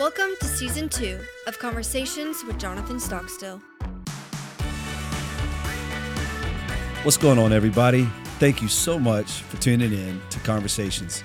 Welcome 0.00 0.30
to 0.40 0.46
season 0.46 0.88
two 0.88 1.20
of 1.46 1.58
Conversations 1.58 2.42
with 2.44 2.58
Jonathan 2.58 2.98
Stockstill. 2.98 3.58
What's 7.02 7.18
going 7.18 7.38
on, 7.38 7.52
everybody? 7.52 8.04
Thank 8.38 8.62
you 8.62 8.68
so 8.68 8.98
much 8.98 9.30
for 9.42 9.58
tuning 9.60 9.92
in 9.92 10.18
to 10.30 10.38
Conversations. 10.40 11.22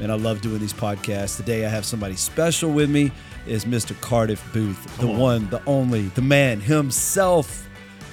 And 0.00 0.12
I 0.12 0.16
love 0.16 0.42
doing 0.42 0.58
these 0.58 0.74
podcasts. 0.74 1.38
Today, 1.38 1.64
I 1.64 1.70
have 1.70 1.86
somebody 1.86 2.16
special 2.16 2.70
with 2.70 2.90
me. 2.90 3.12
Is 3.46 3.64
Mr. 3.64 3.98
Cardiff 4.02 4.46
Booth, 4.52 4.98
the 4.98 5.08
on. 5.08 5.16
one, 5.18 5.48
the 5.48 5.62
only, 5.64 6.02
the 6.08 6.20
man 6.20 6.60
himself. 6.60 7.66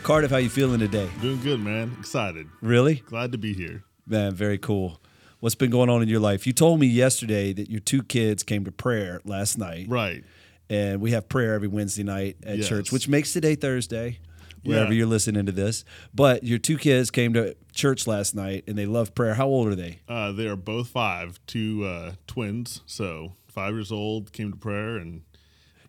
Cardiff, 0.03 0.31
how 0.31 0.37
you 0.37 0.49
feeling 0.49 0.79
today? 0.79 1.09
Doing 1.19 1.41
good, 1.41 1.59
man. 1.59 1.93
Excited. 1.99 2.47
Really, 2.61 3.03
Glad 3.07 3.33
to 3.33 3.37
be 3.37 3.51
here. 3.53 3.83
man, 4.07 4.33
very 4.33 4.57
cool. 4.59 5.01
What's 5.45 5.53
been 5.53 5.69
going 5.69 5.91
on 5.91 6.01
in 6.01 6.07
your 6.09 6.19
life? 6.19 6.47
You 6.47 6.53
told 6.53 6.79
me 6.79 6.87
yesterday 6.87 7.53
that 7.53 7.69
your 7.69 7.79
two 7.79 8.01
kids 8.01 8.41
came 8.41 8.65
to 8.65 8.71
prayer 8.71 9.21
last 9.25 9.59
night, 9.59 9.85
Right. 9.87 10.23
and 10.71 10.99
we 10.99 11.11
have 11.11 11.29
prayer 11.29 11.53
every 11.53 11.67
Wednesday 11.67 12.01
night 12.01 12.37
at 12.41 12.57
Yes. 12.57 12.67
church, 12.67 12.91
which 12.91 13.07
makes 13.07 13.31
today 13.31 13.53
Thursday, 13.53 14.17
wherever 14.63 14.91
Yeah. 14.91 14.97
you're 14.97 15.05
listening 15.07 15.45
to 15.45 15.51
this. 15.51 15.85
But 16.15 16.43
your 16.43 16.57
two 16.57 16.79
kids 16.79 17.11
came 17.11 17.31
to 17.33 17.55
church 17.75 18.07
last 18.07 18.33
night, 18.33 18.63
and 18.65 18.75
they 18.75 18.87
love 18.87 19.13
prayer. 19.13 19.35
How 19.35 19.45
old 19.45 19.67
are 19.67 19.75
they? 19.75 19.99
Uh, 20.09 20.31
they 20.31 20.47
are 20.47 20.55
both 20.55 20.87
five, 20.87 21.39
two 21.45 21.85
uh, 21.85 22.13
twins. 22.25 22.81
So 22.87 23.33
five 23.47 23.75
years 23.75 23.91
old, 23.91 24.33
came 24.33 24.49
to 24.49 24.57
prayer, 24.57 24.97
and 24.97 25.21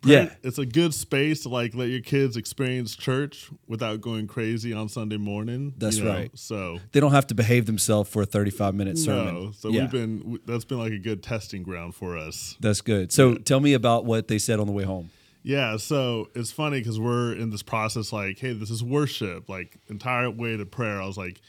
Yeah. 0.03 0.33
it's 0.43 0.57
a 0.57 0.65
good 0.65 0.93
space 0.93 1.43
to 1.43 1.49
like 1.49 1.73
let 1.75 1.89
your 1.89 2.01
kids 2.01 2.37
experience 2.37 2.95
church 2.95 3.49
without 3.67 4.01
going 4.01 4.27
crazy 4.27 4.73
on 4.73 4.89
Sunday 4.89 5.17
morning. 5.17 5.73
That's 5.77 5.97
you 5.97 6.03
know? 6.05 6.13
right. 6.13 6.31
So 6.35 6.79
They 6.91 6.99
don't 6.99 7.11
have 7.13 7.27
to 7.27 7.35
behave 7.35 7.65
themselves 7.65 8.09
for 8.09 8.21
a 8.21 8.25
35 8.25 8.75
minute 8.75 8.97
sermon. 8.97 9.33
no, 9.33 9.51
so 9.51 9.69
yeah, 9.69 9.81
we've 9.81 9.91
been 9.91 10.39
that's 10.45 10.65
been 10.65 10.79
like 10.79 10.91
a 10.93 10.99
good 10.99 11.23
testing 11.23 11.63
ground 11.63 11.95
for 11.95 12.17
us. 12.17 12.55
that's 12.59 12.81
good. 12.81 13.11
So 13.11 13.35
tell 13.35 13.59
me 13.59 13.73
about 13.73 14.05
what 14.05 14.27
they 14.27 14.37
said 14.39 14.59
on 14.59 14.67
the 14.67 14.73
way 14.73 14.83
home. 14.83 15.09
Yeah, 15.43 15.77
so 15.77 16.27
it's 16.35 16.51
funny 16.51 16.79
because 16.79 16.99
we're 16.99 17.31
in 17.33 17.51
this 17.51 17.63
process 17.63 18.11
like, 18.11 18.37
hey, 18.37 18.51
this 18.51 18.69
is 18.69 18.83
worship. 18.83 19.47
Like 19.47 19.77
entire 19.87 20.29
way 20.29 20.57
to 20.57 20.65
prayer, 20.65 21.01
I 21.01 21.05
was 21.05 21.17
like, 21.17 21.39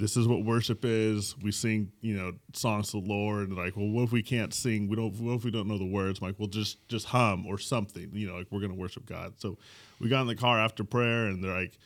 this 0.00 0.16
is 0.16 0.26
what 0.26 0.44
worship 0.44 0.84
is. 0.84 1.36
We 1.42 1.52
sing, 1.52 1.92
you 2.00 2.14
know, 2.14 2.32
songs 2.54 2.90
to 2.90 3.00
the 3.00 3.06
Lord. 3.06 3.48
And 3.48 3.56
like, 3.56 3.76
well, 3.76 3.88
what 3.88 4.04
if 4.04 4.12
we 4.12 4.22
can't 4.22 4.52
sing? 4.52 4.88
We 4.88 4.96
don't. 4.96 5.14
What 5.20 5.34
if 5.34 5.44
we 5.44 5.50
don't 5.50 5.68
know 5.68 5.78
the 5.78 5.84
words? 5.84 6.20
I'm 6.20 6.28
like, 6.28 6.38
well, 6.38 6.48
just 6.48 6.86
just 6.88 7.06
hum 7.06 7.46
or 7.46 7.58
something. 7.58 8.10
You 8.12 8.28
know, 8.28 8.36
like 8.36 8.46
we're 8.50 8.60
gonna 8.60 8.74
worship 8.74 9.06
God. 9.06 9.34
So 9.36 9.58
we 10.00 10.08
got 10.08 10.22
in 10.22 10.26
the 10.26 10.34
car 10.34 10.58
after 10.58 10.82
prayer, 10.82 11.26
and 11.26 11.44
they're 11.44 11.54
like, 11.54 11.78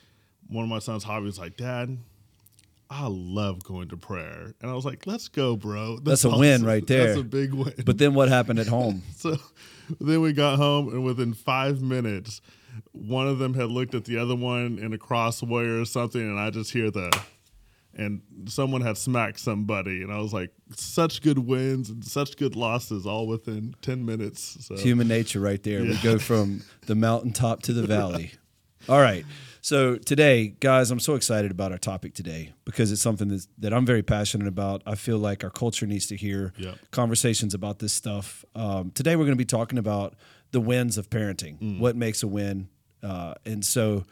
one 0.49 0.63
of 0.65 0.71
my 0.71 0.79
son's 0.79 1.05
hobbies, 1.05 1.39
like, 1.39 1.57
Dad. 1.57 1.99
I 2.91 3.07
love 3.09 3.65
going 3.65 3.89
to 3.89 3.97
prayer, 3.97 4.53
and 4.61 4.71
I 4.71 4.75
was 4.75 4.85
like, 4.85 5.07
"Let's 5.07 5.29
go, 5.29 5.57
bro." 5.57 5.99
That's 6.01 6.25
a 6.25 6.31
win 6.31 6.65
right 6.65 6.87
there. 6.87 7.07
That's 7.07 7.21
a 7.21 7.25
big 7.25 7.53
win. 7.55 7.73
But 7.85 7.97
then 7.97 8.13
what 8.15 8.29
happened 8.29 8.59
at 8.61 8.69
home? 8.69 9.03
So 9.17 9.37
then 10.01 10.21
we 10.21 10.33
got 10.35 10.59
home, 10.59 10.89
and 10.91 11.03
within 11.03 11.33
five 11.33 11.81
minutes, 11.81 12.41
one 12.93 13.27
of 13.27 13.39
them 13.39 13.55
had 13.55 13.71
looked 13.71 13.95
at 13.95 14.05
the 14.05 14.19
other 14.19 14.37
one 14.37 14.79
in 14.79 14.93
a 14.93 14.99
crossway 14.99 15.65
or 15.65 15.85
something, 15.87 16.21
and 16.21 16.39
I 16.39 16.51
just 16.51 16.73
hear 16.73 16.91
the, 16.91 17.11
and 17.97 18.21
someone 18.47 18.81
had 18.81 18.97
smacked 18.99 19.41
somebody, 19.41 20.03
and 20.03 20.13
I 20.13 20.19
was 20.19 20.33
like, 20.33 20.51
such 20.77 21.23
good 21.23 21.39
wins 21.39 21.91
and 21.91 22.05
such 22.05 22.37
good 22.37 22.57
losses, 22.57 23.07
all 23.07 23.27
within 23.27 23.75
ten 23.83 24.05
minutes. 24.05 24.57
So 24.67 24.77
Human 24.77 25.09
nature 25.09 25.41
right 25.41 25.63
there. 25.63 25.83
We 25.83 25.97
go 26.03 26.19
from 26.19 26.63
the 26.87 26.95
mountaintop 26.95 27.63
to 27.63 27.73
the 27.73 27.87
valley. 27.87 28.33
All 28.89 29.01
right. 29.01 29.25
So 29.63 29.97
today, 29.97 30.49
guys, 30.61 30.91
I'm 30.91 31.01
so 31.01 31.15
excited 31.15 31.51
about 31.51 31.73
our 31.73 31.79
topic 31.79 32.13
today 32.13 32.53
because 32.67 32.93
it's 32.93 33.01
something 33.01 33.29
that's, 33.29 33.49
that 33.57 33.73
I'm 33.73 33.87
very 33.87 34.03
passionate 34.03 34.47
about. 34.47 34.83
I 34.85 34.95
feel 34.95 35.17
like 35.17 35.43
our 35.43 35.49
culture 35.49 35.87
needs 35.87 36.07
to 36.09 36.17
hear 36.17 36.53
Yep. 36.59 36.77
conversations 36.91 37.55
about 37.55 37.79
this 37.79 37.95
stuff. 37.95 38.45
Um, 38.55 38.91
today, 38.91 39.17
we're 39.17 39.25
going 39.25 39.39
to 39.39 39.41
be 39.41 39.47
talking 39.47 39.79
about 39.79 40.17
the 40.51 40.61
wins 40.61 40.99
of 40.99 41.09
parenting, 41.09 41.59
Mm. 41.59 41.79
what 41.79 41.97
makes 41.97 42.23
a 42.23 42.29
win. 42.29 42.69
Uh, 43.03 43.33
and 43.47 43.65
so, 43.65 44.05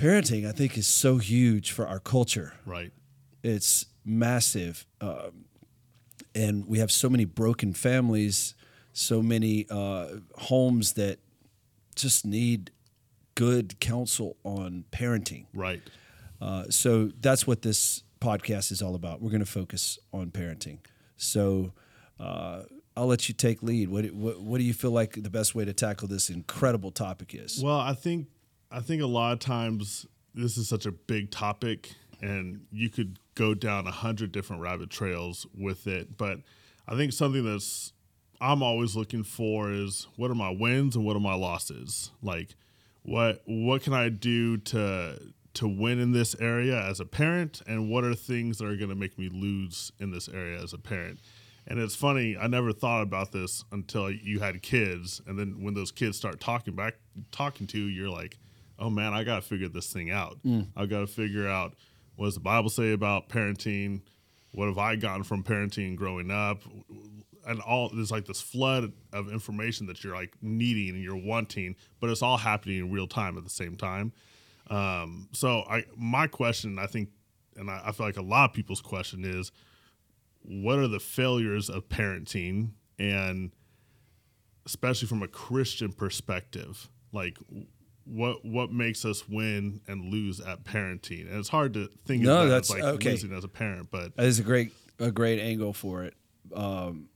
parenting, 0.00 0.48
I 0.48 0.52
think, 0.52 0.76
is 0.78 0.86
so 0.86 1.18
huge 1.18 1.72
for 1.72 1.86
our 1.86 2.00
culture. 2.00 2.54
right, 2.64 2.92
it's 3.42 3.86
massive 4.04 4.86
um, 5.00 5.44
and 6.34 6.66
we 6.66 6.78
have 6.78 6.90
so 6.90 7.08
many 7.08 7.24
broken 7.24 7.72
families 7.74 8.54
so 8.92 9.22
many 9.22 9.66
uh, 9.70 10.08
homes 10.36 10.94
that 10.94 11.18
just 11.94 12.26
need 12.26 12.70
good 13.34 13.78
counsel 13.80 14.36
on 14.44 14.84
parenting. 14.90 15.46
Right, 15.54 15.82
uh, 16.40 16.64
so 16.70 17.10
that's 17.20 17.46
what 17.46 17.62
this 17.62 18.02
podcast 18.20 18.72
is 18.72 18.82
all 18.82 18.94
about. 18.94 19.22
We're 19.22 19.30
going 19.30 19.40
to 19.40 19.46
focus 19.46 19.98
on 20.12 20.30
parenting. 20.30 20.78
So 21.16 21.72
uh, 22.18 22.62
i'll 22.96 23.06
let 23.06 23.28
you 23.28 23.34
take 23.34 23.62
lead. 23.62 23.88
What, 23.88 24.06
what, 24.12 24.40
what 24.40 24.58
do 24.58 24.64
you 24.64 24.74
feel 24.74 24.90
like 24.90 25.22
the 25.22 25.30
best 25.30 25.54
way 25.54 25.64
to 25.64 25.72
tackle 25.72 26.08
this 26.08 26.28
incredible 26.28 26.90
topic 26.90 27.34
is? 27.34 27.62
Well, 27.62 27.78
I 27.78 27.94
think 27.94 28.26
I 28.70 28.80
think 28.80 29.02
a 29.02 29.06
lot 29.06 29.32
of 29.32 29.40
times 29.40 30.06
this 30.34 30.56
is 30.56 30.68
such 30.68 30.86
a 30.86 30.92
big 30.92 31.30
topic, 31.30 31.92
and 32.20 32.66
you 32.70 32.88
could 32.88 33.18
go 33.34 33.54
down 33.54 33.86
a 33.86 33.90
hundred 33.90 34.32
different 34.32 34.62
rabbit 34.62 34.90
trails 34.90 35.46
with 35.56 35.86
it. 35.86 36.16
But 36.16 36.38
I 36.86 36.96
think 36.96 37.12
something 37.12 37.44
that's 37.44 37.92
I'm 38.40 38.62
always 38.62 38.96
looking 38.96 39.24
for 39.24 39.70
is 39.70 40.06
what 40.16 40.30
are 40.30 40.36
my 40.36 40.50
wins 40.50 40.96
and 40.96 41.04
what 41.04 41.16
are 41.16 41.20
my 41.20 41.34
losses? 41.34 42.10
Like, 42.22 42.54
what 43.02 43.42
what 43.44 43.82
can 43.82 43.92
I 43.92 44.08
do 44.08 44.56
to 44.58 45.18
to 45.54 45.68
win 45.68 45.98
in 45.98 46.12
this 46.12 46.36
area 46.40 46.80
as 46.80 47.00
a 47.00 47.04
parent, 47.04 47.60
and 47.66 47.90
what 47.90 48.04
are 48.04 48.14
things 48.14 48.58
that 48.58 48.66
are 48.66 48.76
going 48.76 48.88
to 48.88 48.94
make 48.94 49.18
me 49.18 49.28
lose 49.28 49.90
in 49.98 50.12
this 50.12 50.28
area 50.28 50.62
as 50.62 50.72
a 50.72 50.78
parent? 50.78 51.18
And 51.66 51.78
it's 51.78 51.94
funny, 51.94 52.36
I 52.36 52.46
never 52.46 52.72
thought 52.72 53.02
about 53.02 53.32
this 53.32 53.64
until 53.70 54.10
you 54.10 54.40
had 54.40 54.62
kids, 54.62 55.20
and 55.26 55.38
then 55.38 55.62
when 55.62 55.74
those 55.74 55.90
kids 55.90 56.16
start 56.16 56.40
talking 56.40 56.74
back, 56.74 56.94
talking 57.32 57.66
to 57.68 57.78
you, 57.78 57.84
you're 57.84 58.08
like, 58.08 58.38
"Oh 58.80 58.90
man, 58.90 59.12
I 59.12 59.22
got 59.24 59.36
to 59.36 59.42
figure 59.42 59.68
this 59.68 59.92
thing 59.92 60.10
out. 60.10 60.38
I 60.76 60.86
got 60.86 61.00
to 61.00 61.06
figure 61.06 61.46
out 61.48 61.74
what 62.16 62.26
does 62.26 62.34
the 62.34 62.40
Bible 62.40 62.70
say 62.70 62.92
about 62.92 63.28
parenting? 63.28 64.02
What 64.52 64.66
have 64.66 64.78
I 64.78 64.96
gotten 64.96 65.22
from 65.22 65.44
parenting 65.44 65.94
growing 65.96 66.30
up? 66.30 66.62
And 67.46 67.60
all 67.60 67.88
there's 67.94 68.10
like 68.10 68.26
this 68.26 68.40
flood 68.40 68.92
of 69.12 69.30
information 69.32 69.86
that 69.86 70.02
you're 70.02 70.14
like 70.14 70.34
needing 70.42 70.94
and 70.94 71.02
you're 71.02 71.16
wanting, 71.16 71.76
but 72.00 72.10
it's 72.10 72.22
all 72.22 72.36
happening 72.36 72.78
in 72.78 72.90
real 72.90 73.06
time 73.06 73.38
at 73.38 73.44
the 73.44 73.50
same 73.50 73.76
time. 73.76 74.12
Um, 74.68 75.28
so 75.32 75.62
I, 75.68 75.84
my 75.96 76.26
question, 76.26 76.78
I 76.78 76.86
think, 76.86 77.08
and 77.56 77.70
I, 77.70 77.82
I 77.86 77.92
feel 77.92 78.06
like 78.06 78.16
a 78.16 78.22
lot 78.22 78.50
of 78.50 78.54
people's 78.54 78.80
question 78.80 79.24
is, 79.24 79.50
what 80.42 80.78
are 80.78 80.88
the 80.88 81.00
failures 81.00 81.68
of 81.68 81.88
parenting 81.88 82.70
and 82.98 83.52
especially 84.66 85.08
from 85.08 85.22
a 85.22 85.28
christian 85.28 85.92
perspective 85.92 86.88
like 87.12 87.38
what 88.04 88.44
what 88.44 88.72
makes 88.72 89.04
us 89.04 89.28
win 89.28 89.80
and 89.86 90.10
lose 90.12 90.40
at 90.40 90.64
parenting 90.64 91.28
and 91.30 91.38
it's 91.38 91.48
hard 91.48 91.74
to 91.74 91.88
think 92.06 92.22
No, 92.22 92.42
of 92.42 92.48
that 92.48 92.54
that's- 92.62 92.70
as 92.70 92.76
like 92.76 92.82
okay. 92.94 93.10
losing 93.10 93.32
as 93.32 93.44
a 93.44 93.48
parent 93.48 93.88
but 93.90 94.16
That 94.16 94.26
is 94.26 94.38
a 94.38 94.42
great 94.42 94.72
a 94.98 95.10
great 95.10 95.38
angle 95.40 95.72
for 95.72 96.04
it. 96.04 96.14
Um, 96.54 97.08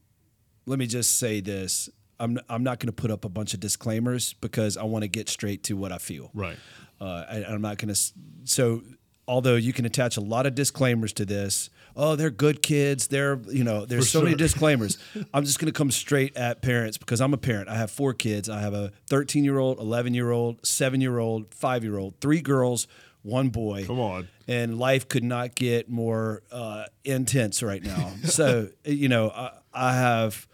let 0.67 0.79
me 0.79 0.87
just 0.87 1.19
say 1.19 1.41
this: 1.41 1.91
I'm 2.19 2.39
I'm 2.49 2.63
not 2.63 2.79
going 2.81 2.87
to 2.87 2.93
put 2.93 3.11
up 3.11 3.25
a 3.25 3.29
bunch 3.29 3.53
of 3.55 3.61
disclaimers 3.61 4.33
because 4.35 4.77
I 4.77 4.85
want 4.85 5.03
to 5.03 5.09
get 5.09 5.29
straight 5.29 5.63
to 5.65 5.75
what 5.77 5.93
I 5.93 5.99
feel. 5.99 6.31
right 6.35 6.57
Uh, 7.01 7.25
I, 7.29 7.45
I'm 7.49 7.61
not 7.61 7.77
going 7.79 7.93
to. 7.93 8.01
So, 8.45 8.83
although 9.27 9.57
you 9.57 9.73
can 9.73 9.85
attach 9.85 10.17
a 10.17 10.21
lot 10.21 10.47
of 10.47 10.55
disclaimers 10.55 11.13
to 11.15 11.25
this, 11.25 11.71
oh, 11.97 12.17
they're 12.17 12.31
good 12.31 12.63
kids. 12.63 13.09
They're 13.09 13.41
you 13.49 13.65
know, 13.65 13.85
there's 13.87 14.07
For 14.07 14.19
so 14.19 14.23
many 14.23 14.35
disclaimers. 14.37 14.99
I'm 15.33 15.45
just 15.45 15.59
going 15.59 15.73
to 15.73 15.77
come 15.77 15.91
straight 15.91 16.37
at 16.37 16.63
parents 16.63 16.99
because 16.99 17.21
I'm 17.21 17.35
a 17.35 17.39
parent. 17.39 17.69
I 17.69 17.77
have 17.77 17.91
four 17.91 18.15
kids. 18.15 18.49
I 18.49 18.61
have 18.61 18.75
a 18.75 18.93
13 19.09 19.45
year 19.45 19.59
old, 19.59 19.79
11 19.79 20.15
year 20.15 20.31
old, 20.31 20.65
seven 20.67 21.01
year 21.01 21.19
old, 21.19 21.55
five 21.55 21.85
year 21.85 21.99
old, 21.99 22.15
three 22.21 22.41
girls, 22.41 22.87
one 23.23 23.49
boy 23.49 23.87
come 23.87 24.01
on 24.01 24.29
and 24.47 24.79
life 24.79 25.09
could 25.09 25.25
not 25.25 25.55
get 25.55 25.89
more 25.89 26.43
uh, 26.53 26.85
intense 27.05 27.63
right 27.63 27.83
now. 27.83 28.13
so 28.25 28.69
you 28.85 29.09
know, 29.09 29.31
I, 29.31 29.51
I 29.73 29.95
have 29.95 30.47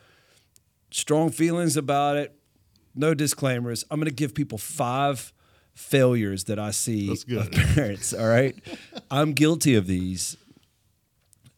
strong 0.90 1.30
feelings 1.30 1.76
about 1.76 2.16
it. 2.16 2.34
No 2.94 3.14
disclaimers. 3.14 3.84
I'm 3.90 3.98
going 3.98 4.08
to 4.08 4.14
give 4.14 4.34
people 4.34 4.58
five 4.58 5.32
failures 5.80 6.44
that 6.44 6.58
I 6.58 6.70
see 6.70 7.10
of 7.10 7.50
parents. 7.74 8.12
All 8.12 8.28
right, 8.28 8.54
I'm 9.10 9.32
guilty 9.32 9.74
of 9.74 9.86
these. 9.86 10.36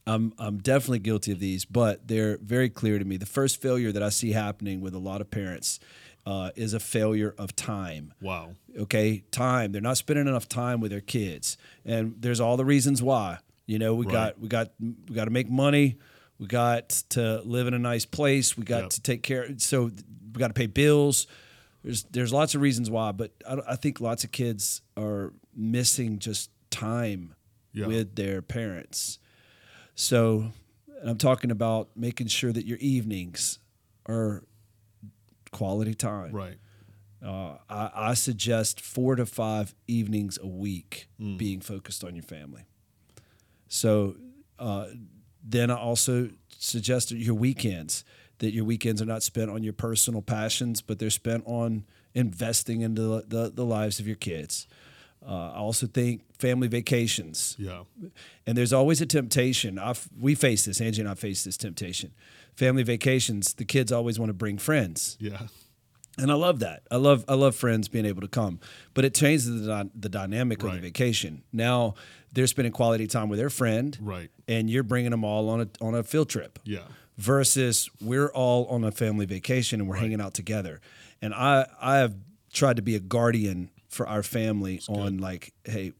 I'm 0.07 0.33
I'm 0.39 0.59
definitely 0.59 0.99
guilty 0.99 1.33
of 1.33 1.39
these, 1.39 1.65
but 1.65 2.09
they're 2.09 2.39
very 2.39 2.69
clear 2.69 2.99
to 2.99 3.05
me. 3.05 3.17
The 3.17 3.27
first 3.27 3.61
failure 3.63 3.93
that 3.93 4.03
I 4.03 4.09
see 4.09 4.33
happening 4.33 4.81
with 4.81 4.95
a 4.95 4.99
lot 4.99 5.21
of 5.21 5.31
parents 5.31 5.79
uh, 6.27 6.51
is 6.57 6.73
a 6.75 6.79
failure 6.81 7.35
of 7.37 7.55
time 7.57 8.15
wow 8.23 8.53
okay 8.79 9.25
time 9.33 9.73
they're 9.73 9.83
not 9.83 9.97
spending 9.97 10.29
enough 10.29 10.49
time 10.49 10.81
with 10.81 10.93
their 10.93 11.01
kids 11.01 11.59
and 11.85 12.15
there's 12.21 12.39
all 12.41 12.57
the 12.57 12.65
reasons 12.65 13.03
why 13.03 13.39
you 13.67 13.77
know 13.77 13.93
we 13.93 14.07
Right. 14.07 14.13
got 14.13 14.39
we 14.39 14.47
got 14.47 14.69
we 14.81 15.17
got 15.17 15.25
to 15.25 15.33
make 15.33 15.51
money 15.51 15.99
we 16.39 16.47
got 16.47 16.91
to 17.11 17.41
live 17.45 17.67
in 17.67 17.75
a 17.75 17.79
nice 17.79 18.05
place 18.07 18.57
we 18.57 18.63
got 18.63 18.83
Yep. 18.83 18.91
to 18.91 19.01
take 19.03 19.23
care 19.25 19.49
so 19.59 19.87
we 19.87 20.39
got 20.39 20.47
to 20.49 20.55
pay 20.55 20.67
bills 20.69 21.27
there's 21.83 22.05
there's 22.05 22.33
lots 22.33 22.55
of 22.55 22.61
reasons 22.61 22.91
why 22.91 23.13
but 23.13 23.33
I, 23.49 23.59
I 23.71 23.77
think 23.77 24.01
lots 24.01 24.25
of 24.25 24.31
kids 24.33 24.83
are 24.97 25.33
missing 25.55 26.19
just 26.19 26.51
time 26.71 27.35
Yeah. 27.73 27.87
with 27.87 28.15
their 28.17 28.41
parents 28.43 29.19
So 29.95 30.53
and 31.01 31.11
I'm 31.11 31.19
talking 31.19 31.51
about 31.51 31.91
making 31.97 32.29
sure 32.29 32.53
that 32.53 32.65
your 32.65 32.79
evenings 32.79 33.59
are 34.09 34.45
quality 35.51 35.95
time. 35.95 36.33
Right. 36.33 36.57
Uh, 37.25 37.57
I, 37.69 37.91
I 37.95 38.15
suggest 38.15 38.81
four 38.81 39.17
to 39.17 39.27
five 39.27 39.75
evenings 39.87 40.39
a 40.43 40.47
week 40.47 41.09
being 41.19 41.61
focused 41.61 42.03
on 42.05 42.15
your 42.17 42.23
family. 42.25 42.63
So 43.69 44.17
uh, 44.59 44.87
then 45.43 45.71
I 45.71 45.77
also 45.77 46.31
suggest 46.57 47.11
your 47.11 47.35
weekends 47.35 48.05
that 48.43 48.53
your 48.53 48.65
weekends 48.65 49.01
are 49.01 49.07
not 49.07 49.23
spent 49.23 49.51
on 49.51 49.63
your 49.63 49.73
personal 49.73 50.21
passions, 50.21 50.83
but 50.83 50.99
they're 50.99 51.11
spent 51.11 51.43
on 51.47 51.85
investing 52.15 52.81
into 52.83 53.01
the, 53.03 53.25
the, 53.27 53.51
the 53.55 53.65
lives 53.65 53.99
of 54.01 54.07
your 54.07 54.17
kids. 54.17 54.67
Uh, 55.25 55.53
I 55.53 55.59
also 55.59 55.87
think 55.87 56.23
family 56.39 56.67
vacations 56.67 57.55
Yeah. 57.59 57.85
and 58.45 58.59
there's 58.59 58.73
always 58.73 59.01
a 59.01 59.07
temptation. 59.07 59.79
I've, 59.79 60.09
we 60.21 60.35
face 60.35 60.65
this. 60.65 60.81
Angie 60.81 61.01
and 61.03 61.09
I 61.09 61.15
face 61.15 61.45
this 61.45 61.57
temptation. 61.57 62.11
Family 62.57 62.83
vacations. 62.83 63.55
The 63.55 63.65
kids 63.65 63.93
always 63.93 64.19
want 64.19 64.31
to 64.31 64.35
bring 64.35 64.59
friends, 64.59 65.17
Yeah. 65.21 65.43
and 66.19 66.31
I 66.31 66.35
love 66.35 66.59
that. 66.59 66.83
I 66.91 66.97
love 66.97 67.25
I 67.29 67.35
love 67.35 67.55
friends 67.55 67.89
being 67.89 68.05
able 68.05 68.21
to 68.23 68.29
come, 68.29 68.59
but 68.95 69.05
it 69.07 69.15
changes 69.15 69.47
the, 69.47 69.89
the 69.95 70.09
dynamic 70.11 70.63
of 70.65 70.73
the 70.73 70.81
vacation. 70.81 71.45
Now 71.53 71.95
they're 72.33 72.47
spending 72.49 72.73
quality 72.73 73.07
time 73.07 73.29
with 73.31 73.39
their 73.39 73.49
friend, 73.51 73.97
Right. 74.03 74.31
and 74.49 74.69
you're 74.69 74.83
bringing 74.83 75.13
them 75.13 75.25
all 75.25 75.49
on 75.49 75.61
a 75.63 75.69
on 75.81 75.95
a 75.95 76.03
field 76.03 76.29
trip 76.29 76.59
Yeah. 76.65 76.81
Versus 77.19 77.91
we're 78.01 78.29
all 78.29 78.67
on 78.67 78.85
a 78.85 78.91
family 78.91 79.27
vacation 79.27 79.81
and 79.81 79.89
we're 79.89 79.97
hanging 79.97 80.21
out 80.21 80.35
together. 80.35 80.81
And 81.21 81.35
I 81.35 81.67
I 81.81 81.97
have 81.99 82.15
tried 82.53 82.77
to 82.77 82.83
be 82.83 82.97
a 82.97 83.01
guardian 83.01 83.71
for 83.89 84.09
our 84.09 84.23
family 84.23 84.81
on 84.89 85.19
like, 85.19 85.53
hey, 85.65 85.93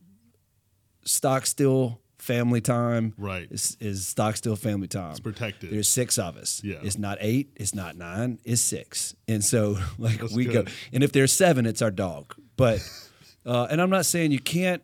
Stockstill 1.05 2.01
family 2.19 2.61
time. 2.61 3.15
Right. 3.19 3.49
Is, 3.51 3.77
is 3.81 4.07
Stockstill 4.07 4.57
family 4.57 4.89
time. 4.89 5.11
It's 5.11 5.21
protected. 5.21 5.71
There's 5.71 5.89
six 5.89 6.19
of 6.19 6.37
us. 6.37 6.63
Yeah. 6.65 6.77
It's 6.83 6.97
not 6.97 7.19
eight, 7.21 7.51
it's 7.57 7.75
not 7.75 7.97
nine, 7.97 8.39
it's 8.45 8.63
six. 8.63 9.15
And 9.27 9.45
so 9.45 9.77
like 9.99 10.21
That's 10.21 10.33
we 10.33 10.47
go 10.47 10.65
and 10.93 11.03
if 11.03 11.13
there's 11.13 11.33
seven, 11.33 11.67
it's 11.67 11.83
our 11.83 11.91
dog. 11.91 12.35
But 12.57 12.81
uh, 13.47 13.67
and 13.71 13.81
I'm 13.81 13.91
not 13.91 14.07
saying 14.07 14.31
you 14.31 14.39
can't 14.39 14.83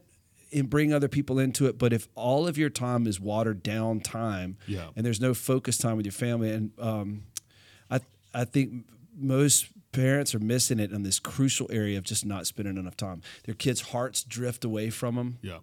and 0.53 0.69
bring 0.71 0.93
other 0.93 1.09
people 1.09 1.39
into 1.39 1.67
it, 1.67 1.79
but 1.79 1.93
if 1.93 2.09
all 2.15 2.47
of 2.49 2.57
your 2.57 2.71
time 2.71 3.07
is 3.07 3.21
watered 3.21 3.63
down 3.63 4.01
time 4.01 4.57
Yeah. 4.67 4.89
and 4.97 5.05
there's 5.05 5.21
no 5.21 5.35
focus 5.35 5.77
time 5.79 5.97
with 5.97 6.07
your 6.07 6.13
family 6.13 6.51
and 6.53 6.71
um, 6.79 7.25
I 7.91 8.01
I 8.35 8.45
think 8.45 8.87
most 9.17 9.67
parents 9.93 10.35
are 10.35 10.39
missing 10.39 10.79
it 10.79 10.93
in 10.93 11.03
this 11.03 11.19
crucial 11.19 11.67
area 11.73 11.99
of 11.99 12.05
just 12.05 12.25
not 12.25 12.47
spending 12.47 12.77
enough 12.77 12.97
time. 12.97 13.23
Their 13.45 13.55
kids' 13.55 13.81
hearts 13.81 14.23
drift 14.23 14.65
away 14.65 14.91
from 14.91 15.17
them 15.17 15.39
Yeah. 15.43 15.59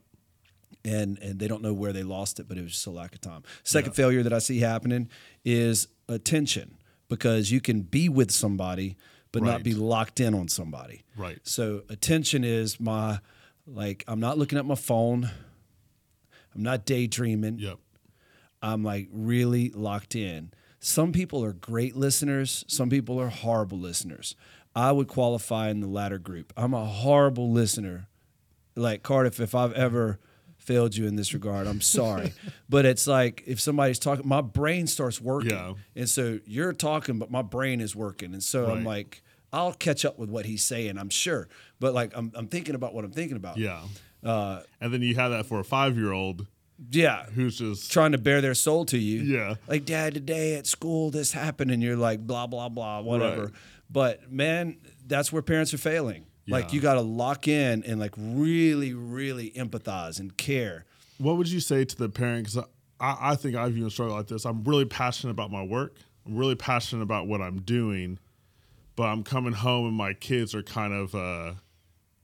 and 0.84 1.18
and 1.20 1.40
they 1.40 1.48
don't 1.48 1.62
know 1.62 1.74
where 1.74 1.94
they 1.94 2.04
lost 2.04 2.40
it, 2.40 2.48
but 2.48 2.58
it 2.58 2.62
was 2.64 2.72
just 2.74 2.88
a 2.88 2.92
lack 2.92 3.14
of 3.16 3.22
time. 3.22 3.44
Second 3.64 3.92
Yeah. 3.92 3.96
failure 3.96 4.24
that 4.24 4.34
I 4.34 4.40
see 4.40 4.60
happening 4.60 5.10
is 5.44 5.88
attention 6.08 6.78
because 7.08 7.52
you 7.52 7.62
can 7.62 7.82
be 7.82 8.10
with 8.10 8.32
somebody 8.32 8.98
but 9.32 9.44
not 9.44 9.64
be 9.64 9.74
locked 9.74 10.22
in 10.22 10.34
on 10.34 10.48
somebody. 10.48 11.04
Right. 11.18 11.40
So 11.44 11.84
attention 11.90 12.46
is 12.46 12.80
my 12.80 13.20
like 13.68 14.04
I'm 14.08 14.20
not 14.20 14.38
looking 14.38 14.58
at 14.58 14.66
my 14.66 14.76
phone. 14.76 15.30
I'm 16.54 16.64
not 16.64 16.86
daydreaming. 16.86 17.60
Yep. 17.60 17.78
I'm 18.62 18.84
like 18.84 19.08
really 19.12 19.70
locked 19.70 20.16
in. 20.16 20.52
Some 20.80 21.12
people 21.12 21.44
are 21.44 21.54
great 21.54 21.96
listeners, 21.96 22.64
some 22.68 22.90
people 22.90 23.20
are 23.20 23.30
horrible 23.30 23.80
listeners. 23.80 24.36
I 24.76 24.92
would 24.92 25.08
qualify 25.08 25.70
in 25.70 25.80
the 25.80 25.88
latter 25.88 26.20
group. 26.20 26.52
I'm 26.58 26.74
a 26.74 26.86
horrible 26.86 27.52
listener. 27.52 28.08
Like 28.76 29.04
Cardiff, 29.04 29.40
if 29.40 29.56
I've 29.56 29.72
ever 29.74 30.20
failed 30.58 30.96
you 30.96 31.08
in 31.08 31.16
this 31.16 31.34
regard, 31.34 31.66
I'm 31.66 31.82
sorry. 31.82 32.34
but 32.70 32.86
it's 32.86 33.08
like 33.08 33.44
if 33.48 33.60
somebody's 33.60 34.00
talking, 34.00 34.28
my 34.28 34.42
brain 34.42 34.86
starts 34.88 35.22
working. 35.22 35.52
Yeah. 35.52 35.74
And 35.96 36.10
so 36.10 36.40
you're 36.46 36.74
talking, 36.74 37.20
but 37.20 37.32
my 37.32 37.42
brain 37.42 37.80
is 37.82 37.96
working. 37.96 38.34
And 38.34 38.44
so 38.44 38.70
I'm 38.70 38.84
like, 38.84 39.24
I'll 39.54 39.74
catch 39.74 40.04
up 40.04 40.20
with 40.20 40.30
what 40.30 40.46
he's 40.46 40.64
saying, 40.64 40.98
I'm 40.98 41.10
sure. 41.10 41.48
But 41.80 41.94
like 41.94 42.16
I'm, 42.16 42.32
I'm 42.36 42.48
thinking 42.48 42.76
about 42.76 42.94
what 42.94 43.06
I'm 43.06 43.12
thinking 43.12 43.38
about. 43.38 43.58
Yeah. 43.58 43.82
Uh, 44.24 44.62
And 44.82 44.94
then 44.94 45.02
you 45.02 45.16
have 45.16 45.32
that 45.32 45.46
for 45.46 45.60
a 45.60 45.64
five 45.64 45.98
year 45.98 46.12
old 46.12 46.48
yeah. 46.90 47.26
who's 47.26 47.58
just 47.58 47.92
trying 47.92 48.12
to 48.14 48.18
bear 48.18 48.42
their 48.42 48.54
soul 48.54 48.86
to 48.86 48.98
you. 48.98 49.22
Yeah. 49.22 49.56
Like, 49.68 49.86
Dad, 49.86 50.14
today 50.14 50.56
at 50.56 50.68
school 50.68 51.12
this 51.12 51.32
happened, 51.32 51.72
and 51.72 51.82
you're 51.82 51.96
like, 51.96 52.26
blah, 52.26 52.48
blah, 52.48 52.70
blah, 52.70 53.02
whatever. 53.02 53.44
Right. 53.46 53.54
But 53.90 54.32
man, 54.32 54.78
that's 55.06 55.32
where 55.32 55.42
parents 55.42 55.74
are 55.74 55.78
failing. 55.78 56.26
Yeah. 56.46 56.56
Like, 56.56 56.74
you 56.74 56.82
got 56.82 56.96
to 56.96 57.02
lock 57.02 57.48
in 57.48 57.84
and 57.84 58.00
like 58.00 58.14
really, 58.18 58.94
really 58.94 59.52
empathize 59.52 60.20
and 60.20 60.36
care. 60.36 60.86
what 61.18 61.38
would 61.38 61.50
you 61.50 61.60
say 61.60 61.86
to 61.86 61.96
the 61.96 62.10
parent? 62.10 62.46
Because 62.46 62.66
I, 63.00 63.32
I 63.32 63.36
think 63.36 63.56
I've 63.56 63.78
even 63.78 63.90
struggled 63.90 64.18
like 64.18 64.28
this. 64.28 64.46
I'm 64.46 64.64
really 64.64 64.86
passionate 64.86 65.32
about 65.32 65.52
my 65.52 65.64
work. 65.64 65.96
I'm 66.26 66.36
really 66.36 66.56
passionate 66.56 67.04
about 67.04 67.28
what 67.28 67.42
I'm 67.42 67.62
doing, 67.62 68.20
but 68.96 69.04
I'm 69.04 69.24
coming 69.24 69.54
home 69.54 69.88
and 69.88 69.96
my 69.96 70.14
kids 70.14 70.56
are 70.56 70.64
kind 70.64 70.94
of 70.94 71.14
uh, 71.16 71.54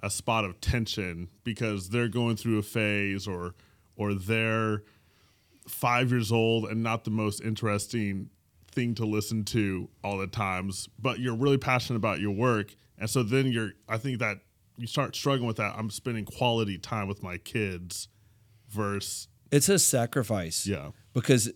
a 0.04 0.10
spot 0.10 0.46
of 0.46 0.60
tension 0.62 1.30
because 1.44 1.90
they're 1.90 2.08
going 2.08 2.36
through 2.36 2.58
a 2.58 2.64
phase 2.64 3.28
or 3.28 3.56
or 3.96 4.14
they're 4.14 4.84
five 5.68 6.12
years 6.12 6.32
old 6.32 6.66
and 6.66 6.82
not 6.82 7.04
the 7.04 7.12
most 7.12 7.42
interesting 7.42 8.30
thing 8.72 8.96
to 8.96 9.06
listen 9.06 9.44
to 9.44 9.90
all 10.04 10.18
the 10.18 10.28
times. 10.28 10.90
But 10.98 11.20
you're 11.20 11.36
really 11.36 11.58
passionate 11.58 11.98
about 11.98 12.20
your 12.20 12.32
work, 12.32 12.76
and 12.98 13.10
so 13.10 13.24
then 13.24 13.52
you're. 13.52 13.72
I 13.88 13.98
think 13.98 14.20
that 14.20 14.38
you 14.78 14.88
start 14.88 15.16
struggling 15.16 15.48
with 15.48 15.58
that. 15.58 15.76
I'm 15.78 15.90
spending 15.90 16.26
quality 16.26 16.78
time 16.78 17.08
with 17.08 17.22
my 17.22 17.38
kids 17.38 18.08
versus 18.70 19.28
It's 19.52 19.70
a 19.70 19.80
sacrifice. 19.80 20.66
Yeah. 20.66 20.92
Because 21.14 21.50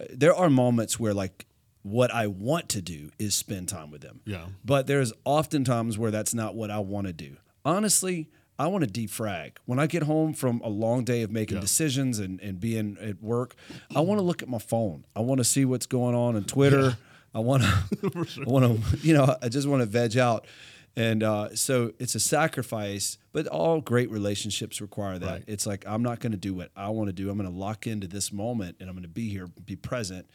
uh, 0.00 0.04
there 0.10 0.34
are 0.34 0.50
moments 0.50 0.98
where 0.98 1.14
like 1.14 1.46
what 1.82 2.12
I 2.12 2.26
want 2.26 2.68
to 2.70 2.82
do 2.82 3.10
is 3.18 3.34
spend 3.34 3.68
time 3.68 3.90
with 3.90 4.02
them. 4.02 4.20
Yeah. 4.24 4.46
But 4.64 4.86
there's 4.86 5.12
often 5.24 5.64
times 5.64 5.98
where 5.98 6.10
that's 6.10 6.34
not 6.34 6.54
what 6.54 6.70
I 6.70 6.78
want 6.78 7.06
to 7.06 7.12
do. 7.12 7.36
Honestly, 7.64 8.28
I 8.58 8.66
want 8.66 8.84
to 8.84 8.90
defrag. 8.90 9.52
When 9.66 9.78
I 9.78 9.86
get 9.86 10.02
home 10.04 10.34
from 10.34 10.60
a 10.62 10.68
long 10.68 11.04
day 11.04 11.22
of 11.22 11.30
making 11.30 11.56
Yeah. 11.56 11.60
decisions 11.62 12.18
and, 12.18 12.40
and 12.40 12.60
being 12.60 12.96
at 13.00 13.22
work, 13.22 13.54
I 13.94 14.00
want 14.00 14.18
to 14.18 14.22
look 14.22 14.42
at 14.42 14.48
my 14.48 14.58
phone. 14.58 15.04
I 15.16 15.20
want 15.20 15.38
to 15.38 15.44
see 15.44 15.64
what's 15.64 15.86
going 15.86 16.14
on 16.14 16.36
on 16.36 16.44
Twitter. 16.44 16.96
I 17.34 17.38
want 17.40 17.62
to, 17.62 17.68
I 18.46 18.50
want 18.50 18.82
to, 18.84 18.98
you 18.98 19.14
know, 19.14 19.36
I 19.42 19.48
just 19.48 19.66
want 19.66 19.80
to 19.80 19.86
veg 19.86 20.16
out. 20.18 20.46
And 20.94 21.22
uh, 21.22 21.54
so 21.56 21.92
it's 21.98 22.14
a 22.14 22.20
sacrifice, 22.20 23.16
but 23.32 23.46
all 23.46 23.80
great 23.80 24.10
relationships 24.10 24.80
require 24.82 25.18
that. 25.18 25.26
Right. 25.30 25.44
It's 25.46 25.66
like, 25.66 25.84
I'm 25.86 26.02
not 26.02 26.20
going 26.20 26.32
to 26.32 26.38
do 26.38 26.52
what 26.52 26.70
I 26.76 26.90
want 26.90 27.08
to 27.08 27.14
do. 27.14 27.30
I'm 27.30 27.38
going 27.38 27.50
to 27.50 27.56
lock 27.58 27.86
into 27.86 28.06
this 28.06 28.30
moment 28.30 28.76
and 28.78 28.90
I'm 28.90 28.94
going 28.94 29.02
to 29.04 29.08
be 29.08 29.30
here, 29.30 29.46
be 29.64 29.74
present. 29.76 30.28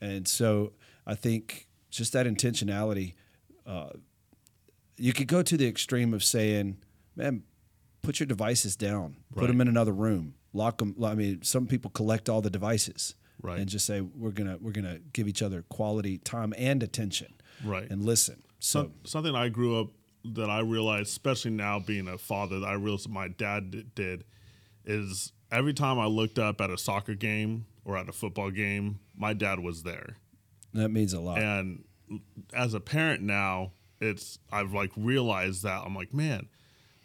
And 0.00 0.26
so 0.26 0.72
I 1.06 1.14
think 1.14 1.68
just 1.90 2.12
that 2.14 2.26
intentionality, 2.26 3.14
uh, 3.64 3.90
you 5.00 5.12
could 5.12 5.26
go 5.28 5.42
to 5.42 5.56
the 5.56 5.66
extreme 5.66 6.12
of 6.14 6.22
saying, 6.22 6.76
man, 7.16 7.42
put 8.02 8.20
your 8.20 8.26
devices 8.26 8.76
down, 8.76 9.16
put 9.34 9.46
them 9.48 9.60
in 9.60 9.68
another 9.68 9.92
room, 9.92 10.34
lock 10.52 10.78
them. 10.78 10.94
I 11.02 11.14
mean, 11.14 11.42
some 11.42 11.66
people 11.66 11.90
collect 11.90 12.28
all 12.28 12.40
the 12.42 12.50
devices 12.50 13.14
Right. 13.42 13.58
and 13.58 13.68
just 13.68 13.86
say, 13.86 14.02
we're 14.02 14.32
going 14.32 14.48
to, 14.50 14.58
we're 14.62 14.72
going 14.72 14.84
to 14.84 15.00
give 15.14 15.26
each 15.26 15.40
other 15.42 15.62
quality 15.70 16.18
time 16.18 16.52
and 16.58 16.82
attention 16.82 17.32
Right. 17.64 17.90
and 17.90 18.04
listen. 18.04 18.42
So, 18.58 18.82
Some, 18.82 18.92
something 19.04 19.34
I 19.34 19.48
grew 19.48 19.80
up 19.80 19.88
that 20.24 20.50
I 20.50 20.60
realized, 20.60 21.06
especially 21.08 21.52
now 21.52 21.78
being 21.78 22.06
a 22.06 22.18
father, 22.18 22.60
that 22.60 22.66
I 22.66 22.74
realized 22.74 23.08
my 23.08 23.28
dad 23.28 23.94
did 23.94 24.24
is 24.84 25.32
every 25.50 25.72
time 25.72 25.98
I 25.98 26.06
looked 26.06 26.38
up 26.38 26.60
at 26.60 26.68
a 26.70 26.76
soccer 26.76 27.14
game 27.14 27.64
or 27.86 27.96
at 27.96 28.08
a 28.08 28.12
football 28.12 28.50
game, 28.50 28.98
my 29.16 29.32
dad 29.32 29.60
was 29.60 29.82
there. 29.82 30.16
that 30.74 30.90
means 30.90 31.14
a 31.14 31.20
lot. 31.20 31.38
And 31.38 31.84
as 32.52 32.74
a 32.74 32.80
parent 32.80 33.22
now, 33.22 33.72
it's 34.00 34.38
I've 34.50 34.72
like 34.72 34.92
realized 34.96 35.62
that 35.62 35.82
I'm 35.84 35.94
like, 35.94 36.14
man, 36.14 36.48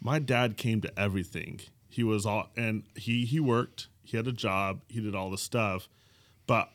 my 0.00 0.18
dad 0.18 0.56
came 0.56 0.80
to 0.82 0.98
everything. 0.98 1.60
He 1.88 2.02
was 2.02 2.26
all 2.26 2.50
and 2.56 2.84
he 2.94 3.24
he 3.24 3.40
worked, 3.40 3.88
he 4.02 4.16
had 4.16 4.26
a 4.26 4.32
job, 4.32 4.82
he 4.88 5.00
did 5.00 5.14
all 5.14 5.30
the 5.30 5.38
stuff, 5.38 5.88
but 6.46 6.70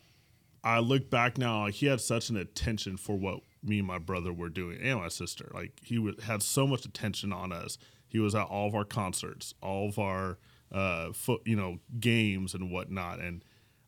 I 0.64 0.80
look 0.80 1.10
back 1.10 1.38
now, 1.38 1.62
like 1.62 1.76
he 1.76 1.88
had 1.88 2.02
such 2.02 2.30
an 2.30 2.38
attention 2.38 2.98
for 2.98 3.18
what 3.18 3.42
me 3.64 3.80
and 3.80 3.88
my 3.88 3.98
brother 3.98 4.32
were 4.32 4.50
doing, 4.50 4.80
and 4.82 5.00
my 5.00 5.08
sister. 5.08 5.50
Like 5.54 5.80
he 5.84 5.98
would, 5.98 6.22
had 6.22 6.44
so 6.44 6.68
much 6.68 6.86
attention 6.86 7.34
on 7.34 7.52
us. 7.52 7.78
He 8.08 8.20
was 8.20 8.36
at 8.36 8.48
all 8.48 8.68
of 8.68 8.76
our 8.76 8.86
concerts, 8.86 9.54
all 9.62 9.90
of 9.90 9.98
our 9.98 10.38
uh, 10.72 11.12
you 11.46 11.56
know, 11.56 11.80
games 12.00 12.54
and 12.54 12.72
whatnot. 12.72 13.20
And 13.20 13.44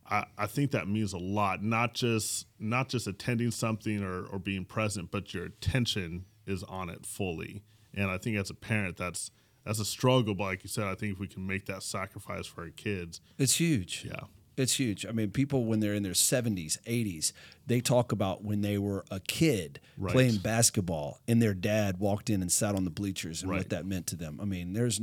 I, 0.10 0.26
I 0.38 0.48
think 0.48 0.72
that 0.72 0.88
means 0.88 1.14
a 1.14 1.18
lot. 1.18 1.64
Not 1.64 1.94
just 1.94 2.48
not 2.60 2.90
just 2.90 3.08
attending 3.08 3.52
something 3.52 4.04
or, 4.04 4.26
or 4.26 4.40
being 4.40 4.66
present, 4.66 5.12
but 5.12 5.34
your 5.34 5.46
attention 5.46 6.26
is 6.46 6.64
on 6.64 6.90
it 6.90 7.06
fully. 7.06 7.64
And 7.94 8.10
I 8.12 8.18
think 8.18 8.38
as 8.38 8.50
a 8.50 8.54
parent, 8.56 8.98
that's 8.98 9.32
that's 9.66 9.80
a 9.80 9.86
struggle. 9.86 10.36
But 10.36 10.44
like 10.44 10.64
you 10.64 10.70
said, 10.70 10.86
I 10.86 10.96
think 10.96 11.14
if 11.14 11.20
we 11.20 11.28
can 11.28 11.48
make 11.48 11.66
that 11.68 11.84
sacrifice 11.84 12.46
for 12.48 12.64
our 12.64 12.70
kids, 12.70 13.22
It's 13.38 13.56
huge. 13.60 14.06
Yeah. 14.06 14.22
It's 14.56 14.78
huge. 14.80 15.04
I 15.08 15.12
mean, 15.12 15.32
people 15.32 15.66
when 15.66 15.80
they're 15.80 15.96
in 15.96 16.04
their 16.04 16.12
70s, 16.12 16.78
80s, 16.84 17.32
they 17.66 17.80
talk 17.82 18.12
about 18.12 18.44
when 18.44 18.62
they 18.62 18.78
were 18.78 19.04
a 19.10 19.20
kid 19.20 19.80
Right. 19.98 20.12
playing 20.14 20.38
basketball 20.38 21.20
and 21.28 21.42
their 21.42 21.56
dad 21.56 21.98
walked 21.98 22.30
in 22.30 22.42
and 22.44 22.52
sat 22.52 22.76
on 22.76 22.84
the 22.84 22.92
bleachers 22.92 23.42
and 23.42 23.52
what 23.52 23.70
that 23.70 23.86
meant 23.88 24.06
to 24.08 24.16
them. 24.16 24.40
I 24.40 24.46
mean, 24.46 24.74
there's 24.74 25.02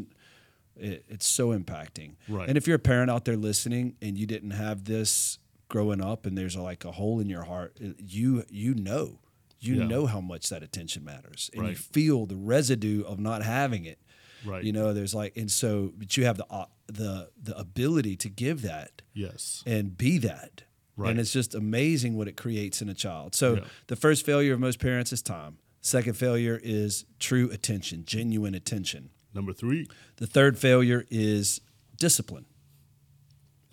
it, 0.80 1.04
it's 1.08 1.26
so 1.26 1.49
impacting. 1.50 2.14
Right. 2.28 2.49
And 2.49 2.56
if 2.58 2.66
you're 2.66 2.76
a 2.76 2.78
parent 2.80 3.10
out 3.10 3.25
there 3.25 3.37
listening 3.37 3.96
and 4.02 4.16
you 4.18 4.26
didn't 4.26 4.52
have 4.52 4.84
this 4.84 5.38
growing 5.68 6.00
up 6.02 6.26
and 6.26 6.37
there's 6.37 6.56
like 6.56 6.84
a 6.84 6.92
hole 6.92 7.20
in 7.20 7.28
your 7.28 7.44
heart, 7.44 7.78
you 7.99 8.44
you 8.50 8.75
know. 8.75 9.20
you 9.62 9.75
Yeah. 9.75 9.87
know 9.87 10.06
how 10.06 10.20
much 10.22 10.49
that 10.49 10.62
attention 10.62 11.04
matters, 11.04 11.50
and 11.54 11.68
you 11.68 11.75
feel 11.75 12.25
the 12.26 12.37
residue 12.37 13.02
of 13.04 13.18
not 13.20 13.42
having 13.42 13.84
it. 13.84 13.99
Right. 14.44 14.64
You 14.64 14.72
know, 14.72 14.94
there's 14.94 15.14
like, 15.14 15.37
and 15.37 15.50
so, 15.50 15.92
but 15.99 16.16
you 16.16 16.25
have 16.25 16.38
the 16.38 16.46
uh, 16.50 16.64
the 16.87 17.28
the 17.42 17.58
ability 17.58 18.16
to 18.16 18.28
give 18.30 18.62
that 18.62 19.02
Yes. 19.12 19.62
and 19.66 19.96
be 19.99 20.16
that. 20.18 20.62
Right. 20.96 21.10
And 21.10 21.20
it's 21.20 21.32
just 21.32 21.54
amazing 21.54 22.16
what 22.16 22.26
it 22.26 22.37
creates 22.38 22.80
in 22.82 22.88
a 22.88 22.94
child. 22.94 23.34
So 23.34 23.56
Yeah. 23.56 23.64
the 23.88 23.96
first 23.96 24.25
failure 24.25 24.54
of 24.54 24.60
most 24.60 24.78
parents 24.80 25.12
is 25.12 25.20
time. 25.22 25.58
Second 25.82 26.14
failure 26.14 26.58
is 26.62 27.04
true 27.18 27.50
attention, 27.50 28.04
genuine 28.06 28.54
attention. 28.54 29.10
Number 29.34 29.52
three, 29.52 29.87
The 30.16 30.26
third 30.26 30.58
failure 30.58 31.06
is 31.10 31.60
discipline. 31.99 32.46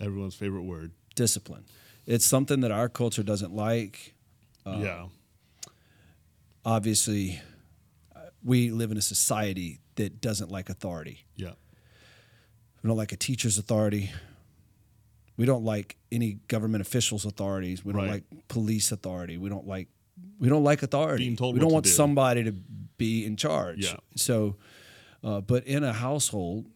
everyone's 0.00 0.34
favorite 0.36 0.62
word. 0.62 0.92
Discipline. 1.16 1.64
It's 2.06 2.24
something 2.24 2.60
that 2.60 2.70
our 2.70 2.88
culture 2.88 3.22
doesn't 3.24 3.52
like. 3.54 4.14
Uh, 4.64 4.78
yeah. 4.80 5.06
Obviously, 6.64 7.40
uh, 8.14 8.20
we 8.44 8.70
live 8.70 8.90
in 8.90 8.96
a 8.98 9.02
society 9.02 9.80
that 9.96 10.20
doesn't 10.20 10.50
like 10.50 10.68
authority. 10.68 11.24
Yeah. 11.36 11.52
We 12.82 12.88
don't 12.88 12.96
like 12.96 13.12
a 13.12 13.16
teacher's 13.16 13.58
authority. 13.58 14.10
We 15.36 15.46
don't 15.46 15.64
like 15.64 15.96
any 16.12 16.34
government 16.48 16.82
officials' 16.82 17.24
authorities. 17.24 17.84
We 17.84 17.92
don't 17.92 18.02
Right. 18.02 18.24
like 18.32 18.48
police 18.48 18.92
authority. 18.92 19.38
We 19.38 19.48
don't 19.48 19.66
like 19.66 19.88
we 20.40 20.48
don't 20.48 20.64
like 20.64 20.82
authority. 20.82 21.24
Being 21.24 21.36
told 21.36 21.54
we 21.54 21.60
don't 21.60 21.72
want 21.72 21.84
do. 21.84 21.90
somebody 21.90 22.42
to 22.44 22.52
be 22.96 23.24
in 23.24 23.36
charge. 23.36 23.84
Yeah. 23.84 23.98
So, 24.16 24.56
uh, 25.24 25.40
but 25.40 25.66
in 25.66 25.82
a 25.84 25.92
household, 25.92 26.66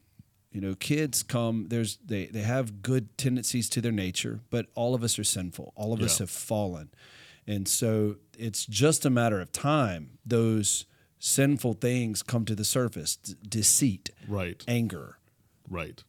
you 0.50 0.60
know, 0.60 0.74
kids 0.74 1.22
come. 1.22 1.66
There's 1.68 1.96
they 2.04 2.26
they 2.26 2.42
have 2.42 2.82
good 2.82 3.16
tendencies 3.16 3.68
to 3.70 3.80
their 3.80 3.92
nature, 3.92 4.40
but 4.50 4.66
all 4.74 4.94
of 4.94 5.02
us 5.02 5.18
are 5.18 5.24
sinful. 5.24 5.72
All 5.76 5.92
of 5.92 6.02
us 6.02 6.18
have 6.18 6.28
fallen, 6.30 6.90
and 7.46 7.66
so 7.66 8.16
it's 8.38 8.66
just 8.66 9.06
a 9.06 9.10
matter 9.10 9.40
of 9.40 9.50
time. 9.52 10.18
Those 10.26 10.84
sinful 11.18 11.74
things 11.74 12.22
come 12.22 12.44
to 12.44 12.54
the 12.54 12.64
surface: 12.64 13.16
D- 13.16 13.34
deceit, 13.48 14.10
Right. 14.28 14.62
anger, 14.68 15.18
Right. 15.70 16.02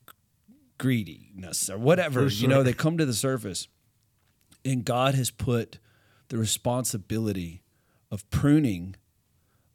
greediness 0.78 1.70
or 1.70 1.78
whatever 1.78 2.28
For 2.28 2.36
you 2.36 2.48
know 2.48 2.64
they 2.64 2.74
come 2.74 2.98
to 2.98 3.06
the 3.06 3.14
surface 3.14 3.68
and 4.66 4.84
god 4.84 5.14
has 5.16 5.30
put 5.30 5.78
the 6.30 6.38
responsibility 6.38 7.62
of 8.12 8.30
pruning 8.32 8.96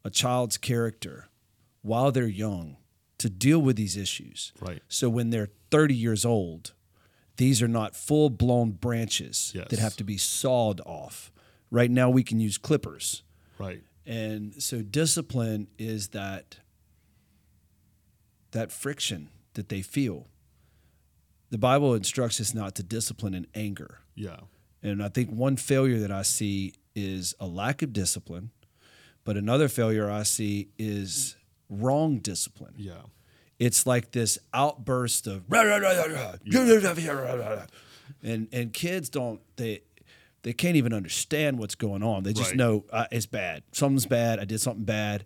a 0.03 0.09
child's 0.11 0.57
character 0.57 1.28
while 1.81 2.11
they're 2.11 2.27
young 2.27 2.77
to 3.17 3.29
deal 3.29 3.59
with 3.59 3.75
these 3.75 3.95
issues 3.97 4.53
Right. 4.61 4.81
so 4.87 5.09
when 5.09 5.29
they're 5.29 5.49
30 5.71 5.93
years 5.95 6.25
old 6.25 6.73
these 7.37 7.61
are 7.61 7.67
not 7.69 7.95
full-blown 7.95 8.71
branches 8.71 9.51
Yes. 9.55 9.67
that 9.69 9.79
have 9.79 9.95
to 9.97 10.03
be 10.03 10.17
sawed 10.17 10.81
off 10.85 11.31
right 11.71 11.89
now 11.91 12.09
we 12.09 12.23
can 12.23 12.39
use 12.39 12.57
clippers 12.57 13.23
Right. 13.57 13.83
and 14.05 14.61
so 14.61 14.81
discipline 14.81 15.67
is 15.77 16.09
that 16.09 16.59
that 18.51 18.71
friction 18.71 19.29
that 19.53 19.69
they 19.69 19.81
feel. 19.81 20.27
The 21.51 21.57
Bible 21.57 21.93
instructs 21.93 22.39
us 22.41 22.53
not 22.53 22.75
to 22.75 22.83
discipline 22.83 23.33
in 23.33 23.47
anger. 23.53 23.99
Yeah. 24.15 24.41
And 24.81 25.03
I 25.03 25.09
think 25.09 25.29
one 25.29 25.55
failure 25.57 25.99
that 25.99 26.11
I 26.11 26.21
see 26.21 26.73
is 26.95 27.33
a 27.39 27.47
lack 27.47 27.81
of 27.81 27.91
discipline, 27.93 28.51
but 29.23 29.37
another 29.37 29.67
failure 29.67 30.09
I 30.09 30.23
see 30.23 30.69
is 30.77 31.35
wrong 31.69 32.19
discipline. 32.19 32.73
Yeah. 32.77 33.01
It's 33.59 33.85
like 33.85 34.11
this 34.11 34.37
outburst 34.53 35.27
of 35.27 35.43
"Rah, 35.49 35.61
rah, 35.61 35.77
rah, 35.77 36.03
rah, 36.03 37.33
rah." 37.33 37.65
and 38.23 38.47
and 38.51 38.73
kids 38.73 39.09
don't 39.09 39.41
they 39.57 39.81
they 40.43 40.53
can't 40.53 40.77
even 40.77 40.93
understand 40.93 41.59
what's 41.59 41.75
going 41.75 42.01
on. 42.01 42.23
They 42.23 42.33
just 42.33 42.51
Right. 42.51 42.57
know 42.57 42.85
uh, 42.91 43.05
it's 43.11 43.25
bad. 43.25 43.63
Something's 43.73 44.05
bad. 44.05 44.39
I 44.39 44.45
did 44.45 44.61
something 44.61 44.85
bad, 44.85 45.25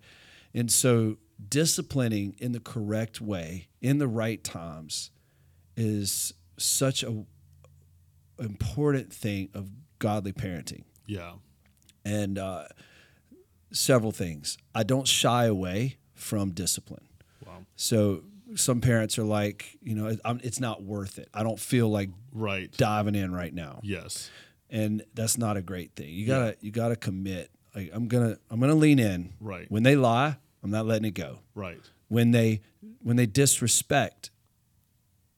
and 0.54 0.72
so 0.72 1.18
disciplining 1.50 2.36
in 2.40 2.52
the 2.54 2.60
correct 2.60 3.22
way 3.22 3.68
in 3.82 3.98
the 4.00 4.08
right 4.08 4.44
times 4.44 5.12
is 5.78 6.34
such 6.58 7.04
a 7.04 7.26
important 8.40 9.14
thing 9.14 9.50
of 9.54 9.70
godly 10.00 10.34
parenting 10.34 10.84
Yeah. 11.06 11.34
and 12.04 12.38
uh, 12.38 12.66
several 13.72 14.12
things. 14.12 14.58
I 14.74 14.84
don't 14.84 15.08
shy 15.08 15.46
away 15.46 15.98
from 16.13 16.51
discipline. 16.51 17.08
Wow. 17.46 17.65
So 17.75 18.24
some 18.55 18.82
parents 18.82 19.17
are 19.17 19.24
like, 19.24 19.77
you 19.82 19.96
know, 19.96 20.15
it's 20.43 20.60
not 20.60 20.84
worth 20.84 21.17
it. 21.20 21.27
I 21.34 21.43
don't 21.43 21.60
feel 21.60 21.89
like 21.89 22.10
Right. 22.32 22.72
diving 22.77 23.15
in 23.15 23.34
right 23.34 23.53
now, 23.53 23.79
Yes. 23.84 24.29
and 24.70 25.03
that's 25.13 25.38
not 25.38 25.58
a 25.58 25.62
great 25.62 25.96
thing. 25.96 26.13
You 26.13 26.25
gotta 26.27 26.55
you 26.62 26.72
gotta 26.72 26.96
commit. 26.96 27.50
Like 27.75 27.89
I'm 27.93 28.08
gonna 28.08 28.38
I'm 28.50 28.60
gonna 28.60 28.75
lean 28.75 29.00
in. 29.00 29.34
Right. 29.39 29.70
When 29.72 29.84
they 29.84 29.96
lie, 29.96 30.38
I'm 30.63 30.70
not 30.72 30.86
letting 30.86 31.05
it 31.05 31.15
go. 31.15 31.39
Right. 31.55 31.79
When 32.10 32.32
they 32.32 32.62
when 33.01 33.15
they 33.15 33.25
disrespect 33.25 34.29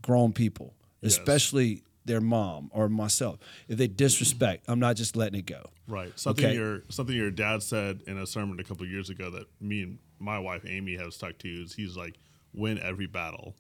grown 0.02 0.34
people, 0.34 0.74
Yes. 1.02 1.14
especially 1.18 1.84
their 2.06 2.22
mom 2.22 2.70
or 2.74 2.88
myself, 2.88 3.40
if 3.68 3.78
they 3.78 3.88
disrespect, 3.88 4.66
I'm 4.68 4.80
not 4.80 4.96
just 4.96 5.16
letting 5.16 5.40
it 5.40 5.46
go. 5.46 5.70
Right. 5.88 6.12
Something 6.18 6.46
Okay. 6.46 6.56
your 6.56 6.84
something 6.90 7.16
your 7.16 7.32
dad 7.32 7.64
said 7.64 8.02
in 8.08 8.18
a 8.18 8.26
sermon 8.28 8.60
a 8.60 8.64
couple 8.64 8.84
of 8.86 8.92
years 8.92 9.10
ago 9.10 9.30
that 9.32 9.46
me 9.60 9.82
and 9.84 10.00
my 10.20 10.40
wife 10.40 10.64
Amy 10.68 10.96
have 10.98 11.14
stuck 11.14 11.38
to 11.40 11.48
is 11.48 11.74
he's 11.74 11.98
like, 11.98 12.16
win 12.54 12.80
every 12.80 13.08
battle. 13.08 13.56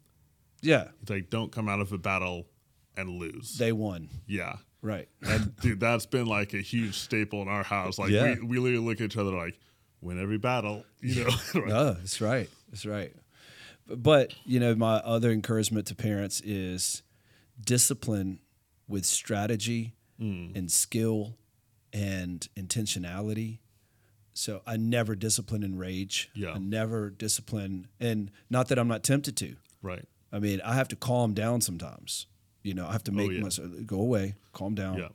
Yeah, 0.61 0.87
It's 1.01 1.09
like 1.11 1.29
don't 1.29 1.51
come 1.51 1.67
out 1.69 1.79
of 1.79 1.91
a 1.91 1.97
battle 1.97 2.47
and 2.97 3.09
lose. 3.19 3.57
they 3.57 3.71
won. 3.71 4.09
yeah. 4.27 4.55
Right. 4.81 5.09
And 5.23 5.55
dude, 5.57 5.79
that's 5.79 6.05
been 6.05 6.27
like 6.27 6.53
a 6.53 6.59
huge 6.61 6.95
staple 6.99 7.41
in 7.41 7.47
our 7.47 7.63
house. 7.63 7.97
Like 7.97 8.11
Yeah. 8.11 8.35
we, 8.41 8.45
we 8.47 8.59
literally 8.59 8.85
look 8.85 9.01
at 9.01 9.05
each 9.05 9.17
other 9.17 9.31
like, 9.31 9.59
win 10.01 10.21
every 10.21 10.37
battle. 10.37 10.85
You 11.01 11.23
know? 11.25 11.29
Right. 11.55 11.67
No, 11.67 11.93
that's 11.93 12.21
right. 12.21 12.49
That's 12.69 12.85
right. 12.85 13.11
But, 13.87 14.01
but 14.03 14.33
you 14.45 14.59
know, 14.59 14.75
my 14.75 14.95
other 14.97 15.31
encouragement 15.31 15.87
to 15.87 15.95
parents 15.95 16.39
is 16.41 17.01
discipline 17.63 18.39
with 18.87 19.05
strategy 19.05 19.93
Mm. 20.19 20.55
and 20.55 20.71
skill 20.71 21.37
and 21.91 22.47
intentionality. 22.55 23.59
So 24.33 24.61
I 24.65 24.77
never 24.77 25.13
discipline 25.15 25.61
in 25.63 25.77
rage. 25.77 26.29
Yeah. 26.33 26.51
I 26.53 26.57
never 26.57 27.09
discipline, 27.09 27.87
and 27.99 28.31
not 28.49 28.67
that 28.69 28.79
I'm 28.79 28.87
not 28.87 29.03
tempted 29.03 29.35
to. 29.37 29.55
Right. 29.81 30.05
I 30.31 30.39
mean, 30.39 30.61
I 30.61 30.75
have 30.75 30.87
to 30.89 30.95
calm 30.95 31.33
down 31.33 31.59
sometimes. 31.61 32.27
You 32.63 32.73
know, 32.73 32.87
I 32.87 32.91
have 32.93 33.03
to 33.05 33.11
make 33.11 33.27
Oh, 33.29 33.31
yeah. 33.31 33.41
myself 33.41 33.69
go 33.85 33.99
away, 33.99 34.35
calm 34.53 34.73
down, 34.75 34.97
Yeah. 34.97 35.09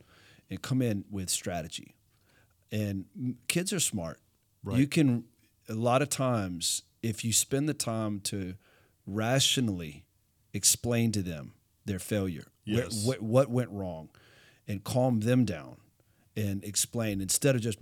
and 0.51 0.61
come 0.63 0.81
in 0.83 1.05
with 1.11 1.29
strategy. 1.31 1.95
And 2.71 3.37
kids 3.49 3.73
are 3.73 3.81
smart. 3.81 4.21
Right. 4.63 4.79
You 4.79 4.87
can 4.87 5.25
a 5.69 5.75
lot 5.75 6.03
of 6.03 6.09
times 6.11 6.83
if 7.03 7.25
you 7.25 7.33
spend 7.33 7.69
the 7.69 7.75
time 7.75 8.21
to 8.21 8.55
rationally 9.07 10.05
explain 10.53 11.13
to 11.13 11.23
them 11.23 11.53
their 11.91 11.99
failure, 11.99 12.47
where- 12.65 12.85
Yes. 12.85 13.05
what, 13.05 13.51
went 13.51 13.71
wrong, 13.71 14.09
and 14.69 14.83
calm 14.85 15.21
them 15.21 15.45
down 15.45 15.77
and 16.37 16.63
explain 16.65 17.21
instead 17.21 17.57
of 17.57 17.61
just 17.61 17.79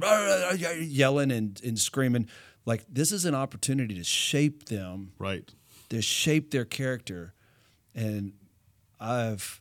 yelling 0.80 1.30
and, 1.30 1.60
and 1.62 1.78
screaming. 1.78 2.26
Like 2.64 2.84
this 2.88 3.12
is 3.12 3.24
an 3.24 3.34
opportunity 3.34 3.94
to 3.94 4.04
shape 4.04 4.64
them 4.66 5.12
Right. 5.18 5.48
to 5.90 6.00
shape 6.02 6.50
their 6.50 6.64
character. 6.64 7.34
And 7.94 8.32
I've 8.98 9.60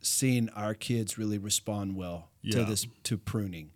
seen 0.00 0.48
our 0.50 0.74
kids 0.74 1.16
really 1.18 1.38
respond 1.38 1.96
well 1.96 2.30
to 2.50 2.64
this 2.64 2.86
to 3.04 3.16
pruning. 3.16 3.70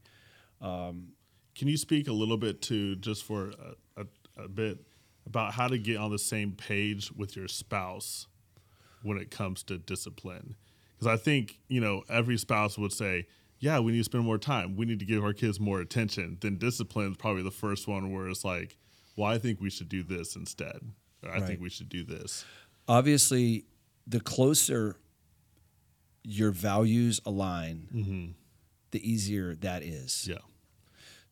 Um, 0.61 1.12
Can 1.55 1.69
you 1.69 1.76
speak 1.76 2.09
a 2.09 2.12
little 2.12 2.37
bit 2.37 2.61
to 2.62 2.97
just 2.97 3.25
for 3.25 3.50
a, 3.97 4.03
a, 4.03 4.45
a 4.45 4.49
bit 4.49 4.79
about 5.26 5.55
how 5.55 5.69
to 5.69 5.79
get 5.79 5.97
on 5.97 6.11
the 6.11 6.19
same 6.19 6.53
page 6.53 7.11
with 7.12 7.37
your 7.37 7.49
spouse 7.49 8.26
when 9.03 9.19
it 9.19 9.31
comes 9.31 9.62
to 9.65 9.79
discipline? 9.79 10.57
Because 10.99 11.07
I 11.12 11.17
think 11.23 11.59
you 11.69 11.81
know 11.81 12.03
every 12.09 12.38
spouse 12.38 12.79
would 12.79 12.93
say, 12.93 13.26
"Yeah, 13.59 13.81
we 13.81 13.93
need 13.93 13.99
to 13.99 14.05
spend 14.05 14.25
more 14.25 14.38
time. 14.38 14.76
We 14.76 14.87
need 14.87 14.99
to 15.00 15.05
give 15.05 15.23
our 15.23 15.33
kids 15.33 15.61
more 15.61 15.81
attention." 15.81 16.38
Then 16.41 16.57
discipline 16.57 17.11
is 17.12 17.17
probably 17.17 17.43
the 17.43 17.50
first 17.50 17.87
one 17.87 18.12
where 18.12 18.29
it's 18.29 18.45
like, 18.45 18.76
"Well, 19.17 19.31
I 19.31 19.38
think 19.38 19.61
we 19.61 19.71
should 19.71 19.88
do 19.88 20.03
this 20.03 20.37
instead. 20.37 20.81
Or, 21.23 21.31
I 21.31 21.35
Right. 21.38 21.45
think 21.47 21.61
we 21.61 21.71
should 21.71 21.88
do 21.88 22.03
this." 22.05 22.45
Obviously, 22.88 23.67
the 24.07 24.21
closer 24.21 24.97
your 26.23 26.50
values 26.50 27.21
align, 27.25 27.88
mm-hmm. 27.95 28.26
the 28.91 29.09
easier 29.11 29.55
that 29.57 29.83
is. 29.83 30.26
Yeah. 30.29 30.38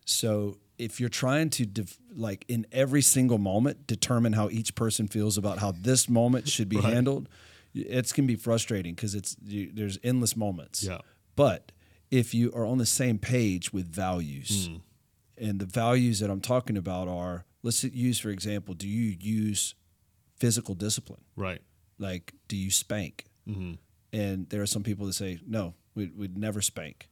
So 0.04 0.58
if 0.78 1.00
you're 1.00 1.08
trying 1.08 1.50
to 1.50 1.64
def- 1.66 1.98
like 2.14 2.44
in 2.48 2.66
every 2.72 3.00
single 3.02 3.38
moment 3.38 3.86
determine 3.86 4.34
how 4.34 4.48
each 4.50 4.74
person 4.74 5.08
feels 5.08 5.38
about 5.38 5.58
how 5.58 5.72
this 5.72 6.08
moment 6.08 6.48
should 6.48 6.68
be 6.68 6.76
Right. 6.76 6.92
handled, 6.92 7.28
it's 7.74 8.12
can 8.12 8.26
be 8.26 8.36
frustrating 8.36 8.94
because 8.94 9.14
it's 9.14 9.36
you, 9.44 9.70
there's 9.72 9.98
endless 10.02 10.36
moments. 10.36 10.82
Yeah. 10.84 10.98
But 11.36 11.72
if 12.10 12.32
you 12.34 12.52
are 12.54 12.64
on 12.64 12.78
the 12.78 12.86
same 12.86 13.18
page 13.18 13.72
with 13.72 13.86
values, 13.86 14.68
Hmm. 14.68 14.76
and 15.36 15.58
the 15.60 15.66
values 15.66 16.20
that 16.20 16.30
I'm 16.30 16.40
talking 16.40 16.76
about 16.76 17.08
are 17.08 17.44
let's 17.62 17.82
use 17.84 18.18
for 18.18 18.30
example, 18.30 18.74
do 18.74 18.88
you 18.88 19.16
use 19.20 19.74
physical 20.36 20.74
discipline? 20.74 21.22
Right. 21.36 21.60
Like, 21.98 22.34
do 22.48 22.56
you 22.56 22.70
spank? 22.70 23.24
Mm-hmm. 23.48 23.74
And 24.12 24.48
there 24.50 24.60
are 24.62 24.66
some 24.66 24.82
people 24.82 25.06
that 25.06 25.12
say, 25.14 25.38
no, 25.46 25.74
we, 25.94 26.06
we'd 26.14 26.36
never 26.38 26.60
spank. 26.60 27.08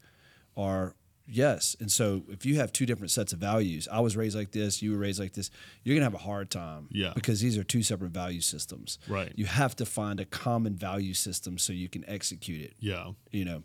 Or 0.54 0.94
yes. 1.26 1.76
And 1.80 1.90
so 1.90 2.22
if 2.28 2.44
you 2.44 2.56
have 2.56 2.72
two 2.72 2.86
different 2.86 3.10
sets 3.10 3.32
of 3.32 3.38
values, 3.38 3.88
I 3.90 4.00
was 4.00 4.16
raised 4.16 4.36
like 4.36 4.52
this, 4.52 4.82
you 4.82 4.92
were 4.92 4.98
raised 4.98 5.20
like 5.20 5.32
this, 5.32 5.50
you're 5.82 5.94
gonna 5.94 6.04
have 6.04 6.14
a 6.14 6.18
hard 6.18 6.50
time. 6.50 6.88
Yeah. 6.90 7.12
Because 7.14 7.40
these 7.40 7.56
are 7.58 7.64
two 7.64 7.82
separate 7.82 8.10
value 8.10 8.40
systems. 8.40 8.98
Right. 9.08 9.32
You 9.36 9.46
have 9.46 9.76
to 9.76 9.86
find 9.86 10.20
a 10.20 10.24
common 10.24 10.76
value 10.76 11.14
system 11.14 11.58
so 11.58 11.72
you 11.72 11.88
can 11.88 12.04
execute 12.08 12.60
it. 12.62 12.74
Yeah. 12.78 13.12
You 13.30 13.44
know. 13.44 13.62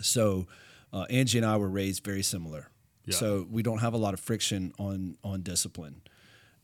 So 0.00 0.46
uh, 0.92 1.06
Angie 1.10 1.38
and 1.38 1.46
I 1.46 1.56
were 1.56 1.68
raised 1.68 2.04
very 2.04 2.22
similar. 2.22 2.68
Yeah. 3.04 3.16
So 3.16 3.46
we 3.50 3.62
don't 3.62 3.78
have 3.78 3.94
a 3.94 3.98
lot 3.98 4.14
of 4.14 4.20
friction 4.20 4.72
on 4.78 5.16
on 5.24 5.42
discipline. 5.42 6.02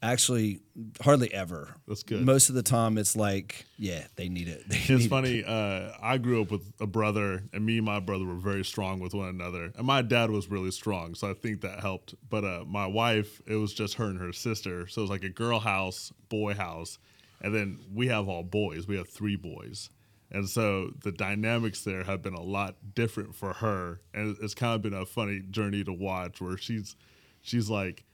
Actually, 0.03 0.61
hardly 1.01 1.33
ever. 1.33 1.75
That's 1.89 2.03
good. 2.03 2.23
Most 2.25 2.49
of 2.51 2.55
the 2.55 2.63
time, 2.63 2.99
it's 2.99 3.17
like, 3.17 3.65
yeah, 3.79 4.05
they 4.17 4.29
need 4.29 4.47
it. 4.49 4.65
They 4.69 4.77
It's 4.77 4.89
need 4.91 5.05
it. 5.07 5.09
funny. 5.09 5.45
Uh, 5.45 5.93
I 6.03 6.19
grew 6.19 6.43
up 6.43 6.51
with 6.51 6.71
a 6.81 6.87
brother, 6.87 7.43
and 7.53 7.65
me 7.65 7.79
and 7.79 7.87
my 7.87 7.99
brother 8.01 8.25
were 8.27 8.35
very 8.35 8.65
strong 8.65 9.01
with 9.01 9.15
one 9.15 9.29
another. 9.29 9.73
And 9.77 9.87
my 9.87 10.03
dad 10.03 10.31
was 10.31 10.51
really 10.51 10.71
strong, 10.71 11.15
so 11.15 11.31
I 11.31 11.35
think 11.35 11.63
that 11.63 11.81
helped. 11.81 12.15
But 12.29 12.45
uh, 12.45 12.65
my 12.67 12.87
wife, 12.87 13.41
it 13.47 13.57
was 13.57 13.73
just 13.73 13.95
her 13.95 14.05
and 14.05 14.21
her 14.21 14.33
sister, 14.33 14.87
so 14.87 15.01
it 15.01 15.05
was 15.05 15.11
like 15.11 15.25
a 15.25 15.31
girl 15.31 15.61
house, 15.61 16.13
boy 16.29 16.55
house, 16.55 16.99
and 17.41 17.55
then 17.55 17.79
we 17.93 18.09
have 18.09 18.29
all 18.29 18.43
boys. 18.43 18.87
We 18.87 18.97
have 18.99 19.09
three 19.09 19.37
boys, 19.37 19.89
and 20.31 20.47
so 20.49 20.91
the 21.03 21.13
dynamics 21.13 21.85
there 21.85 22.05
have 22.05 22.21
been 22.23 22.35
a 22.35 22.43
lot 22.43 22.77
different 22.95 23.35
for 23.35 23.55
her, 23.55 24.01
and 24.13 24.37
it's 24.43 24.55
kind 24.55 24.75
of 24.75 24.83
been 24.83 24.95
a 24.95 25.07
funny 25.07 25.41
journey 25.51 25.85
to 25.85 25.93
watch 25.93 26.41
where 26.41 26.59
she's 26.59 26.97
she's 27.41 27.71
like 27.71 28.05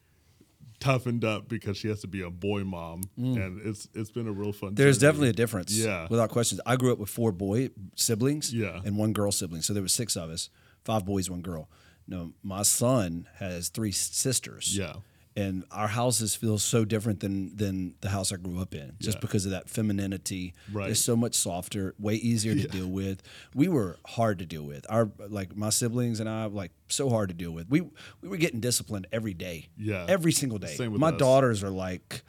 toughened 0.83 1.25
up 1.25 1.49
because 1.49 1.77
she 1.77 1.89
has 1.89 2.01
to 2.01 2.07
be 2.09 2.23
a 2.23 2.31
boy 2.31 2.65
mom, 2.65 3.03
and 3.17 3.61
it's 3.65 3.89
it's 3.95 4.11
been 4.11 4.27
a 4.27 4.33
real 4.33 4.53
fun. 4.53 4.73
Mm. 4.73 4.77
There's 4.77 4.99
journey. 4.99 5.09
definitely 5.09 5.29
a 5.31 5.33
difference. 5.35 5.73
Yeah. 5.77 6.07
Without 6.11 6.31
questions. 6.31 6.61
I 6.67 6.77
grew 6.77 6.93
up 6.93 6.99
with 6.99 7.09
four 7.11 7.31
boy 7.33 7.71
siblings 7.97 8.53
Yeah. 8.53 8.81
and 8.85 8.97
one 8.97 9.13
girl 9.13 9.31
sibling. 9.33 9.63
So 9.63 9.73
there 9.73 9.83
were 9.83 9.89
six 9.89 10.17
of 10.17 10.31
us, 10.31 10.51
five 10.85 11.05
boys, 11.05 11.31
one 11.31 11.41
girl. 11.43 11.69
No, 12.09 12.33
my 12.43 12.63
son 12.63 13.29
has 13.37 13.69
three 13.69 13.93
sisters. 13.93 14.77
Yeah. 14.77 14.95
And 15.35 15.65
our 15.71 15.89
houses 15.89 16.35
feel 16.35 16.59
so 16.59 16.85
different 16.85 17.21
than 17.21 17.57
than 17.57 17.95
the 18.03 18.11
house 18.11 18.33
I 18.33 18.37
grew 18.37 18.61
up 18.61 18.75
in, 18.75 18.93
just 19.01 19.17
Yeah. 19.17 19.21
because 19.23 19.47
of 19.47 19.53
that 19.53 19.69
femininity. 19.71 20.53
Right. 20.71 20.91
It's 20.91 21.01
so 21.01 21.17
much 21.17 21.35
softer, 21.35 21.95
way 21.99 22.17
easier 22.17 22.55
to 22.55 22.69
deal 22.69 22.89
with. 22.89 23.23
We 23.55 23.67
were 23.69 23.97
hard 24.07 24.39
to 24.41 24.47
deal 24.47 24.65
with. 24.65 24.85
Our 24.91 25.11
like 25.29 25.57
my 25.57 25.71
siblings 25.71 26.21
and 26.21 26.29
I 26.29 26.45
like 26.47 26.73
so 26.89 27.09
hard 27.09 27.31
to 27.31 27.35
deal 27.35 27.51
with. 27.51 27.71
We 27.71 27.81
we 28.21 28.29
were 28.29 28.37
getting 28.37 28.61
disciplined 28.61 29.07
every 29.11 29.33
day. 29.33 29.69
Yeah. 29.79 30.05
Every 30.07 30.33
single 30.33 30.59
day. 30.59 30.75
Same 30.75 30.93
with 30.93 31.01
my 31.01 31.09
us. 31.11 31.19
daughters 31.19 31.65
are 31.65 31.71
like 31.71 32.23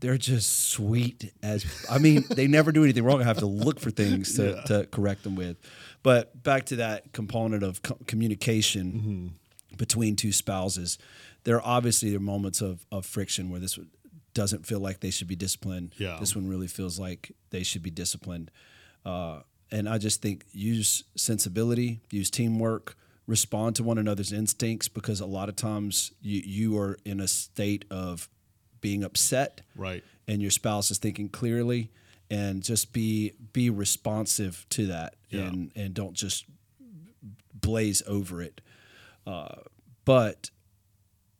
they're 0.00 0.18
just 0.18 0.68
sweet 0.70 1.32
as 1.42 1.64
I 1.88 1.98
mean, 1.98 2.24
they 2.28 2.48
never 2.48 2.70
do 2.72 2.82
anything 2.84 3.04
wrong. 3.04 3.22
I 3.22 3.24
have 3.24 3.38
to 3.38 3.46
look 3.46 3.80
for 3.80 3.90
things 3.90 4.34
to, 4.36 4.60
to 4.66 4.86
correct 4.90 5.22
them 5.22 5.36
with. 5.36 5.56
But 6.02 6.42
back 6.42 6.66
to 6.66 6.76
that 6.76 7.12
component 7.12 7.62
of 7.62 7.80
co- 7.82 7.98
communication 8.06 8.92
Mm-hmm. 8.92 9.76
between 9.76 10.16
two 10.16 10.32
spouses, 10.32 10.98
there 11.44 11.56
are 11.56 11.62
obviously 11.76 12.14
are 12.14 12.20
moments 12.20 12.60
of, 12.60 12.86
of 12.92 13.04
friction 13.06 13.50
where 13.50 13.60
this 13.60 13.78
doesn't 14.34 14.66
feel 14.66 14.80
like 14.80 15.00
they 15.00 15.10
should 15.10 15.28
be 15.28 15.36
disciplined. 15.36 15.94
Yeah. 15.98 16.16
This 16.20 16.34
one 16.34 16.48
really 16.48 16.66
feels 16.68 16.98
like 16.98 17.32
they 17.50 17.62
should 17.62 17.82
be 17.82 17.90
disciplined. 17.90 18.50
Uh, 19.04 19.40
and 19.70 19.88
I 19.88 19.98
just 19.98 20.22
think 20.22 20.44
use 20.52 21.04
sensibility, 21.16 22.00
use 22.10 22.30
teamwork, 22.30 22.96
respond 23.26 23.76
to 23.76 23.82
one 23.82 23.98
another's 23.98 24.32
instincts 24.32 24.88
because 24.88 25.20
a 25.20 25.26
lot 25.26 25.48
of 25.48 25.56
times 25.56 26.12
you, 26.20 26.40
you 26.44 26.78
are 26.78 26.98
in 27.04 27.20
a 27.20 27.28
state 27.28 27.84
of 27.90 28.28
being 28.80 29.04
upset 29.04 29.60
Right. 29.76 30.02
and 30.26 30.42
your 30.42 30.50
spouse 30.50 30.90
is 30.90 30.98
thinking 30.98 31.28
clearly 31.28 31.90
and 32.30 32.62
just 32.62 32.92
be 32.92 33.32
be 33.52 33.70
responsive 33.70 34.66
to 34.70 34.86
that 34.88 35.14
Yeah. 35.30 35.42
and 35.42 35.70
and 35.76 35.94
don't 35.94 36.14
just 36.14 36.46
blaze 37.54 38.02
over 38.06 38.42
it 38.42 38.60
uh, 39.26 39.54
but 40.04 40.50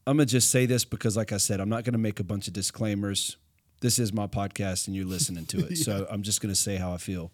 i'm 0.07 0.17
gonna 0.17 0.27
just 0.27 0.51
say 0.51 0.67
this 0.67 0.85
because 0.85 1.17
like 1.17 1.33
i 1.33 1.37
said 1.37 1.61
i'm 1.61 1.69
not 1.69 1.85
gonna 1.85 1.99
make 1.99 2.19
a 2.21 2.25
bunch 2.25 2.47
of 2.49 2.53
disclaimers 2.53 3.37
this 3.81 3.99
is 3.99 4.13
my 4.13 4.27
podcast 4.27 4.87
and 4.87 4.97
you're 4.97 5.07
listening 5.07 5.47
to 5.47 5.59
it 5.67 5.77
so 5.77 6.07
i'm 6.11 6.23
just 6.23 6.41
gonna 6.41 6.55
say 6.55 6.77
how 6.77 6.93
i 6.93 6.97
feel 6.97 7.33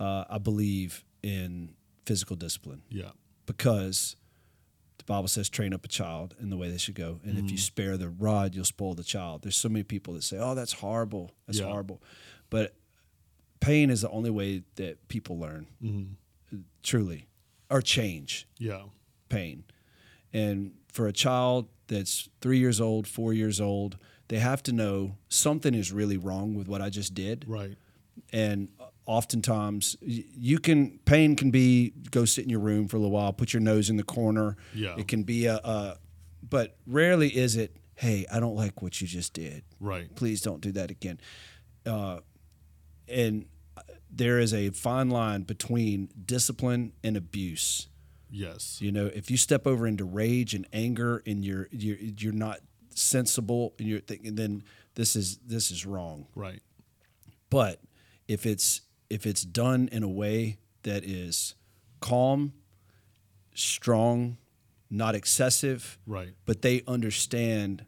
uh, 0.00 0.24
i 0.30 0.38
believe 0.38 1.04
in 1.22 1.74
physical 2.06 2.34
discipline 2.36 2.82
Yeah. 2.90 3.10
because 3.46 4.16
the 4.98 5.04
Bible 5.04 5.26
says 5.28 5.48
train 5.48 5.72
up 5.74 5.84
a 5.84 5.88
child 5.88 6.36
in 6.40 6.48
the 6.50 6.56
way 6.56 6.70
they 6.70 6.78
should 6.78 6.94
go. 6.94 7.18
And 7.24 7.36
if 7.36 7.50
you 7.50 7.58
spare 7.58 7.96
the 7.96 8.08
rod, 8.08 8.54
you'll 8.54 8.64
spoil 8.64 8.94
the 8.94 9.02
child. 9.02 9.42
There's 9.42 9.56
so 9.56 9.68
many 9.68 9.82
people 9.82 10.14
that 10.14 10.22
say, 10.22 10.38
"Oh, 10.38 10.54
that's 10.54 10.74
horrible. 10.74 11.32
That's 11.46 11.58
Yeah. 11.58 11.64
horrible," 11.66 12.00
but 12.50 12.76
pain 13.58 13.90
is 13.90 14.02
the 14.02 14.10
only 14.10 14.30
way 14.30 14.62
that 14.76 15.08
people 15.08 15.40
learn, 15.40 15.66
truly, 16.84 17.26
or 17.68 17.82
change 17.82 18.46
Yeah. 18.58 18.84
pain. 19.28 19.64
And 20.32 20.74
for 20.86 21.08
a 21.08 21.12
child 21.12 21.68
that's 21.92 22.28
three 22.40 22.58
years 22.58 22.80
old, 22.80 23.06
four 23.06 23.32
years 23.32 23.60
old, 23.60 23.96
they 24.28 24.38
have 24.38 24.62
to 24.64 24.72
know 24.72 25.16
something 25.28 25.74
is 25.74 25.92
really 25.92 26.16
wrong 26.16 26.54
with 26.54 26.66
what 26.68 26.80
I 26.82 26.88
just 26.90 27.14
did 27.14 27.44
Right. 27.46 27.76
and 28.32 28.68
oftentimes 29.06 29.96
you 30.00 30.58
can 30.58 30.98
pain 31.04 31.34
can 31.36 31.50
be 31.50 31.92
go 32.10 32.24
sit 32.24 32.44
in 32.44 32.50
your 32.50 32.60
room 32.60 32.86
for 32.88 32.96
a 32.96 33.00
little 33.00 33.12
while 33.12 33.32
put 33.32 33.52
your 33.52 33.60
nose 33.60 33.90
in 33.90 33.96
the 33.96 34.04
corner 34.04 34.56
Yeah. 34.74 34.94
it 34.96 35.08
can 35.08 35.24
be 35.24 35.46
a, 35.46 35.56
a 35.56 35.98
but 36.48 36.76
rarely 36.86 37.28
is 37.36 37.56
it 37.56 37.76
hey 37.96 38.24
i 38.32 38.38
don't 38.38 38.54
like 38.54 38.80
what 38.80 39.00
you 39.00 39.06
just 39.08 39.32
did 39.34 39.64
Right. 39.80 40.14
please 40.14 40.40
don't 40.40 40.60
do 40.60 40.70
that 40.72 40.90
again 40.92 41.18
uh, 41.84 42.18
and 43.08 43.46
uh, 43.76 43.80
there 44.08 44.38
is 44.38 44.54
a 44.54 44.70
fine 44.70 45.10
line 45.10 45.42
between 45.42 46.08
discipline 46.24 46.92
and 47.02 47.16
abuse 47.16 47.88
Yes. 48.34 48.78
you 48.80 48.90
know 48.90 49.06
if 49.06 49.30
you 49.30 49.36
step 49.36 49.66
over 49.66 49.86
into 49.86 50.04
rage 50.04 50.54
and 50.54 50.66
anger 50.72 51.22
and 51.26 51.44
you're 51.44 51.68
you're, 51.70 51.98
you're 51.98 52.32
not 52.32 52.60
sensible 52.94 53.74
and 53.78 53.86
you're 53.86 54.00
thinking 54.00 54.34
then 54.36 54.64
this 54.94 55.14
is 55.14 55.38
this 55.46 55.70
is 55.70 55.84
wrong 55.86 56.26
Right. 56.34 56.60
but 57.50 57.80
if 58.28 58.46
it's 58.46 58.80
if 59.10 59.26
it's 59.26 59.42
done 59.42 59.88
in 59.92 60.02
a 60.02 60.08
way 60.08 60.56
that 60.84 61.04
is 61.04 61.54
calm, 62.00 62.54
strong, 63.54 64.38
not 64.90 65.14
excessive, 65.14 65.98
Right. 66.06 66.30
but 66.46 66.62
they 66.62 66.82
understand 66.88 67.84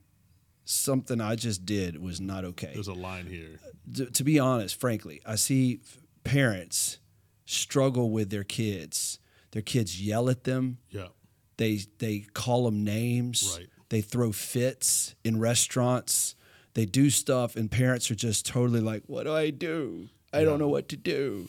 something 0.65 1.21
I 1.21 1.35
just 1.37 1.65
did 1.67 2.01
was 2.03 2.21
not 2.21 2.45
okay. 2.45 2.71
There's 2.75 2.89
a 2.89 2.93
line 2.95 3.27
here. 3.27 3.59
Uh, 3.65 3.97
to, 3.97 4.11
to 4.11 4.25
be 4.25 4.39
honest, 4.39 4.79
frankly, 4.81 5.21
I 5.27 5.35
see 5.37 5.81
parents 6.25 6.99
struggle 7.47 8.11
with 8.11 8.31
their 8.31 8.45
kids. 8.45 9.19
Their 9.55 9.63
kids 9.63 10.03
yell 10.03 10.29
at 10.29 10.45
them. 10.45 10.77
Yeah. 10.91 11.09
They 11.57 11.81
they 11.99 12.27
call 12.35 12.65
them 12.67 12.85
names. 12.85 13.57
Right. 13.57 13.69
They 13.89 14.01
throw 14.03 14.31
fits 14.33 15.15
in 15.25 15.39
restaurants. 15.41 16.35
They 16.75 16.85
do 16.87 17.09
stuff, 17.09 17.55
and 17.55 17.71
parents 17.71 18.11
are 18.11 18.17
just 18.17 18.45
totally 18.47 18.81
like, 18.81 19.05
"What 19.07 19.25
do 19.25 19.33
I 19.33 19.51
do? 19.51 20.09
I 20.33 20.41
Yeah. 20.41 20.47
don't 20.47 20.59
know 20.59 20.69
what 20.69 20.89
to 20.89 20.97
do," 20.97 21.49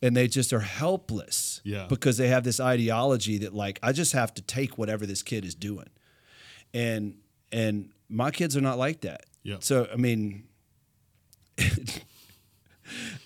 and 0.00 0.16
they 0.16 0.28
just 0.28 0.52
are 0.54 0.60
helpless. 0.60 1.60
Yeah. 1.62 1.86
because 1.88 2.16
they 2.16 2.28
have 2.28 2.42
this 2.44 2.58
ideology 2.58 3.36
that 3.38 3.52
like 3.54 3.78
I 3.82 3.92
just 3.92 4.12
have 4.14 4.32
to 4.34 4.42
take 4.42 4.78
whatever 4.78 5.04
this 5.06 5.22
kid 5.22 5.44
is 5.44 5.54
doing, 5.54 5.90
and 6.72 7.18
and 7.52 7.90
my 8.08 8.30
kids 8.30 8.56
are 8.56 8.62
not 8.62 8.78
like 8.78 9.02
that. 9.02 9.26
Yeah. 9.42 9.56
So 9.60 9.86
I 9.92 9.96
mean, 9.96 10.44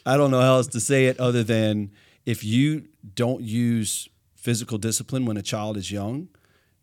I 0.04 0.16
don't 0.16 0.30
know 0.30 0.40
how 0.40 0.56
else 0.56 0.68
to 0.68 0.80
say 0.80 1.06
it 1.06 1.18
other 1.18 1.42
than 1.44 1.92
if 2.24 2.44
you 2.44 2.88
don't 3.14 3.42
use 3.42 4.08
physical 4.46 4.78
discipline 4.78 5.26
when 5.26 5.36
a 5.36 5.42
child 5.42 5.76
is 5.76 5.90
young, 5.90 6.28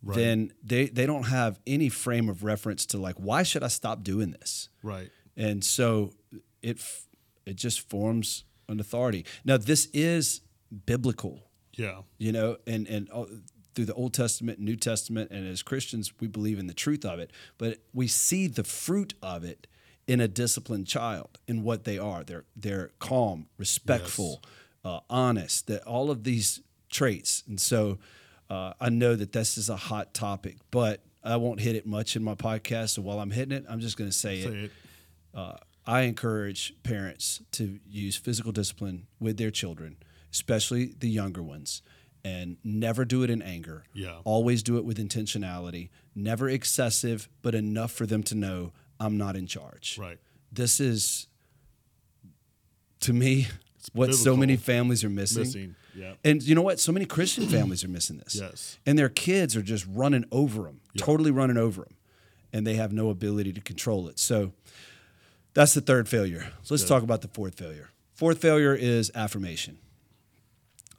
Right. 0.06 0.16
then 0.16 0.52
they, 0.62 0.84
they 0.98 1.06
don't 1.06 1.28
have 1.38 1.58
any 1.66 1.88
frame 1.88 2.28
of 2.28 2.44
reference 2.44 2.84
to 2.86 2.98
like, 2.98 3.16
why 3.28 3.42
should 3.42 3.62
I 3.62 3.68
stop 3.68 4.02
doing 4.04 4.32
this? 4.38 4.68
Right. 4.82 5.10
And 5.46 5.64
so 5.64 6.12
it 6.62 6.76
f- 6.78 7.06
it 7.46 7.56
just 7.56 7.88
forms 7.88 8.44
an 8.68 8.80
authority. 8.80 9.24
Now 9.44 9.56
this 9.56 9.88
is 9.94 10.42
biblical, 10.86 11.34
Yeah. 11.84 12.02
you 12.18 12.32
know, 12.32 12.58
and 12.66 12.86
and 12.88 13.08
uh, 13.10 13.24
through 13.74 13.86
the 13.86 13.94
Old 13.94 14.12
Testament, 14.12 14.58
New 14.58 14.76
Testament, 14.76 15.30
and 15.30 15.42
as 15.48 15.62
Christians, 15.62 16.12
we 16.20 16.28
believe 16.28 16.58
in 16.62 16.66
the 16.66 16.74
truth 16.84 17.04
of 17.12 17.18
it. 17.18 17.30
But 17.58 17.78
we 17.94 18.06
see 18.06 18.46
the 18.46 18.62
fruit 18.64 19.14
of 19.22 19.42
it 19.52 19.66
in 20.06 20.20
a 20.20 20.28
disciplined 20.28 20.86
child, 20.86 21.32
in 21.48 21.62
what 21.64 21.84
they 21.84 21.98
are. 21.98 22.20
They're 22.24 22.44
they're 22.64 22.90
calm, 22.98 23.46
respectful, 23.58 24.32
uh, 24.84 25.00
honest. 25.08 25.66
That 25.66 25.82
all 25.86 26.10
of 26.10 26.18
these 26.24 26.60
traits, 26.94 27.42
and 27.46 27.60
so 27.60 27.98
uh, 28.48 28.72
I 28.80 28.88
know 28.88 29.14
that 29.16 29.32
this 29.32 29.58
is 29.58 29.68
a 29.68 29.76
hot 29.76 30.14
topic, 30.14 30.56
but 30.70 31.00
I 31.22 31.36
won't 31.36 31.60
hit 31.60 31.76
it 31.76 31.86
much 31.86 32.16
in 32.16 32.22
my 32.24 32.34
podcast. 32.34 32.90
So 32.90 33.02
while 33.02 33.18
I'm 33.20 33.30
hitting 33.30 33.56
it, 33.56 33.64
I'm 33.68 33.80
just 33.80 33.96
going 33.96 34.08
to 34.08 34.16
say, 34.16 34.42
Say 34.42 34.48
it. 34.48 34.54
it. 34.64 34.70
Uh, 35.34 35.56
I 35.86 36.02
encourage 36.02 36.74
parents 36.82 37.42
to 37.52 37.80
use 37.88 38.16
physical 38.16 38.52
discipline 38.52 39.06
with 39.20 39.36
their 39.36 39.50
children, 39.50 39.96
especially 40.32 40.94
the 40.98 41.08
younger 41.08 41.42
ones, 41.42 41.82
and 42.24 42.56
never 42.62 43.04
do 43.04 43.22
it 43.22 43.30
in 43.30 43.42
anger. 43.42 43.84
Yeah. 43.92 44.18
Always 44.24 44.62
do 44.62 44.78
it 44.78 44.84
with 44.84 44.98
intentionality, 44.98 45.90
never 46.14 46.48
excessive, 46.48 47.28
but 47.42 47.54
enough 47.54 47.92
for 47.92 48.06
them 48.06 48.22
to 48.24 48.34
know 48.34 48.72
I'm 49.00 49.18
not 49.18 49.36
in 49.36 49.46
charge. 49.46 49.98
Right. 49.98 50.18
This 50.52 50.78
is, 50.80 51.26
to 53.00 53.12
me, 53.12 53.48
what 53.92 54.14
so 54.14 54.36
many 54.36 54.56
families 54.56 55.04
are 55.04 55.10
missing. 55.10 55.42
Missing. 55.42 55.74
Yep. 55.96 56.18
And 56.24 56.42
you 56.42 56.54
know 56.54 56.62
what? 56.62 56.80
So 56.80 56.92
many 56.92 57.06
Christian 57.06 57.46
families 57.46 57.84
are 57.84 57.88
missing 57.88 58.18
this. 58.18 58.36
Yes. 58.40 58.78
And 58.86 58.98
their 58.98 59.08
kids 59.08 59.56
are 59.56 59.62
just 59.62 59.86
running 59.90 60.24
over 60.32 60.62
them, 60.62 60.80
totally 60.96 61.30
running 61.30 61.56
over 61.56 61.82
them, 61.82 61.94
and 62.52 62.66
they 62.66 62.74
have 62.74 62.92
no 62.92 63.10
ability 63.10 63.52
to 63.52 63.60
control 63.60 64.08
it. 64.08 64.18
So 64.18 64.52
that's 65.54 65.74
the 65.74 65.80
third 65.80 66.08
failure. 66.08 66.48
So 66.62 66.74
let's 66.74 66.84
talk 66.84 67.02
about 67.02 67.20
the 67.22 67.28
fourth 67.28 67.54
failure. 67.56 67.90
Fourth 68.14 68.38
failure 68.40 68.74
is 68.74 69.10
affirmation. 69.14 69.78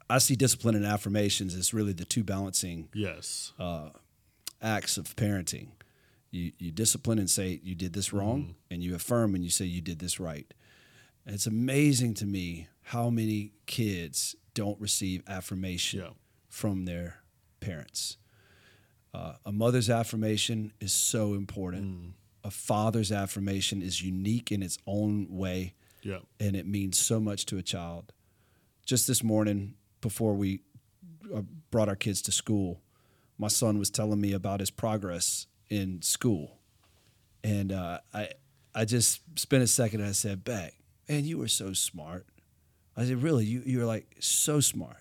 I 0.08 0.18
see 0.18 0.36
discipline 0.36 0.74
and 0.76 0.86
affirmations 0.86 1.54
as 1.54 1.74
really 1.74 1.92
the 1.92 2.04
two 2.04 2.22
balancing 2.22 2.88
Yes. 2.94 3.52
acts 4.62 4.96
of 4.96 5.14
parenting. 5.16 5.68
You, 6.30 6.52
you 6.58 6.70
discipline 6.70 7.18
and 7.18 7.28
say 7.30 7.60
you 7.62 7.74
did 7.74 7.92
this 7.92 8.12
wrong, 8.12 8.40
Mm-hmm. 8.42 8.50
and 8.70 8.82
you 8.84 8.94
affirm 8.94 9.34
and 9.34 9.42
you 9.44 9.50
say 9.50 9.64
you 9.64 9.80
did 9.80 9.98
this 9.98 10.20
right. 10.20 10.52
And 11.24 11.34
it's 11.34 11.46
amazing 11.46 12.14
to 12.14 12.26
me 12.26 12.68
how 12.82 13.10
many 13.10 13.52
kids 13.66 14.36
don't 14.56 14.80
receive 14.80 15.22
affirmation 15.28 16.00
Yeah. 16.00 16.10
from 16.48 16.86
their 16.86 17.18
parents. 17.60 18.16
Uh, 19.12 19.34
a 19.44 19.52
mother's 19.52 19.88
affirmation 19.90 20.72
is 20.80 20.92
so 20.92 21.34
important. 21.34 21.84
Mm. 21.84 22.12
A 22.42 22.50
father's 22.50 23.12
affirmation 23.12 23.82
is 23.82 24.02
unique 24.02 24.50
in 24.50 24.62
its 24.62 24.78
own 24.86 25.26
way, 25.30 25.74
yeah. 26.02 26.20
and 26.40 26.56
it 26.56 26.66
means 26.66 26.98
so 26.98 27.20
much 27.20 27.44
to 27.46 27.58
a 27.58 27.62
child. 27.62 28.12
Just 28.86 29.06
this 29.06 29.22
morning, 29.22 29.74
before 30.00 30.34
we 30.34 30.60
uh, 31.34 31.42
brought 31.70 31.88
our 31.88 31.96
kids 31.96 32.22
to 32.22 32.32
school, 32.32 32.80
my 33.38 33.48
son 33.48 33.78
was 33.78 33.90
telling 33.90 34.20
me 34.20 34.32
about 34.32 34.60
his 34.60 34.70
progress 34.70 35.46
in 35.68 36.00
school, 36.02 36.58
and 37.44 37.72
uh, 37.72 37.98
I 38.14 38.30
I 38.74 38.84
just 38.84 39.20
spent 39.38 39.62
a 39.62 39.66
second 39.66 40.00
and 40.00 40.08
I 40.08 40.12
said, 40.12 40.44
"Beck, 40.44 40.74
man, 41.08 41.24
you 41.24 41.38
were 41.38 41.48
so 41.48 41.72
smart." 41.74 42.26
I 42.96 43.04
said, 43.04 43.22
"Really? 43.22 43.44
You 43.44 43.62
you 43.66 43.78
were 43.78 43.84
like 43.84 44.16
so 44.20 44.60
smart." 44.60 44.98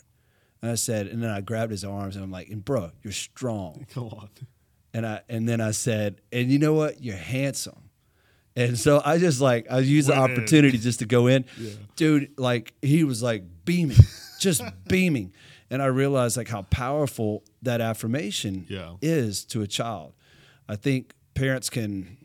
And 0.62 0.72
I 0.72 0.76
said, 0.76 1.08
and 1.08 1.22
then 1.22 1.30
I 1.30 1.42
grabbed 1.42 1.72
his 1.72 1.84
arms 1.84 2.16
and 2.16 2.24
I'm 2.24 2.32
like, 2.32 2.50
"And 2.50 2.64
bro, 2.66 2.92
you're 3.04 3.14
strong." 3.14 3.86
Come 3.94 4.06
on. 4.10 4.30
And 4.94 5.06
I 5.06 5.22
and 5.30 5.48
then 5.48 5.62
I 5.62 5.72
said, 5.72 6.22
"And 6.32 6.52
you 6.52 6.60
know 6.60 6.74
what? 6.74 7.02
You're 7.04 7.16
handsome." 7.18 7.90
And 8.58 8.80
so 8.80 9.02
I 9.04 9.18
just 9.18 9.42
like 9.42 9.68
I 9.70 9.80
used 9.80 10.08
the 10.08 10.16
opportunity 10.18 10.78
just 10.78 11.00
to 11.00 11.06
go 11.06 11.28
in, 11.28 11.44
Yeah. 11.60 11.72
dude. 11.98 12.32
Like 12.38 12.74
he 12.82 13.04
was 13.04 13.22
like 13.22 13.44
beaming, 13.66 13.98
just 14.40 14.62
beaming, 14.88 15.34
and 15.70 15.82
I 15.82 15.88
realized 15.88 16.38
like 16.38 16.48
how 16.48 16.62
powerful 16.64 17.44
that 17.62 17.82
affirmation 17.82 18.66
Yeah. 18.70 18.94
is 19.02 19.44
to 19.46 19.62
a 19.62 19.68
child. 19.68 20.14
I 20.70 20.78
think 20.78 21.14
parents 21.34 21.70
can. 21.70 22.18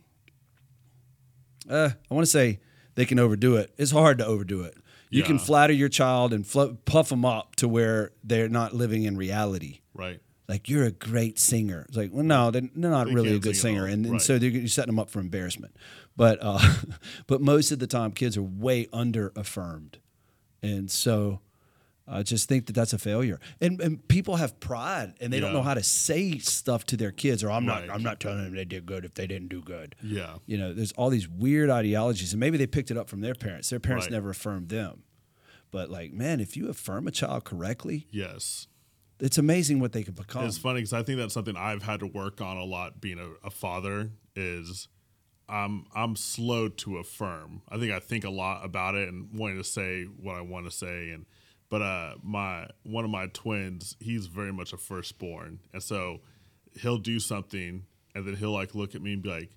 Uh, 1.69 1.91
I 2.11 2.15
want 2.15 2.25
to 2.25 2.31
say 2.31 2.61
they 2.95 3.05
can 3.05 3.19
overdo 3.19 3.57
it. 3.57 3.73
It's 3.77 3.91
hard 3.91 4.19
to 4.19 4.27
overdo 4.27 4.63
it. 4.63 4.77
You 5.11 5.23
can 5.25 5.39
flatter 5.39 5.73
your 5.73 5.89
child 5.89 6.33
and 6.33 6.47
flo- 6.47 6.77
puff 6.85 7.09
them 7.11 7.25
up 7.25 7.57
to 7.57 7.69
where 7.69 8.13
they're 8.25 8.49
not 8.49 8.73
living 8.75 9.03
in 9.05 9.17
reality 9.17 9.81
Right. 9.93 10.21
like 10.49 10.69
you're 10.69 10.85
a 10.85 10.91
great 10.93 11.39
singer. 11.39 11.85
It's 11.89 11.97
like, 11.97 12.11
well, 12.13 12.25
no, 12.25 12.51
they're, 12.51 12.63
they're 12.75 12.91
not 12.91 13.09
They 13.09 13.15
really 13.15 13.35
a 13.37 13.39
good 13.39 13.57
sing 13.57 13.75
singer, 13.75 13.87
and, 13.87 14.05
and 14.07 14.13
Right. 14.15 14.23
so 14.23 14.35
you're 14.37 14.67
setting 14.69 14.93
them 14.95 14.99
up 14.99 15.11
for 15.11 15.21
embarrassment. 15.21 15.77
But 16.17 16.39
uh, 16.41 16.61
but 17.27 17.41
most 17.41 17.73
of 17.73 17.79
the 17.81 17.87
time, 17.87 18.13
kids 18.13 18.37
are 18.37 18.43
way 18.43 18.87
under 18.93 19.33
affirmed, 19.37 19.99
and 20.63 20.91
so 20.91 21.41
I 22.13 22.23
just 22.25 22.49
think 22.49 22.67
that 22.67 22.73
that's 22.73 22.93
a 22.93 22.99
failure. 22.99 23.39
And 23.61 23.81
and 23.81 24.07
people 24.09 24.37
have 24.37 24.59
pride, 24.59 25.15
and 25.21 25.33
they 25.33 25.39
don't 25.41 25.53
know 25.53 25.63
how 25.63 25.75
to 25.75 25.83
say 25.83 26.39
stuff 26.39 26.85
to 26.87 26.97
their 26.97 27.13
kids. 27.13 27.45
Or 27.45 27.51
I'm 27.51 27.67
Right. 27.67 27.87
not 27.87 27.95
I'm 27.95 28.03
not 28.03 28.19
telling 28.21 28.43
them 28.45 28.55
they 28.55 28.65
did 28.65 28.85
good 28.87 29.05
if 29.05 29.15
they 29.15 29.27
didn't 29.27 29.49
do 29.49 29.63
good. 29.63 29.95
Yeah. 30.03 30.37
You 30.47 30.59
know, 30.59 30.73
there's 30.75 30.93
all 30.93 31.11
these 31.11 31.29
weird 31.29 31.71
ideologies, 31.71 32.33
and 32.33 32.41
maybe 32.41 32.59
they 32.59 32.67
picked 32.67 32.91
it 32.91 32.97
up 32.97 33.09
from 33.09 33.21
their 33.21 33.35
parents. 33.35 33.71
Their 33.71 33.81
parents 33.81 34.07
Right. 34.07 34.13
never 34.13 34.31
affirmed 34.31 34.69
them. 34.71 35.05
But 35.71 35.89
like, 35.89 36.13
man, 36.13 36.41
if 36.41 36.57
you 36.57 36.69
affirm 36.69 37.07
a 37.07 37.13
child 37.13 37.45
correctly, 37.45 38.09
Yes. 38.11 38.67
it's 39.21 39.39
amazing 39.39 39.79
what 39.79 39.93
they 39.93 40.03
can 40.03 40.15
become. 40.15 40.45
It's 40.47 40.59
funny 40.59 40.81
because 40.81 40.93
I 40.93 41.05
think 41.05 41.19
that's 41.19 41.33
something 41.35 41.57
I've 41.57 41.85
had 41.85 42.01
to 42.01 42.07
work 42.09 42.41
on 42.41 42.57
a 42.57 42.65
lot. 42.65 43.01
Being 43.01 43.21
a, 43.21 43.47
a 43.47 43.51
father 43.51 44.11
is 44.35 44.89
I'm 45.49 45.85
I'm 45.95 46.17
slow 46.17 46.69
to 46.69 46.99
affirm. 46.99 47.63
I 47.69 47.79
think 47.79 47.93
I 47.93 48.01
think 48.01 48.25
a 48.25 48.31
lot 48.31 48.65
about 48.65 48.95
it 48.97 49.09
and 49.09 49.29
wanting 49.33 49.59
to 49.59 49.65
say 49.65 50.05
what 50.05 50.35
I 50.37 50.41
want 50.41 50.65
to 50.67 50.71
say. 50.73 51.11
And 51.11 51.27
but 51.71 51.81
uh, 51.83 52.15
my 52.23 52.67
one 52.83 53.05
of 53.05 53.11
my 53.11 53.27
twins, 53.29 53.97
he's 54.01 54.27
very 54.27 54.53
much 54.53 54.73
a 54.73 54.77
firstborn, 54.77 55.61
and 55.73 55.83
so 55.83 56.21
he'll 56.81 56.99
do 56.99 57.19
something, 57.19 57.85
and 58.15 58.27
then 58.27 58.37
he'll 58.37 58.53
like 58.53 58.75
look 58.75 58.95
at 58.95 59.01
me 59.01 59.15
and 59.15 59.23
be 59.23 59.31
like, 59.31 59.51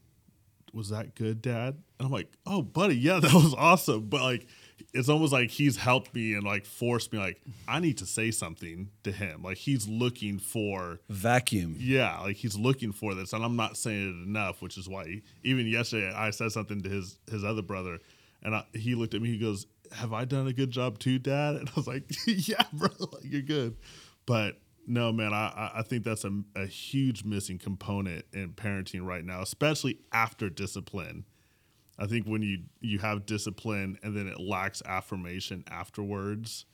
was 0.74 0.90
that 0.90 1.16
good, 1.16 1.42
Dad? 1.42 1.76
And 2.00 2.06
I'm 2.06 2.12
like, 2.12 2.30
oh, 2.46 2.62
buddy, 2.62 2.96
yeah, 2.96 3.20
that 3.22 3.34
was 3.34 3.54
awesome. 3.54 4.10
But 4.10 4.22
like, 4.22 4.48
it's 4.94 5.08
almost 5.08 5.32
like 5.32 5.50
he's 5.50 5.78
helped 5.78 6.14
me 6.14 6.34
and 6.34 6.44
like 6.44 6.66
forced 6.66 7.14
me, 7.14 7.20
like, 7.20 7.42
I 7.68 7.80
need 7.80 8.00
to 8.00 8.06
say 8.06 8.32
something 8.32 8.90
to 9.04 9.12
him. 9.12 9.44
Like 9.44 9.58
he's 9.58 9.88
looking 9.88 10.40
for, 10.40 11.00
Vacuum. 11.10 11.76
yeah, 11.80 12.20
like 12.20 12.38
he's 12.38 12.58
looking 12.58 12.92
for 12.92 13.14
this, 13.14 13.34
and 13.34 13.44
I'm 13.46 13.56
not 13.56 13.78
saying 13.78 14.10
it 14.10 14.28
enough, 14.28 14.62
which 14.62 14.78
is 14.78 14.90
why 14.90 15.06
he, 15.06 15.22
even 15.44 15.68
yesterday 15.68 16.12
I 16.14 16.32
said 16.32 16.52
something 16.52 16.82
to 16.84 16.90
his 16.90 17.18
his 17.30 17.44
other 17.44 17.62
brother, 17.62 18.00
and 18.42 18.56
I, 18.56 18.66
he 18.74 18.96
looked 18.96 19.14
at 19.14 19.22
me, 19.22 19.30
he 19.30 19.38
goes, 19.40 19.68
"Have 19.92 20.14
I 20.14 20.26
done 20.26 20.48
a 20.48 20.54
good 20.54 20.72
job 20.72 21.00
too, 21.00 21.20
Dad?" 21.20 21.56
And 21.56 21.70
I 21.70 21.72
was 21.76 21.88
like, 21.88 22.04
"Yeah, 22.28 22.64
bro, 22.74 22.90
like 23.00 23.24
you're 23.24 23.42
good," 23.42 23.78
but. 24.26 24.60
No, 24.86 25.14
man, 25.14 25.32
I, 25.34 25.72
I- 25.76 25.82
think 25.82 26.04
that's 26.04 26.26
a, 26.26 26.42
a 26.58 26.66
huge 26.66 27.24
missing 27.24 27.58
component 27.58 28.26
in 28.34 28.50
parenting 28.52 29.06
right 29.06 29.24
now, 29.24 29.42
especially 29.42 30.00
after 30.12 30.50
discipline. 30.50 31.24
I 31.98 32.06
think 32.06 32.28
when 32.28 32.42
you 32.42 32.64
you 32.82 33.00
have 33.00 33.26
discipline 33.26 33.98
and 34.04 34.14
then 34.14 34.28
it 34.28 34.42
lacks 34.42 34.82
affirmation 34.86 35.64
afterwards, 35.72 36.66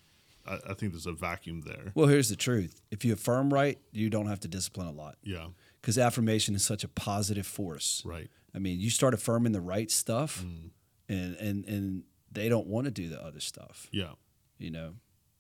I, 0.47 0.55
I 0.71 0.73
think 0.73 0.93
there's 0.93 1.05
a 1.05 1.11
vacuum 1.13 1.61
there. 1.61 1.91
Well, 1.93 2.07
here's 2.07 2.29
the 2.29 2.35
truth. 2.35 2.81
If 2.89 3.05
you 3.05 3.13
affirm 3.13 3.53
right, 3.53 3.77
you 3.91 4.09
don't 4.09 4.25
have 4.25 4.39
to 4.39 4.47
discipline 4.47 4.87
a 4.87 4.91
lot 4.91 5.17
Yeah, 5.21 5.45
because 5.79 5.99
affirmation 5.99 6.55
is 6.55 6.63
such 6.65 6.83
a 6.83 6.87
positive 6.87 7.45
force. 7.45 8.01
right. 8.07 8.27
I 8.55 8.57
mean, 8.57 8.79
you 8.79 8.89
start 8.89 9.13
affirming 9.13 9.51
the 9.51 9.61
right 9.61 9.91
stuff, 9.91 10.43
Mm. 10.43 10.69
and, 11.09 11.35
and, 11.35 11.65
and 11.65 12.03
they 12.31 12.49
don't 12.49 12.67
want 12.67 12.85
to 12.85 12.91
do 12.91 13.09
the 13.09 13.21
other 13.23 13.39
stuff, 13.39 13.87
Yeah, 13.91 14.13
you 14.57 14.71
know? 14.71 14.93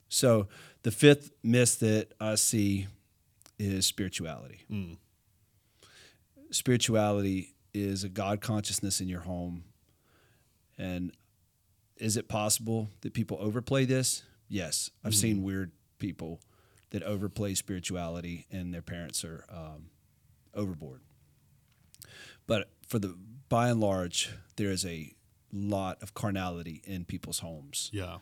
So 0.09 0.47
the 0.83 0.91
fifth 0.91 1.31
myth 1.43 1.79
that 1.79 2.13
I 2.19 2.35
see 2.35 2.87
is 3.59 3.85
spirituality. 3.85 4.61
Mm. 4.71 4.97
Spirituality 6.51 7.53
is 7.73 8.03
a 8.03 8.09
God 8.09 8.41
consciousness 8.41 9.01
in 9.01 9.07
your 9.07 9.21
home. 9.21 9.65
And 10.77 11.11
is 11.97 12.17
it 12.17 12.27
possible 12.27 12.89
that 13.01 13.13
people 13.13 13.37
overplay 13.39 13.85
this? 13.85 14.23
Yes. 14.47 14.89
I've 15.03 15.13
seen 15.13 15.43
weird 15.43 15.71
people 15.99 16.39
that 16.89 17.03
overplay 17.03 17.53
spirituality 17.53 18.47
and 18.51 18.73
their 18.73 18.81
parents 18.81 19.23
are 19.23 19.45
um, 19.49 19.89
overboard. 20.55 21.01
But 22.47 22.69
for 22.87 22.97
the 22.97 23.15
by 23.47 23.69
and 23.69 23.79
large, 23.79 24.31
there 24.55 24.71
is 24.71 24.85
a 24.85 25.13
lot 25.53 26.01
of 26.01 26.13
carnality 26.13 26.81
in 26.85 27.05
people's 27.05 27.39
homes. 27.39 27.89
yeah, 27.93 28.17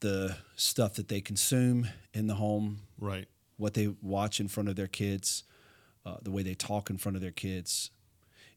The 0.00 0.36
stuff 0.56 0.94
that 0.94 1.08
they 1.08 1.20
consume 1.20 1.88
in 2.14 2.26
the 2.28 2.36
home, 2.36 2.80
right. 2.98 3.26
what 3.56 3.74
they 3.74 3.88
watch 4.00 4.38
in 4.38 4.46
front 4.48 4.68
of 4.68 4.76
their 4.76 4.86
kids, 4.86 5.42
uh, 6.06 6.16
the 6.22 6.30
way 6.30 6.42
they 6.42 6.54
talk 6.54 6.88
in 6.88 6.98
front 6.98 7.16
of 7.16 7.22
their 7.22 7.32
kids. 7.32 7.90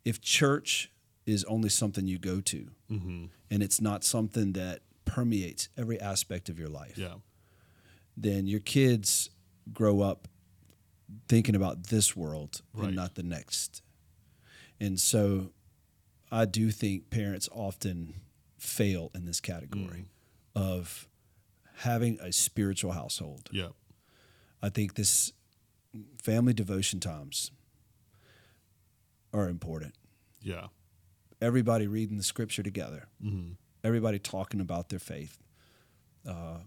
If 0.05 0.21
church 0.21 0.91
is 1.25 1.43
only 1.45 1.69
something 1.69 2.07
you 2.07 2.17
go 2.19 2.41
to 2.41 2.69
Mm-hmm. 2.91 3.25
and 3.49 3.63
it's 3.63 3.81
not 3.81 4.03
something 4.03 4.53
that 4.53 4.81
permeates 5.05 5.69
every 5.77 5.99
aspect 5.99 6.47
of 6.49 6.59
your 6.59 6.69
life, 6.69 6.97
Yeah, 6.97 7.15
then 8.15 8.45
your 8.47 8.59
kids 8.59 9.29
grow 9.73 10.01
up 10.01 10.27
thinking 11.27 11.55
about 11.55 11.87
this 11.87 12.15
world 12.15 12.61
Right. 12.73 12.87
and 12.87 12.95
not 12.95 13.15
the 13.15 13.23
next. 13.23 13.81
And 14.79 14.99
so 14.99 15.51
I 16.31 16.45
do 16.45 16.71
think 16.71 17.09
parents 17.09 17.49
often 17.51 18.13
fail 18.57 19.11
in 19.13 19.25
this 19.25 19.39
category 19.41 20.05
of 20.55 21.07
having 21.77 22.19
a 22.21 22.31
spiritual 22.31 22.91
household. 22.93 23.49
yeah, 23.51 23.69
I 24.61 24.69
think 24.69 24.93
this 24.95 25.33
family 26.21 26.53
devotion 26.53 26.99
times 26.99 27.51
are 29.33 29.49
important. 29.49 29.95
yeah, 30.41 30.67
Everybody 31.41 31.87
reading 31.87 32.17
the 32.17 32.23
scripture 32.23 32.63
together, 32.63 33.07
mm-hmm. 33.23 33.53
everybody 33.83 34.19
talking 34.19 34.61
about 34.61 34.89
their 34.89 34.99
faith. 34.99 35.37
Uh, 36.27 36.59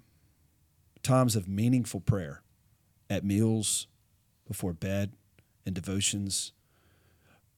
times 1.03 1.37
of 1.37 1.46
meaningful 1.46 2.00
prayer 2.00 2.42
at 3.09 3.24
meals, 3.24 3.87
before 4.48 4.72
bed, 4.72 5.12
and 5.64 5.74
devotions. 5.74 6.53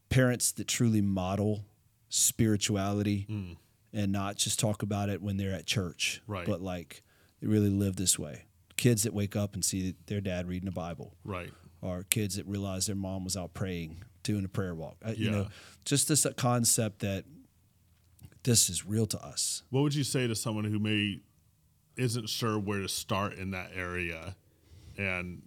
Parents 0.09 0.53
that 0.53 0.69
truly 0.69 1.01
model 1.01 1.65
spirituality 2.09 3.27
Mm. 3.29 3.57
and 3.93 4.13
not 4.13 4.37
just 4.37 4.59
talk 4.59 4.83
about 4.83 5.09
it 5.09 5.23
when 5.23 5.37
they're 5.37 5.53
at 5.53 5.67
church, 5.67 6.21
Right. 6.27 6.47
but 6.47 6.61
like 6.61 7.03
they 7.41 7.47
really 7.47 7.71
live 7.71 7.97
this 7.97 8.19
way. 8.19 8.47
Kids 8.77 9.03
that 9.05 9.15
wake 9.15 9.35
up 9.37 9.55
and 9.55 9.65
see 9.65 9.95
their 10.07 10.21
dad 10.21 10.49
reading 10.49 10.67
the 10.67 10.73
Bible, 10.73 11.17
right. 11.25 11.53
or 11.81 12.05
kids 12.05 12.37
that 12.37 12.47
realize 12.47 12.87
their 12.87 12.97
mom 12.97 13.25
was 13.25 13.37
out 13.37 13.55
praying, 13.55 14.05
doing 14.23 14.45
a 14.45 14.49
prayer 14.49 14.75
walk. 14.75 14.97
Uh, 15.05 15.15
You 15.17 15.31
know, 15.31 15.49
just 15.85 16.09
this 16.09 16.27
concept 16.37 16.99
that 17.01 17.25
this 18.43 18.69
is 18.71 18.85
real 18.87 19.07
to 19.07 19.25
us. 19.25 19.63
What 19.71 19.81
would 19.83 19.95
you 19.95 20.05
say 20.05 20.27
to 20.27 20.35
someone 20.35 20.65
who 20.65 20.79
may 20.79 21.21
isn't 21.97 22.29
sure 22.29 22.59
where 22.59 22.83
to 22.83 22.89
start 22.89 23.35
in 23.35 23.51
that 23.53 23.71
area, 23.75 24.37
and 24.99 25.43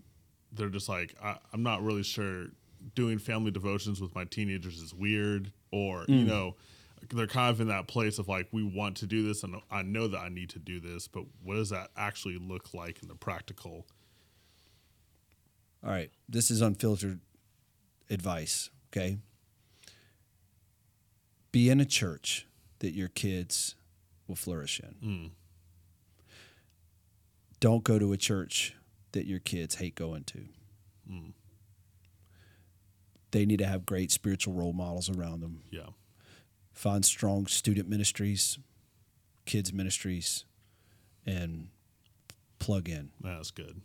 they're 0.52 0.70
just 0.70 0.90
like, 0.90 1.16
I, 1.22 1.38
I'm 1.54 1.62
not 1.64 1.84
really 1.84 2.04
sure. 2.04 2.48
Doing 2.96 3.20
family 3.20 3.52
devotions 3.52 4.00
with 4.02 4.16
my 4.16 4.24
teenagers 4.24 4.80
is 4.82 4.94
weird, 4.94 5.52
or 5.72 6.06
you 6.08 6.24
mm. 6.24 6.28
know, 6.28 6.56
they're 7.14 7.28
kind 7.28 7.50
of 7.50 7.62
in 7.62 7.68
that 7.68 7.88
place 7.88 8.20
of 8.20 8.28
like, 8.28 8.48
we 8.52 8.64
want 8.64 8.98
to 8.98 9.08
do 9.08 9.28
this, 9.28 9.44
and 9.44 9.56
I 9.72 9.82
know 9.82 10.08
that 10.08 10.20
I 10.20 10.30
need 10.30 10.50
to 10.52 10.60
do 10.60 10.80
this, 10.80 11.08
but 11.08 11.24
what 11.44 11.56
does 11.56 11.70
that 11.70 11.90
actually 11.96 12.38
look 12.38 12.74
like 12.74 13.02
in 13.02 13.08
the 13.08 13.16
practical? 13.16 13.88
All 15.84 15.92
right, 15.92 16.12
this 16.28 16.52
is 16.52 16.62
unfiltered 16.62 17.22
advice, 18.10 18.70
okay? 18.92 19.18
Be 21.52 21.70
in 21.70 21.80
a 21.80 21.86
church 21.86 22.48
that 22.80 22.92
your 22.92 23.08
kids 23.08 23.76
will 24.28 24.36
flourish 24.36 24.80
in. 24.80 24.96
Mm. 25.08 25.32
Don't 27.60 27.84
go 27.84 27.98
to 27.98 28.14
a 28.14 28.18
church 28.18 28.76
that 29.14 29.26
your 29.26 29.40
kids 29.40 29.76
hate 29.76 29.96
going 29.96 30.24
to. 30.26 30.46
Mm. 31.10 31.34
They 33.32 33.46
need 33.46 33.58
to 33.60 33.66
have 33.68 33.86
great 33.86 34.12
spiritual 34.12 34.54
role 34.54 34.74
models 34.74 35.10
around 35.10 35.42
them. 35.42 35.62
Yeah, 35.72 35.88
Find 36.74 37.04
strong 37.06 37.46
student 37.48 37.88
ministries, 37.90 38.58
kids 39.46 39.72
ministries, 39.74 40.46
and 41.26 41.68
plug 42.60 42.90
in. 42.90 43.10
that's 43.22 43.52
good. 43.52 43.82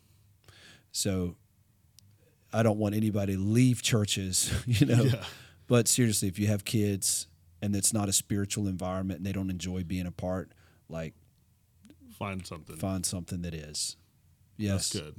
So 0.92 1.37
I 2.52 2.62
don't 2.62 2.78
want 2.78 2.94
anybody 2.94 3.35
to 3.35 3.40
leave 3.40 3.83
churches, 3.83 4.52
you 4.66 4.87
know. 4.87 5.02
Yeah. 5.04 5.24
But 5.66 5.88
seriously, 5.88 6.28
if 6.28 6.38
you 6.38 6.46
have 6.46 6.64
kids 6.64 7.26
and 7.61 7.74
it's 7.74 7.92
not 7.92 8.09
a 8.09 8.12
spiritual 8.12 8.68
environment 8.68 9.18
and 9.18 9.26
they 9.26 9.33
don't 9.33 9.50
enjoy 9.50 9.83
being 9.85 10.07
a 10.07 10.11
part, 10.12 10.52
like 10.88 11.14
Find 12.18 12.46
something. 12.46 12.76
find 12.76 13.04
something 13.04 13.42
that 13.42 13.54
is. 13.54 13.96
Yes. 14.57 14.90
That's 14.90 15.04
good. 15.04 15.16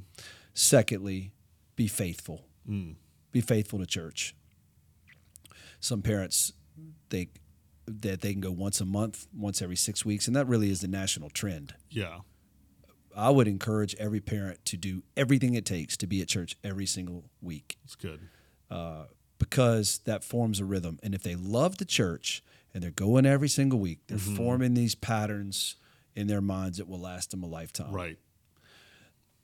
Secondly, 0.53 1.33
be 1.75 1.87
faithful. 1.87 2.45
Mm. 2.69 2.95
Be 3.35 3.41
faithful 3.41 3.79
to 3.79 3.85
church. 3.85 4.33
Some 5.81 6.01
parents 6.01 6.53
think 7.09 7.31
that 7.85 8.21
they 8.21 8.31
can 8.31 8.39
go 8.39 8.49
once 8.49 8.79
a 8.79 8.85
month, 8.85 9.27
once 9.37 9.61
every 9.61 9.75
six 9.75 10.05
weeks, 10.05 10.25
and 10.27 10.33
that 10.37 10.47
really 10.47 10.69
is 10.71 10.79
the 10.79 10.87
national 10.87 11.29
trend. 11.29 11.73
Yeah, 11.89 12.19
I 13.13 13.31
would 13.31 13.49
encourage 13.49 13.93
every 13.95 14.21
parent 14.21 14.63
to 14.67 14.77
do 14.77 15.03
everything 15.17 15.53
it 15.53 15.65
takes 15.65 15.97
to 15.97 16.07
be 16.07 16.21
at 16.21 16.29
church 16.29 16.55
every 16.63 16.85
single 16.85 17.25
week. 17.41 17.75
it's 17.83 17.95
good. 17.95 18.21
because 19.37 19.99
that 20.05 20.23
forms 20.23 20.61
a 20.61 20.65
rhythm. 20.65 20.97
And 21.03 21.13
if 21.13 21.21
they 21.21 21.35
love 21.35 21.77
the 21.77 21.83
church 21.83 22.41
and 22.73 22.81
they're 22.81 22.89
going 22.89 23.25
every 23.25 23.49
single 23.49 23.79
week, 23.79 23.99
they're 24.07 24.17
Mm-hmm. 24.17 24.35
forming 24.37 24.73
these 24.75 24.95
patterns 24.95 25.75
in 26.15 26.27
their 26.27 26.39
minds 26.41 26.77
that 26.77 26.87
will 26.87 27.01
last 27.01 27.31
them 27.31 27.43
a 27.43 27.47
lifetime. 27.47 27.91
Right. 27.91 28.17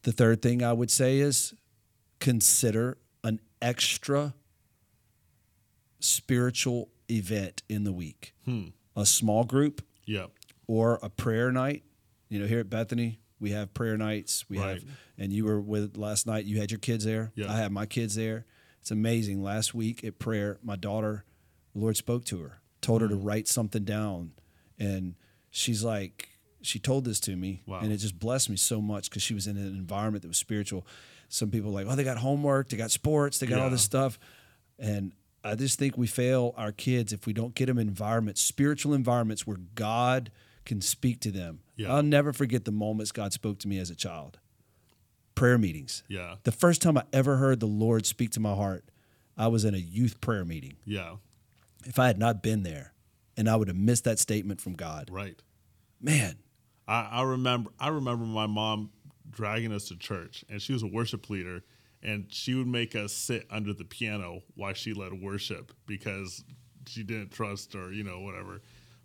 The 0.03 0.13
third 0.13 0.41
thing 0.41 0.63
I 0.63 0.71
would 0.71 0.89
say 0.89 1.19
is 1.19 1.53
consider 2.21 2.97
extra 3.61 4.33
spiritual 5.99 6.89
event 7.09 7.63
in 7.69 7.83
the 7.83 7.91
week. 7.91 8.33
Hmm. 8.45 8.67
A 8.95 9.05
small 9.05 9.43
group 9.43 9.85
Yeah. 10.05 10.27
or 10.67 10.99
a 11.01 11.09
prayer 11.09 11.51
night. 11.51 11.83
You 12.29 12.39
know, 12.39 12.47
here 12.47 12.59
at 12.59 12.69
Bethany, 12.69 13.19
we 13.39 13.51
have 13.51 13.73
prayer 13.73 13.97
nights. 13.97 14.49
We 14.49 14.57
Right. 14.57 14.81
have, 14.81 14.97
and 15.17 15.31
you 15.33 15.45
were 15.45 15.59
with 15.61 15.97
last 15.97 16.25
night. 16.25 16.45
You 16.45 16.59
had 16.59 16.71
your 16.71 16.79
kids 16.79 17.03
there. 17.05 17.31
Yeah. 17.35 17.51
I 17.51 17.57
had 17.57 17.71
my 17.71 17.85
kids 17.85 18.15
there. 18.15 18.45
It's 18.79 18.91
amazing. 18.91 19.43
Last 19.43 19.73
week 19.73 20.03
at 20.03 20.17
prayer, 20.17 20.59
my 20.63 20.75
daughter, 20.75 21.25
the 21.73 21.79
Lord 21.79 21.97
spoke 21.97 22.25
to 22.25 22.39
her, 22.41 22.61
told 22.81 23.01
her 23.01 23.07
to 23.07 23.15
write 23.15 23.47
something 23.47 23.83
down, 23.83 24.31
and 24.79 25.15
she's 25.51 25.83
like, 25.83 26.29
she 26.63 26.79
told 26.79 27.05
this 27.05 27.19
to 27.21 27.35
me, 27.35 27.61
Wow. 27.65 27.79
and 27.79 27.91
it 27.91 27.97
just 27.97 28.17
blessed 28.19 28.49
me 28.49 28.55
so 28.57 28.81
much 28.81 29.09
because 29.09 29.21
she 29.23 29.33
was 29.33 29.45
in 29.47 29.57
an 29.57 29.67
environment 29.67 30.21
that 30.23 30.27
was 30.27 30.37
spiritual. 30.37 30.85
Some 31.33 31.49
people 31.49 31.69
are 31.69 31.73
like, 31.73 31.87
oh, 31.89 31.95
they 31.95 32.03
got 32.03 32.17
homework, 32.17 32.69
they 32.69 32.77
got 32.77 32.91
sports, 32.91 33.39
they 33.39 33.47
got 33.47 33.59
all 33.59 33.69
this 33.69 33.81
stuff, 33.81 34.19
and 34.77 35.13
I 35.43 35.55
just 35.55 35.79
think 35.79 35.97
we 35.97 36.07
fail 36.07 36.53
our 36.57 36.71
kids 36.71 37.13
if 37.13 37.25
we 37.25 37.33
don't 37.33 37.55
get 37.55 37.67
them 37.67 37.77
environments, 37.77 38.41
spiritual 38.41 38.93
environments 38.93 39.47
where 39.47 39.57
God 39.75 40.31
can 40.65 40.81
speak 40.81 41.19
to 41.21 41.31
them. 41.31 41.59
Yeah. 41.75 41.93
I'll 41.93 42.03
never 42.03 42.33
forget 42.33 42.65
the 42.65 42.71
moments 42.71 43.11
God 43.11 43.33
spoke 43.33 43.59
to 43.59 43.67
me 43.67 43.79
as 43.79 43.89
a 43.89 43.95
child. 43.95 44.39
Prayer 45.33 45.57
meetings. 45.57 46.03
Yeah. 46.07 46.35
The 46.43 46.51
first 46.51 46.81
time 46.81 46.97
I 46.97 47.03
ever 47.13 47.37
heard 47.37 47.59
the 47.59 47.65
Lord 47.65 48.05
speak 48.05 48.31
to 48.31 48.39
my 48.39 48.53
heart, 48.53 48.85
I 49.37 49.47
was 49.47 49.65
in 49.65 49.73
a 49.73 49.79
youth 49.79 50.21
prayer 50.21 50.45
meeting. 50.45 50.75
Yeah. 50.85 51.15
If 51.85 51.97
I 51.97 52.07
had 52.07 52.19
not 52.19 52.43
been 52.43 52.63
there, 52.63 52.93
and 53.37 53.49
I 53.49 53.55
would 53.55 53.69
have 53.69 53.77
missed 53.77 54.03
that 54.03 54.19
statement 54.19 54.61
from 54.61 54.73
God. 54.73 55.09
Right. 55.09 55.41
Man, 55.99 56.35
I, 56.87 57.07
I 57.11 57.23
remember 57.23 57.71
I 57.79 57.87
remember 57.87 58.25
my 58.25 58.45
mom 58.45 58.91
dragging 59.31 59.71
us 59.71 59.87
to 59.87 59.97
church 59.97 60.43
and 60.49 60.61
she 60.61 60.73
was 60.73 60.83
a 60.83 60.87
worship 60.87 61.29
leader 61.29 61.63
and 62.03 62.25
she 62.29 62.55
would 62.55 62.67
make 62.67 62.95
us 62.95 63.13
sit 63.13 63.45
under 63.49 63.73
the 63.73 63.85
piano 63.85 64.41
while 64.55 64.73
she 64.73 64.93
led 64.93 65.13
worship 65.13 65.71
because 65.85 66.43
she 66.87 67.03
didn't 67.03 67.31
trust 67.31 67.75
or 67.75 67.91
you 67.91 68.03
know 68.03 68.19
whatever. 68.19 68.61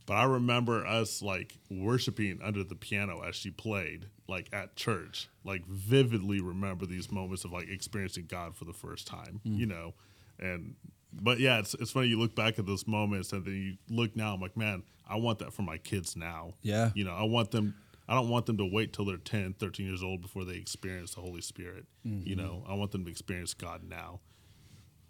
But 0.06 0.14
i 0.14 0.24
remember 0.24 0.86
us 0.86 1.20
like 1.20 1.58
worshiping 1.70 2.40
under 2.42 2.62
the 2.64 2.76
piano 2.76 3.22
as 3.22 3.34
she 3.34 3.50
played 3.50 4.06
like 4.28 4.48
at 4.52 4.76
church. 4.76 5.28
Like 5.44 5.66
vividly 5.66 6.40
remember 6.40 6.86
these 6.86 7.10
moments 7.10 7.44
of 7.44 7.52
like 7.52 7.68
experiencing 7.68 8.26
god 8.28 8.56
for 8.56 8.64
the 8.64 8.72
first 8.72 9.06
time 9.06 9.40
mm. 9.46 9.58
you 9.58 9.66
know? 9.66 9.94
And 10.38 10.74
but 11.12 11.38
yeah 11.38 11.58
it's, 11.58 11.74
it's 11.74 11.90
funny 11.90 12.08
you 12.08 12.18
look 12.18 12.34
back 12.34 12.58
at 12.58 12.66
those 12.66 12.86
moments 12.86 13.32
and 13.32 13.44
then 13.44 13.54
you 13.54 13.94
look 13.94 14.14
now 14.16 14.34
i'm 14.34 14.40
like 14.40 14.56
man 14.56 14.82
i 15.08 15.16
want 15.16 15.38
that 15.38 15.52
for 15.52 15.62
my 15.62 15.78
kids 15.78 16.16
now. 16.16 16.54
Yeah. 16.62 16.90
you 16.94 17.04
know 17.04 17.14
i 17.14 17.24
want 17.24 17.50
them 17.50 17.74
i 18.08 18.14
don't 18.14 18.28
want 18.28 18.46
them 18.46 18.56
to 18.56 18.64
wait 18.64 18.92
till 18.92 19.04
they're 19.04 19.16
10 19.16 19.54
13 19.54 19.86
years 19.86 20.02
old 20.02 20.20
before 20.20 20.44
they 20.44 20.56
experience 20.56 21.14
the 21.14 21.20
holy 21.20 21.40
spirit 21.40 21.86
you 22.04 22.36
mm-hmm. 22.36 22.44
know 22.44 22.64
i 22.68 22.74
want 22.74 22.92
them 22.92 23.04
to 23.04 23.10
experience 23.10 23.54
god 23.54 23.82
now 23.88 24.20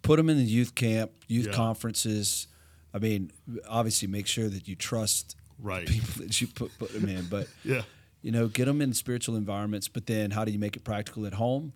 put 0.07 0.17
them 0.17 0.31
in 0.31 0.37
the 0.37 0.45
youth 0.45 0.75
camp, 0.75 1.11
youth 1.27 1.47
Yeah. 1.47 1.53
conferences. 1.53 2.47
I 2.95 2.99
mean, 2.99 3.33
obviously, 3.69 4.09
make 4.09 4.27
sure 4.27 4.49
that 4.49 4.69
you 4.69 4.77
trust 4.77 5.37
right 5.59 5.87
people 5.87 6.09
that 6.25 6.41
you 6.41 6.47
put, 6.47 6.71
put 6.79 6.93
them 6.93 7.09
in, 7.09 7.27
but 7.27 7.49
yeah 7.65 7.83
you 8.23 8.33
know, 8.33 8.49
get 8.49 8.65
them 8.65 8.81
in 8.81 8.93
spiritual 8.93 9.37
environments. 9.37 9.87
But 9.87 10.07
then, 10.07 10.33
how 10.33 10.45
do 10.45 10.51
you 10.51 10.59
make 10.59 10.75
it 10.77 10.83
practical 10.83 11.27
at 11.27 11.35
home? 11.35 11.75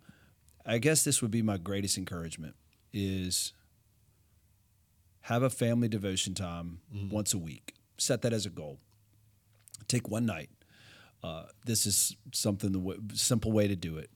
I 0.66 0.78
guess 0.78 1.04
this 1.04 1.22
would 1.22 1.30
be 1.30 1.42
my 1.42 1.58
greatest 1.58 1.96
encouragement: 1.96 2.56
is 2.92 3.52
have 5.22 5.42
a 5.42 5.50
family 5.50 5.86
devotion 5.88 6.34
time 6.34 6.80
mm-hmm. 6.92 7.14
once 7.14 7.34
a 7.34 7.38
week. 7.38 7.74
Set 7.98 8.22
that 8.22 8.32
as 8.32 8.46
a 8.46 8.50
goal. 8.50 8.80
Take 9.86 10.08
one 10.08 10.26
night. 10.26 10.50
Uh, 11.22 11.44
this 11.66 11.86
is 11.86 12.16
something 12.32 12.72
the 12.72 12.78
w- 12.78 13.00
simple 13.12 13.52
way 13.52 13.68
to 13.68 13.76
do 13.76 13.98
it 13.98 14.10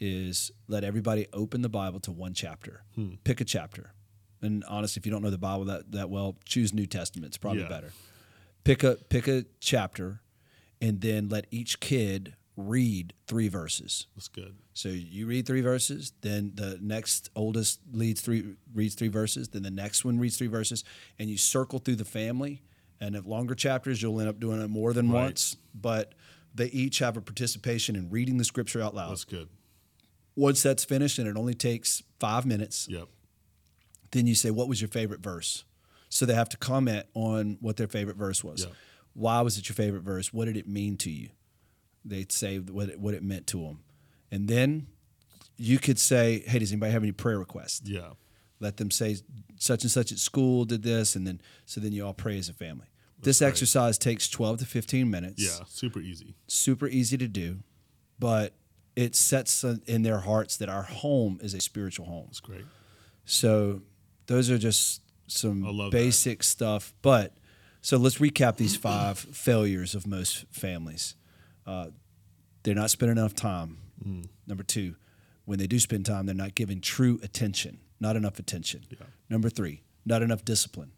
is 0.00 0.50
let 0.68 0.84
everybody 0.84 1.26
open 1.32 1.60
the 1.62 1.68
Bible 1.68 2.00
to 2.00 2.12
one 2.12 2.32
chapter. 2.34 2.82
Pick 3.24 3.40
a 3.40 3.44
chapter. 3.44 3.92
And 4.40 4.64
honestly, 4.68 5.00
if 5.00 5.06
you 5.06 5.12
don't 5.12 5.22
know 5.22 5.30
the 5.30 5.38
Bible 5.38 5.64
that, 5.66 5.90
that 5.92 6.08
well, 6.10 6.36
choose 6.44 6.72
New 6.72 6.86
Testament. 6.86 7.26
It's 7.30 7.36
probably 7.38 7.62
Yeah. 7.62 7.68
better. 7.68 7.92
Pick 8.64 8.82
a 8.84 8.96
pick 9.08 9.26
a 9.28 9.44
chapter 9.60 10.20
and 10.80 11.00
then 11.00 11.28
let 11.28 11.46
each 11.50 11.80
kid 11.80 12.34
read 12.56 13.14
three 13.26 13.48
verses. 13.48 14.06
that's 14.16 14.28
good 14.28 14.54
So 14.74 14.88
you 14.90 15.26
read 15.26 15.46
three 15.46 15.60
verses, 15.60 16.12
then 16.22 16.52
the 16.54 16.78
next 16.80 17.30
oldest 17.34 17.80
leads 17.92 18.20
three 18.20 18.54
reads 18.72 18.94
three 18.94 19.08
verses, 19.08 19.48
then 19.48 19.62
the 19.62 19.70
next 19.70 20.04
one 20.04 20.18
reads 20.18 20.36
three 20.36 20.46
verses, 20.48 20.84
and 21.18 21.28
you 21.30 21.36
circle 21.38 21.78
through 21.78 21.96
the 21.96 22.04
family. 22.04 22.62
And 23.00 23.14
if 23.16 23.26
longer 23.26 23.54
chapters, 23.54 24.02
you'll 24.02 24.18
end 24.20 24.28
up 24.28 24.40
doing 24.40 24.60
it 24.60 24.68
more 24.68 24.92
than 24.92 25.08
Right. 25.10 25.22
once. 25.24 25.56
But 25.72 26.14
they 26.58 26.66
each 26.66 26.98
have 26.98 27.16
a 27.16 27.20
participation 27.22 27.96
in 27.96 28.10
reading 28.10 28.36
the 28.36 28.44
scripture 28.44 28.82
out 28.82 28.94
loud. 28.94 29.10
that's 29.10 29.24
good 29.24 29.48
Once 30.36 30.62
that's 30.62 30.84
finished, 30.84 31.18
and 31.18 31.26
it 31.26 31.36
only 31.36 31.54
takes 31.54 32.02
five 32.20 32.44
minutes, 32.44 32.86
yep 32.90 33.08
then 34.10 34.26
you 34.26 34.34
say, 34.34 34.50
"What 34.50 34.68
was 34.68 34.80
your 34.80 34.88
favorite 34.88 35.20
verse?" 35.20 35.64
So 36.08 36.24
they 36.26 36.34
have 36.34 36.48
to 36.50 36.56
comment 36.56 37.06
on 37.14 37.58
what 37.60 37.76
their 37.76 37.88
favorite 37.88 38.16
verse 38.16 38.42
was. 38.42 38.64
Yeah. 38.64 38.70
Why 39.12 39.40
was 39.42 39.58
it 39.58 39.68
your 39.68 39.74
favorite 39.74 40.02
verse? 40.02 40.32
What 40.32 40.46
did 40.46 40.56
it 40.56 40.66
mean 40.66 40.96
to 40.98 41.10
you? 41.10 41.28
They'd 42.04 42.32
say 42.32 42.58
what 42.58 42.88
it, 42.88 43.00
what 43.00 43.12
it 43.14 43.22
meant 43.22 43.46
to 43.48 43.62
them, 43.62 43.80
and 44.30 44.48
then 44.48 44.86
you 45.56 45.78
could 45.78 45.98
say, 45.98 46.42
"Hey, 46.46 46.58
does 46.60 46.72
anybody 46.72 46.92
have 46.92 47.02
any 47.02 47.12
prayer 47.12 47.38
requests?" 47.38 47.82
yeah 47.84 48.12
Let 48.60 48.76
them 48.78 48.90
say 48.90 49.16
such 49.56 49.82
and 49.82 49.90
such 49.90 50.10
at 50.12 50.18
school 50.18 50.64
did 50.64 50.82
this, 50.82 51.14
and 51.16 51.26
then 51.26 51.40
so 51.66 51.80
then 51.80 51.92
you 51.92 52.06
all 52.06 52.14
pray 52.14 52.38
as 52.38 52.48
a 52.48 52.54
family. 52.54 52.86
This 53.22 53.38
great. 53.40 53.48
exercise 53.48 53.98
takes 53.98 54.28
twelve 54.28 54.58
to 54.58 54.66
fifteen 54.66 55.10
minutes. 55.10 55.42
yeah 55.42 55.64
super 55.66 56.00
easy 56.00 56.34
super 56.46 56.86
easy 56.88 57.16
to 57.18 57.28
do, 57.28 57.58
but 58.18 58.54
it 58.96 59.14
sets 59.14 59.62
in 59.64 60.02
their 60.02 60.18
hearts 60.18 60.56
that 60.56 60.68
our 60.68 60.82
home 60.82 61.38
is 61.42 61.54
a 61.54 61.60
spiritual 61.60 62.06
home. 62.06 62.24
that's 62.26 62.40
great 62.40 62.64
So 63.24 63.82
those 64.26 64.50
are 64.50 64.58
just 64.58 65.02
some 65.26 65.62
love 65.62 65.90
that. 65.92 65.96
basic 65.96 66.42
stuff. 66.42 66.92
But 67.02 67.34
so 67.80 67.96
let's 67.96 68.18
recap 68.18 68.56
these 68.56 68.76
five 68.76 69.18
failures 69.32 69.94
of 69.94 70.06
most 70.06 70.46
families. 70.50 71.14
Uh, 71.66 71.88
they're 72.62 72.74
not 72.74 72.90
spending 72.90 73.18
enough 73.18 73.34
time. 73.34 73.78
Mm. 74.04 74.26
Number 74.46 74.62
two, 74.64 74.96
when 75.44 75.58
they 75.58 75.66
do 75.66 75.78
spend 75.78 76.06
time, 76.06 76.26
they're 76.26 76.34
not 76.34 76.54
giving 76.54 76.80
true 76.80 77.20
attention, 77.22 77.78
not 78.00 78.16
enough 78.16 78.38
attention. 78.38 78.84
Yeah. 78.90 79.06
Number 79.30 79.48
three, 79.48 79.82
not 80.04 80.22
enough 80.22 80.44
discipline. 80.44 80.92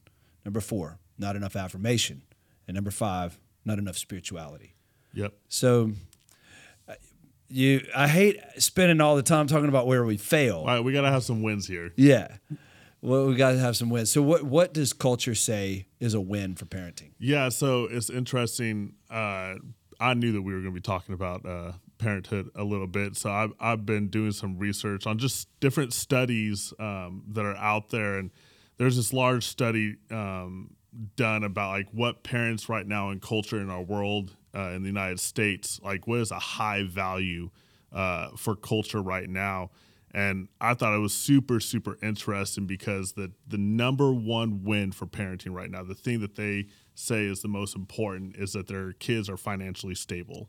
Number 0.44 0.60
four, 0.60 0.98
not 1.20 1.36
enough 1.36 1.54
affirmation. 1.56 2.22
And 2.66 2.74
number 2.74 2.90
five, 2.90 3.38
not 3.64 3.78
enough 3.78 3.98
spirituality. 3.98 4.74
yep 5.12 5.34
So 5.48 5.92
you 7.50 7.86
I 7.94 8.08
hate 8.08 8.40
spending 8.58 9.00
all 9.00 9.16
the 9.16 9.22
time 9.22 9.46
talking 9.46 9.68
about 9.68 9.86
where 9.86 10.04
we 10.04 10.16
fail. 10.16 10.58
All 10.58 10.66
right, 10.66 10.80
we 10.80 10.92
got 10.92 11.02
to 11.02 11.10
have 11.10 11.24
some 11.24 11.42
wins 11.42 11.66
here. 11.66 11.92
Yeah. 11.96 12.36
Well, 13.02 13.26
we 13.26 13.34
got 13.34 13.52
to 13.52 13.58
have 13.58 13.76
some 13.76 13.90
wins. 13.90 14.10
So, 14.10 14.22
what 14.22 14.44
what 14.44 14.72
does 14.72 14.92
culture 14.92 15.34
say 15.34 15.86
is 15.98 16.14
a 16.14 16.20
win 16.20 16.54
for 16.54 16.66
parenting? 16.66 17.12
Yeah, 17.18 17.48
so 17.48 17.84
it's 17.84 18.10
interesting. 18.10 18.94
Uh, 19.10 19.54
I 19.98 20.14
knew 20.14 20.32
that 20.32 20.42
we 20.42 20.52
were 20.52 20.60
going 20.60 20.74
to 20.74 20.78
be 20.78 20.82
talking 20.82 21.14
about 21.14 21.44
uh, 21.44 21.72
parenthood 21.98 22.50
a 22.54 22.62
little 22.62 22.86
bit, 22.86 23.16
so 23.16 23.30
I've 23.30 23.52
I've 23.58 23.86
been 23.86 24.08
doing 24.08 24.32
some 24.32 24.58
research 24.58 25.06
on 25.06 25.18
just 25.18 25.48
different 25.60 25.92
studies 25.92 26.74
um, 26.78 27.24
that 27.28 27.44
are 27.44 27.56
out 27.56 27.88
there, 27.90 28.18
and 28.18 28.30
there's 28.76 28.96
this 28.96 29.12
large 29.12 29.46
study 29.46 29.96
um, 30.10 30.74
done 31.16 31.44
about 31.44 31.70
like 31.70 31.88
what 31.92 32.22
parents 32.22 32.68
right 32.68 32.86
now 32.86 33.10
in 33.10 33.20
culture 33.20 33.60
in 33.60 33.70
our 33.70 33.82
world 33.82 34.36
uh, 34.54 34.70
in 34.70 34.82
the 34.82 34.88
United 34.88 35.20
States, 35.20 35.80
like 35.82 36.06
what 36.06 36.20
is 36.20 36.30
a 36.30 36.38
high 36.38 36.82
value 36.82 37.50
uh, 37.92 38.28
for 38.36 38.56
culture 38.56 39.02
right 39.02 39.28
now 39.28 39.70
and 40.12 40.48
I 40.60 40.74
thought 40.74 40.94
it 40.94 40.98
was 40.98 41.14
super, 41.14 41.60
super 41.60 41.96
interesting 42.02 42.66
because 42.66 43.12
the 43.12 43.30
the 43.46 43.58
number 43.58 44.12
one 44.12 44.64
win 44.64 44.90
for 44.92 45.06
parenting 45.06 45.54
right 45.54 45.70
now, 45.70 45.84
the 45.84 45.94
thing 45.94 46.20
that 46.20 46.34
they 46.34 46.66
say 46.94 47.26
is 47.26 47.42
the 47.42 47.48
most 47.48 47.76
important, 47.76 48.36
is 48.36 48.52
that 48.52 48.66
their 48.66 48.92
kids 48.92 49.30
are 49.30 49.36
financially 49.36 49.94
stable. 49.94 50.48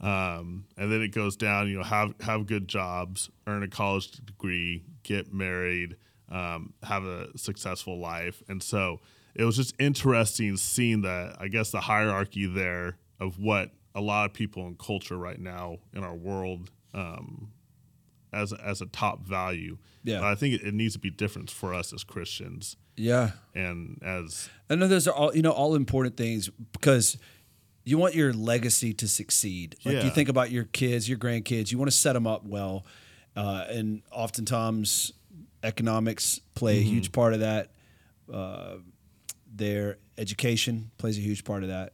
Um, 0.00 0.66
and 0.76 0.90
then 0.90 1.00
it 1.00 1.12
goes 1.12 1.36
down, 1.36 1.68
you 1.68 1.78
know, 1.78 1.84
have 1.84 2.14
have 2.20 2.46
good 2.46 2.68
jobs, 2.68 3.30
earn 3.46 3.62
a 3.62 3.68
college 3.68 4.10
degree, 4.10 4.84
get 5.02 5.32
married, 5.32 5.96
um, 6.28 6.74
have 6.82 7.04
a 7.04 7.36
successful 7.38 7.98
life. 7.98 8.42
And 8.48 8.62
so 8.62 9.00
it 9.34 9.44
was 9.44 9.56
just 9.56 9.74
interesting 9.78 10.56
seeing 10.56 11.02
that, 11.02 11.36
I 11.40 11.48
guess, 11.48 11.70
the 11.70 11.80
hierarchy 11.80 12.46
there 12.46 12.96
of 13.20 13.38
what 13.38 13.70
a 13.94 14.00
lot 14.00 14.26
of 14.26 14.32
people 14.34 14.66
in 14.66 14.74
culture 14.76 15.16
right 15.16 15.38
now 15.40 15.78
in 15.94 16.02
our 16.04 16.14
world 16.14 16.70
um, 16.94 17.52
as 18.32 18.52
a, 18.52 18.60
as 18.64 18.80
a 18.80 18.86
top 18.86 19.26
value. 19.26 19.78
Yeah. 20.04 20.20
But 20.20 20.26
I 20.28 20.34
think 20.34 20.54
it, 20.60 20.66
it 20.66 20.74
needs 20.74 20.94
to 20.94 20.98
be 20.98 21.10
different 21.10 21.50
for 21.50 21.72
us 21.74 21.92
as 21.92 22.02
Christians 22.04 22.76
Yeah. 22.96 23.32
and 23.54 24.00
as 24.04 24.48
I 24.70 24.74
know 24.74 24.88
those 24.88 25.06
are 25.06 25.14
all 25.14 25.34
you 25.34 25.42
know 25.42 25.50
all 25.52 25.74
important 25.74 26.16
things 26.16 26.48
because 26.72 27.16
you 27.84 27.98
want 27.98 28.14
your 28.14 28.32
legacy 28.32 28.92
to 28.94 29.08
succeed. 29.08 29.76
Like 29.84 29.96
Yeah. 29.96 30.04
you 30.04 30.10
think 30.10 30.28
about 30.28 30.50
your 30.50 30.64
kids, 30.64 31.08
your 31.08 31.18
grandkids, 31.18 31.70
you 31.72 31.78
want 31.78 31.90
to 31.90 31.96
set 31.96 32.12
them 32.14 32.26
up 32.26 32.44
well, 32.44 32.86
uh, 33.36 33.64
and 33.68 34.02
oftentimes 34.10 35.12
economics 35.62 36.40
play 36.54 36.78
a 36.78 36.82
huge 36.82 37.12
part 37.12 37.34
of 37.34 37.40
that. 37.40 37.72
Uh, 38.32 38.76
their 39.54 39.98
education 40.16 40.90
plays 40.98 41.18
a 41.18 41.20
huge 41.20 41.44
part 41.44 41.62
of 41.62 41.68
that. 41.68 41.92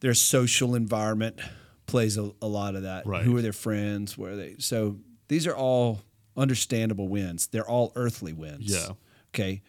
Their 0.00 0.14
social 0.14 0.74
environment 0.74 1.40
plays 1.86 2.16
a, 2.16 2.30
a 2.40 2.46
lot 2.46 2.74
of 2.74 2.82
that. 2.82 3.06
Right. 3.06 3.22
Who 3.22 3.36
are 3.36 3.42
their 3.42 3.52
friends? 3.52 4.16
Where 4.18 4.32
are 4.32 4.36
they? 4.36 4.56
So 4.58 4.96
these 5.28 5.46
are 5.46 5.54
all 5.54 6.00
understandable 6.36 7.08
wins. 7.08 7.46
They're 7.48 7.68
all 7.68 7.92
earthly 7.96 8.32
wins. 8.32 8.70
Yeah. 8.72 8.94
Okay. 9.34 9.62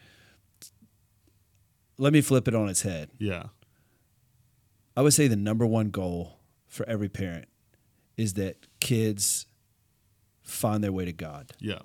Let 1.98 2.12
me 2.12 2.20
flip 2.20 2.48
it 2.48 2.54
on 2.54 2.68
its 2.68 2.82
head. 2.82 3.10
yeah 3.18 3.44
I 4.96 5.00
would 5.02 5.14
say 5.14 5.26
the 5.28 5.36
number 5.36 5.64
one 5.66 5.88
goal 5.90 6.38
for 6.66 6.86
every 6.88 7.08
parent 7.08 7.46
is 8.16 8.34
that 8.34 8.56
kids 8.80 9.46
find 10.42 10.82
their 10.84 10.92
way 10.92 11.04
to 11.06 11.12
God. 11.12 11.52
yeah 11.60 11.78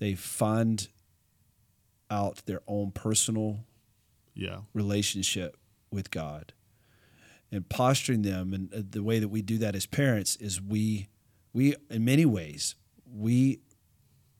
They 0.00 0.14
find 0.14 0.86
out 2.10 2.42
their 2.46 2.62
own 2.66 2.90
personal 2.90 3.60
yeah 4.34 4.60
relationship 4.72 5.56
with 5.90 6.10
God. 6.10 6.52
And 7.50 7.66
posturing 7.66 8.22
them 8.22 8.52
and 8.52 8.74
uh, 8.74 8.82
the 8.88 9.02
way 9.02 9.18
that 9.18 9.28
we 9.28 9.40
do 9.40 9.56
that 9.58 9.74
as 9.74 9.86
parents 9.86 10.36
is 10.36 10.60
we 10.60 11.08
we 11.52 11.74
in 11.90 12.04
many 12.04 12.26
ways 12.26 12.74
we 13.10 13.60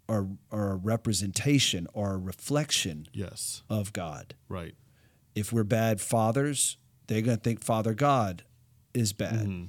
are 0.09 0.27
are 0.51 0.73
a 0.73 0.77
representation 0.77 1.87
or 1.95 2.13
a 2.13 2.19
reflection 2.19 3.07
yes 3.13 3.63
of 3.71 3.93
God. 3.93 4.35
right 4.49 4.75
if 5.35 5.53
we're 5.53 5.65
bad 5.65 6.01
fathers, 6.01 6.77
they're 7.07 7.23
going 7.23 7.37
to 7.37 7.43
think 7.43 7.63
Father 7.63 7.95
God 7.95 8.43
is 8.93 9.13
bad. 9.13 9.47
Mm-hmm. 9.47 9.65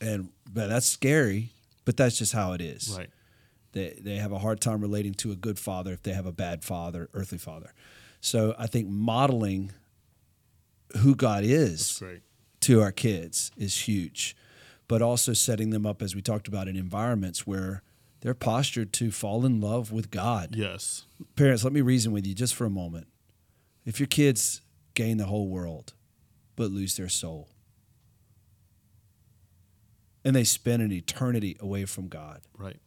And 0.00 0.28
but 0.52 0.68
that's 0.68 0.86
scary, 0.86 1.52
but 1.84 1.96
that's 1.96 2.18
just 2.18 2.32
how 2.32 2.52
it 2.52 2.60
is. 2.60 2.94
right 2.98 3.08
They 3.76 3.98
they 4.00 4.16
have 4.16 4.32
a 4.32 4.38
hard 4.38 4.62
time 4.62 4.80
relating 4.80 5.12
to 5.14 5.32
a 5.32 5.36
good 5.36 5.58
father 5.58 5.92
if 5.92 6.02
they 6.02 6.14
have 6.14 6.24
a 6.24 6.32
bad 6.32 6.64
father, 6.64 7.10
earthly 7.12 7.36
father. 7.36 7.74
So 8.22 8.54
I 8.58 8.66
think 8.66 8.88
modeling 8.88 9.72
who 11.02 11.14
God 11.14 11.44
is 11.44 12.02
to 12.60 12.80
our 12.80 12.90
kids 12.90 13.50
is 13.54 13.86
huge, 13.86 14.34
but 14.88 15.02
also 15.02 15.34
setting 15.34 15.70
them 15.70 15.84
up 15.84 16.00
as 16.00 16.14
we 16.14 16.22
talked 16.22 16.48
about 16.48 16.68
in 16.68 16.76
environments 16.76 17.46
where 17.46 17.82
they're 18.22 18.32
postured 18.32 18.94
to 18.94 19.10
fall 19.10 19.44
in 19.44 19.60
love 19.60 19.92
with 19.92 20.10
God 20.10 20.56
yes 20.56 21.04
parents, 21.36 21.62
let 21.62 21.74
me 21.74 21.82
reason 21.82 22.12
with 22.12 22.26
you 22.26 22.34
just 22.34 22.54
for 22.54 22.64
a 22.64 22.70
moment. 22.70 23.08
If 23.84 24.00
your 24.00 24.06
kids 24.06 24.62
gain 24.94 25.18
the 25.18 25.26
whole 25.26 25.48
world 25.48 25.92
but 26.56 26.70
lose 26.70 26.96
their 26.96 27.10
soul, 27.10 27.50
and 30.24 30.34
they 30.34 30.44
spend 30.44 30.82
an 30.82 30.92
eternity 30.92 31.58
away 31.60 31.84
from 31.84 32.08
God, 32.08 32.40
right 32.56 32.80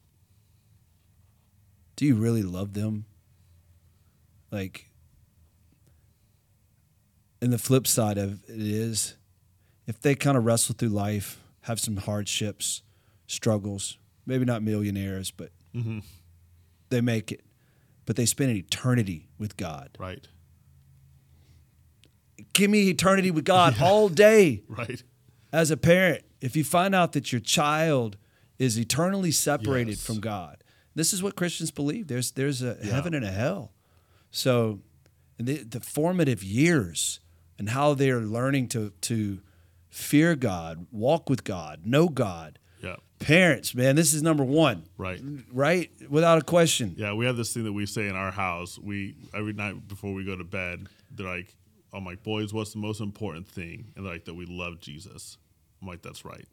do 2.00 2.06
you 2.06 2.16
really 2.16 2.44
love 2.44 2.76
them? 2.76 3.04
Like, 4.52 4.90
and 7.42 7.52
the 7.52 7.58
flip 7.58 7.86
side 7.88 8.18
of 8.18 8.42
it 8.50 8.56
is 8.62 9.18
if 9.86 10.00
they 10.00 10.16
kind 10.16 10.38
of 10.38 10.46
wrestle 10.46 10.76
through 10.78 10.90
life, 10.90 11.40
have 11.64 11.78
some 11.78 11.98
hardships, 11.98 12.84
struggles, 13.28 13.98
maybe 14.26 14.46
not 14.46 14.64
millionaires, 14.64 15.30
but 15.32 15.52
Mhm. 15.76 16.04
they 16.88 17.02
make 17.02 17.34
it, 17.34 17.44
but 18.06 18.16
they 18.16 18.26
spend 18.26 18.52
an 18.52 18.56
eternity 18.56 19.28
with 19.38 19.58
God. 19.58 19.90
right 20.00 20.26
Give 22.54 22.72
me 22.72 22.90
eternity 22.90 23.30
with 23.30 23.44
God 23.44 23.76
all 23.82 24.08
day 24.08 24.64
right 24.70 25.04
as 25.52 25.70
a 25.70 25.76
parent. 25.76 26.24
If 26.40 26.56
you 26.56 26.64
find 26.64 26.96
out 26.96 27.12
that 27.12 27.34
your 27.34 27.42
child 27.42 28.16
is 28.58 28.80
eternally 28.80 29.32
separated 29.32 29.92
Yes. 29.98 30.02
from 30.06 30.22
God, 30.22 30.59
this 30.96 31.14
is 31.14 31.22
what 31.24 31.36
Christians 31.36 31.72
believe. 31.72 32.08
There's 32.08 32.32
there's 32.32 32.62
a 32.62 32.78
Yeah. 32.84 32.92
heaven 32.94 33.14
and 33.14 33.26
a 33.26 33.32
hell. 33.32 33.72
So, 34.32 34.80
the, 35.38 35.64
the 35.64 35.80
formative 35.80 36.44
years 36.44 37.20
and 37.58 37.70
how 37.70 37.94
they 37.94 38.10
are 38.12 38.22
learning 38.22 38.68
to 38.70 38.92
to 39.02 39.40
fear 39.90 40.36
God, 40.36 40.88
walk 40.92 41.30
with 41.30 41.44
God, 41.44 41.82
know 41.86 42.08
God. 42.10 42.60
yeah 42.82 42.98
Parents, 43.20 43.76
man, 43.76 43.96
this 43.98 44.14
is 44.14 44.22
number 44.22 44.44
one, 44.46 44.84
right 44.98 45.20
right? 45.52 45.90
Without 46.10 46.38
a 46.38 46.44
question. 46.44 46.94
yeah 46.98 47.14
we 47.14 47.26
have 47.26 47.36
this 47.38 47.54
thing 47.54 47.64
that 47.66 47.74
we 47.74 47.86
say 47.86 48.08
in 48.08 48.16
our 48.16 48.32
house 48.32 48.78
we 48.80 49.16
every 49.34 49.54
night 49.54 49.88
before 49.88 50.14
we 50.14 50.24
go 50.24 50.36
to 50.38 50.44
bed 50.44 50.88
they're 51.12 51.28
like 51.28 51.56
i'm 51.92 52.06
like 52.06 52.22
boys 52.24 52.54
what's 52.54 52.72
the 52.74 52.78
most 52.80 53.02
important 53.02 53.48
thing 53.48 53.92
and 53.96 54.06
they're 54.06 54.14
like 54.14 54.26
that 54.26 54.36
we 54.36 54.46
love 54.46 54.80
jesus 54.80 55.38
i'm 55.82 55.88
like 55.88 56.02
that's 56.04 56.24
right 56.24 56.46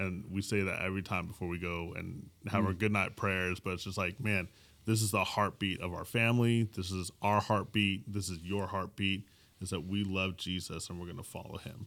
and 0.00 0.24
we 0.30 0.42
say 0.42 0.62
that 0.62 0.82
every 0.82 1.02
time 1.02 1.26
before 1.26 1.46
we 1.48 1.58
go 1.58 1.92
and 1.96 2.28
have 2.50 2.64
our 2.66 2.72
good 2.72 2.92
night 2.92 3.14
prayers 3.16 3.60
but 3.60 3.74
it's 3.74 3.84
just 3.84 3.98
like 3.98 4.18
man 4.18 4.48
this 4.86 5.02
is 5.02 5.10
the 5.10 5.24
heartbeat 5.24 5.80
of 5.80 5.92
our 5.92 6.04
family. 6.04 6.68
This 6.74 6.90
is 6.90 7.10
our 7.22 7.40
heartbeat. 7.40 8.12
This 8.12 8.28
is 8.28 8.38
your 8.42 8.66
heartbeat 8.66 9.26
is 9.60 9.70
that 9.70 9.86
we 9.86 10.04
love 10.04 10.36
jesus 10.36 10.88
and 10.88 10.98
we're 10.98 11.04
going 11.06 11.18
to 11.18 11.22
follow 11.22 11.58
him. 11.58 11.86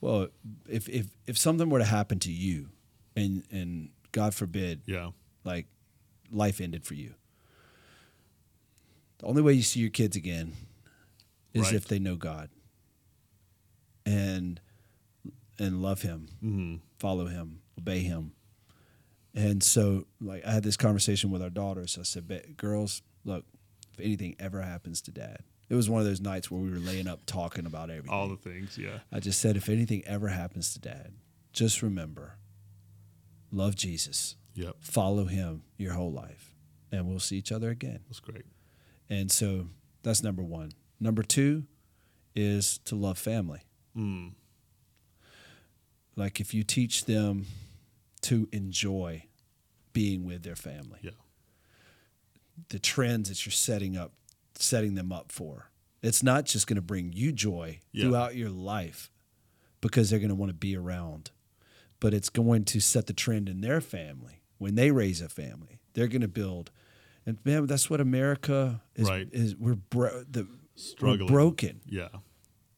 Well, 0.00 0.28
if 0.68 0.88
if 0.88 1.06
if 1.26 1.36
something 1.36 1.68
were 1.68 1.78
to 1.80 1.84
happen 1.84 2.18
to 2.20 2.32
you, 2.32 2.70
and 3.14 3.44
and 3.50 3.90
God 4.12 4.34
forbid, 4.34 4.82
yeah. 4.86 5.10
like 5.44 5.66
life 6.30 6.60
ended 6.60 6.84
for 6.84 6.94
you, 6.94 7.14
the 9.18 9.26
only 9.26 9.42
way 9.42 9.52
you 9.52 9.62
see 9.62 9.80
your 9.80 9.90
kids 9.90 10.16
again 10.16 10.54
is 11.52 11.64
Right. 11.64 11.74
if 11.74 11.88
they 11.88 11.98
know 11.98 12.16
God 12.16 12.48
and 14.06 14.60
and 15.58 15.82
love 15.82 16.02
Him, 16.02 16.28
hmm 16.40 16.76
follow 16.98 17.26
Him, 17.26 17.60
obey 17.78 18.00
Him. 18.00 18.32
And 19.34 19.62
so, 19.62 20.06
like, 20.20 20.44
I 20.44 20.50
had 20.52 20.62
this 20.64 20.76
conversation 20.76 21.30
with 21.30 21.42
our 21.42 21.50
daughters. 21.50 21.96
I 21.98 22.02
said, 22.02 22.26
"Ba- 22.26 22.46
"Girls, 22.56 23.02
look, 23.24 23.44
if 23.92 24.00
anything 24.00 24.34
ever 24.38 24.62
happens 24.62 25.00
to 25.02 25.10
Dad, 25.12 25.44
it 25.68 25.74
was 25.74 25.88
one 25.90 26.00
of 26.00 26.06
those 26.06 26.20
nights 26.20 26.50
where 26.50 26.60
we 26.60 26.70
were 26.70 26.78
laying 26.78 27.06
up 27.06 27.20
talking 27.26 27.66
about 27.66 27.90
everything. 27.90 28.10
all 28.10 28.28
the 28.28 28.36
things 28.36 28.78
yeah 28.78 29.00
I 29.12 29.20
just 29.20 29.38
said, 29.40 29.56
if 29.56 29.68
anything 29.68 30.02
ever 30.06 30.28
happens 30.28 30.72
to 30.72 30.80
dad, 30.80 31.12
just 31.52 31.82
remember 31.82 32.38
love 33.52 33.76
Jesus, 33.76 34.36
yep 34.54 34.76
follow 34.80 35.26
him 35.26 35.62
your 35.76 35.92
whole 35.92 36.10
life, 36.12 36.54
and 36.90 37.06
we'll 37.06 37.20
see 37.20 37.36
each 37.36 37.52
other 37.52 37.68
again. 37.70 38.00
that's 38.08 38.20
great 38.20 38.46
And 39.10 39.30
so 39.30 39.68
that's 40.02 40.22
number 40.22 40.42
one. 40.42 40.72
Number 41.00 41.22
two 41.22 41.64
is 42.34 42.78
to 42.86 42.94
love 42.96 43.18
family. 43.18 43.60
mm. 43.96 44.32
Like 46.18 46.40
if 46.40 46.52
you 46.52 46.64
teach 46.64 47.04
them 47.04 47.46
to 48.22 48.48
enjoy 48.52 49.24
being 49.92 50.24
with 50.24 50.42
their 50.42 50.56
family, 50.56 50.98
yeah 51.02 51.12
the 52.70 52.78
trends 52.80 53.28
that 53.28 53.46
you're 53.46 53.52
setting 53.52 53.96
up, 53.96 54.12
setting 54.56 54.94
them 54.96 55.12
up 55.12 55.30
for. 55.30 55.70
It's 56.02 56.22
not 56.24 56.44
just 56.44 56.66
going 56.66 56.74
to 56.74 56.82
bring 56.82 57.12
you 57.12 57.30
joy 57.30 57.78
Yeah. 57.92 58.04
throughout 58.06 58.34
your 58.34 58.50
life, 58.50 59.10
because 59.80 60.10
they're 60.10 60.18
going 60.18 60.28
to 60.30 60.34
want 60.34 60.50
to 60.50 60.54
be 60.54 60.76
around, 60.76 61.30
but 62.00 62.12
it's 62.12 62.28
going 62.28 62.64
to 62.64 62.80
set 62.80 63.06
the 63.06 63.12
trend 63.12 63.48
in 63.48 63.60
their 63.60 63.80
family 63.80 64.42
when 64.58 64.74
they 64.74 64.90
raise 64.90 65.20
a 65.20 65.28
family. 65.28 65.78
They're 65.94 66.08
going 66.08 66.22
to 66.22 66.26
build, 66.28 66.72
and 67.24 67.38
man, 67.44 67.66
that's 67.66 67.88
what 67.88 68.00
America 68.00 68.82
is. 68.96 69.08
Right. 69.08 69.28
Is 69.30 69.54
we're 69.54 69.76
bro- 69.76 70.24
the 70.28 70.42
we're 70.42 70.48
Struggling. 70.74 71.28
broken. 71.28 71.80
Yeah. 71.86 72.08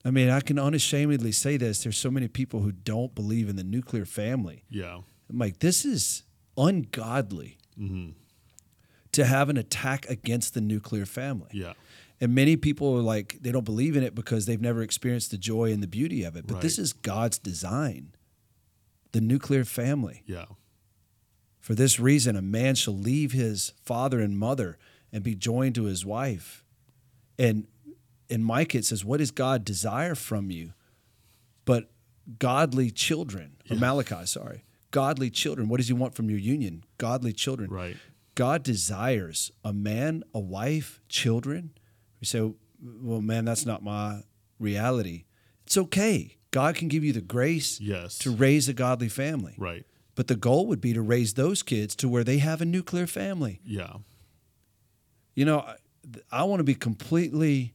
I 0.05 0.11
mean, 0.11 0.31
I 0.31 0.41
can 0.41 0.59
unashamedly 0.59 1.33
say 1.33 1.57
this. 1.57 1.83
There's 1.83 1.99
so 1.99 2.11
many 2.11 2.29
people 2.29 2.61
who 2.61 2.73
don't 2.73 3.15
believe 3.15 3.49
in 3.49 3.57
the 3.57 3.65
nuclear 3.65 4.07
family. 4.07 4.65
Yeah. 4.71 5.01
I'm 5.29 5.39
like, 5.39 5.59
this 5.59 5.85
is 5.85 6.23
ungodly 6.57 7.59
mm-hmm. 7.79 8.11
to 9.13 9.25
have 9.25 9.49
an 9.49 9.57
attack 9.57 10.09
against 10.09 10.55
the 10.55 10.61
nuclear 10.61 11.07
family. 11.07 11.51
Yeah. 11.53 11.75
And 12.21 12.35
many 12.35 12.57
people 12.57 12.97
are 12.97 13.03
like, 13.03 13.39
they 13.41 13.53
don't 13.53 13.65
believe 13.65 13.97
in 13.97 14.03
it 14.03 14.15
because 14.15 14.47
they've 14.47 14.61
never 14.61 14.83
experienced 14.83 15.31
the 15.31 15.39
joy 15.39 15.73
and 15.73 15.83
the 15.83 15.87
beauty 15.87 16.23
of 16.23 16.37
it. 16.37 16.47
But 16.47 16.61
this 16.61 16.79
is 16.79 16.93
God's 16.93 17.39
design 17.39 18.13
the 19.13 19.21
nuclear 19.21 19.65
family. 19.65 20.23
Yeah. 20.27 20.47
For 21.59 21.75
this 21.75 22.01
reason, 22.01 22.37
a 22.37 22.43
man 22.43 22.75
shall 22.75 22.97
leave 22.97 23.33
his 23.33 23.73
father 23.85 24.21
and 24.21 24.39
mother 24.39 24.79
and 25.13 25.23
be 25.23 25.35
joined 25.35 25.75
to 25.75 25.85
his 25.85 26.07
wife. 26.07 26.65
And 27.39 27.67
in 28.31 28.43
Micah, 28.43 28.79
it 28.79 28.85
says, 28.85 29.05
What 29.05 29.19
does 29.19 29.31
God 29.31 29.65
desire 29.65 30.15
from 30.15 30.51
you? 30.51 30.73
But 31.65 31.91
godly 32.39 32.91
children, 32.91 33.57
or 33.71 33.77
Malachi, 33.77 34.25
sorry, 34.27 34.65
godly 34.91 35.31
children. 35.31 35.69
What 35.69 35.79
does 35.79 35.89
he 35.89 35.93
want 35.95 36.15
from 36.15 36.31
your 36.31 36.39
union? 36.39 36.85
Godly 36.99 37.33
children. 37.33 37.71
Right. 37.71 37.97
God 38.35 38.63
desires 38.63 39.51
a 39.65 39.73
man, 39.73 40.23
a 40.33 40.41
wife, 40.41 41.01
children. 41.09 41.73
We 42.21 42.27
say, 42.27 42.51
well, 42.83 43.21
man, 43.21 43.45
that's 43.45 43.67
not 43.67 43.83
my 43.83 44.23
reality. 44.59 45.25
It's 45.67 45.77
okay. 45.77 46.37
God 46.51 46.75
can 46.75 46.89
give 46.89 47.05
you 47.05 47.13
the 47.13 47.21
grace 47.21 47.81
Yes. 47.81 48.19
to 48.19 48.31
raise 48.31 48.69
a 48.69 48.73
godly 48.73 49.09
family. 49.09 49.55
Right. 49.59 49.85
But 50.15 50.29
the 50.29 50.37
goal 50.37 50.67
would 50.67 50.81
be 50.81 50.93
to 50.95 51.03
raise 51.03 51.35
those 51.35 51.63
kids 51.63 51.95
to 51.97 52.09
where 52.09 52.25
they 52.25 52.39
have 52.39 52.61
a 52.61 52.65
nuclear 52.65 53.07
family. 53.07 53.61
Yeah. 53.65 53.95
You 55.35 55.45
know, 55.45 55.61
I, 55.61 55.77
I 56.33 56.43
want 56.45 56.61
to 56.61 56.65
be 56.65 56.75
completely 56.75 57.75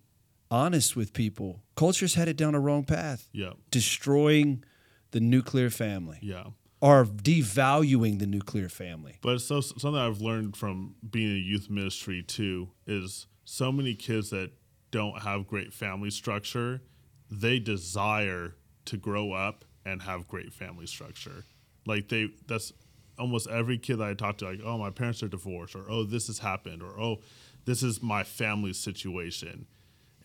honest 0.56 0.96
with 0.96 1.14
people. 1.14 1.62
Culture's 1.76 2.16
headed 2.16 2.38
down 2.38 2.56
a 2.56 2.60
wrong 2.60 2.84
path, 2.86 3.28
Yeah. 3.34 3.54
destroying 3.72 4.64
the 5.12 5.20
nuclear 5.20 5.70
family 5.70 6.20
Yeah. 6.22 6.48
or 6.80 7.06
devaluing 7.06 8.20
the 8.20 8.28
nuclear 8.28 8.70
family. 8.70 9.18
But 9.22 9.36
it's 9.36 9.46
so 9.46 9.60
something 9.62 9.96
I've 9.96 10.22
learned 10.22 10.56
from 10.56 10.96
being 11.10 11.32
in 11.38 11.44
youth 11.44 11.70
ministry 11.70 12.24
too 12.24 12.70
is 12.88 13.28
so 13.44 13.72
many 13.72 13.96
kids 13.96 14.30
that 14.30 14.52
don't 14.92 15.22
have 15.24 15.46
great 15.48 15.74
family 15.74 16.10
structure, 16.10 16.82
they 17.30 17.60
desire 17.60 18.56
to 18.86 18.98
grow 18.98 19.34
up 19.34 19.66
and 19.84 20.02
have 20.04 20.28
great 20.28 20.54
family 20.54 20.88
structure. 20.88 21.44
Like 21.86 22.08
they 22.10 22.30
that's 22.48 22.72
almost 23.18 23.48
every 23.50 23.78
kid 23.78 23.98
that 23.98 24.08
I 24.10 24.14
talk 24.14 24.38
to 24.40 24.46
like, 24.46 24.62
"Oh, 24.64 24.78
my 24.78 24.90
parents 24.90 25.22
are 25.24 25.28
divorced," 25.28 25.76
or 25.76 25.90
"Oh, 25.90 26.04
this 26.04 26.28
has 26.28 26.40
happened," 26.40 26.82
or 26.82 27.00
"Oh, 27.00 27.22
this 27.66 27.84
is 27.84 28.02
my 28.02 28.24
family 28.24 28.74
situation." 28.74 29.68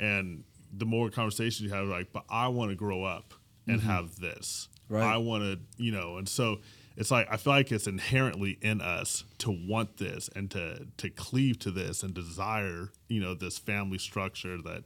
And 0.01 0.45
the 0.73 0.87
more 0.87 1.11
conversations 1.11 1.61
you 1.61 1.71
have 1.71 1.87
like, 1.87 2.13
"But 2.13 2.25
I 2.29 2.49
want 2.49 2.71
to 2.71 2.77
grow 2.77 3.05
up 3.05 3.35
and 3.69 3.81
mm-hmm. 3.81 3.89
have 3.89 4.17
this." 4.17 4.69
Right. 4.89 5.05
I 5.05 5.19
want 5.19 5.45
to, 5.45 5.61
you 5.77 5.93
know, 5.93 6.17
and 6.17 6.29
so 6.29 6.61
it's 6.97 7.11
like 7.11 7.29
I 7.31 7.37
feel 7.37 7.53
like 7.53 7.71
it's 7.71 7.87
inherently 7.87 8.59
in 8.61 8.81
us 8.81 9.25
to 9.39 9.51
want 9.51 9.99
this 9.99 10.29
and 10.35 10.51
to 10.51 10.87
to 10.97 11.11
cleave 11.11 11.59
to 11.61 11.71
this 11.71 12.03
and 12.03 12.13
desire, 12.13 12.91
you 13.09 13.21
know, 13.21 13.35
this 13.35 13.59
family 13.59 13.99
structure 13.99 14.61
that 14.63 14.85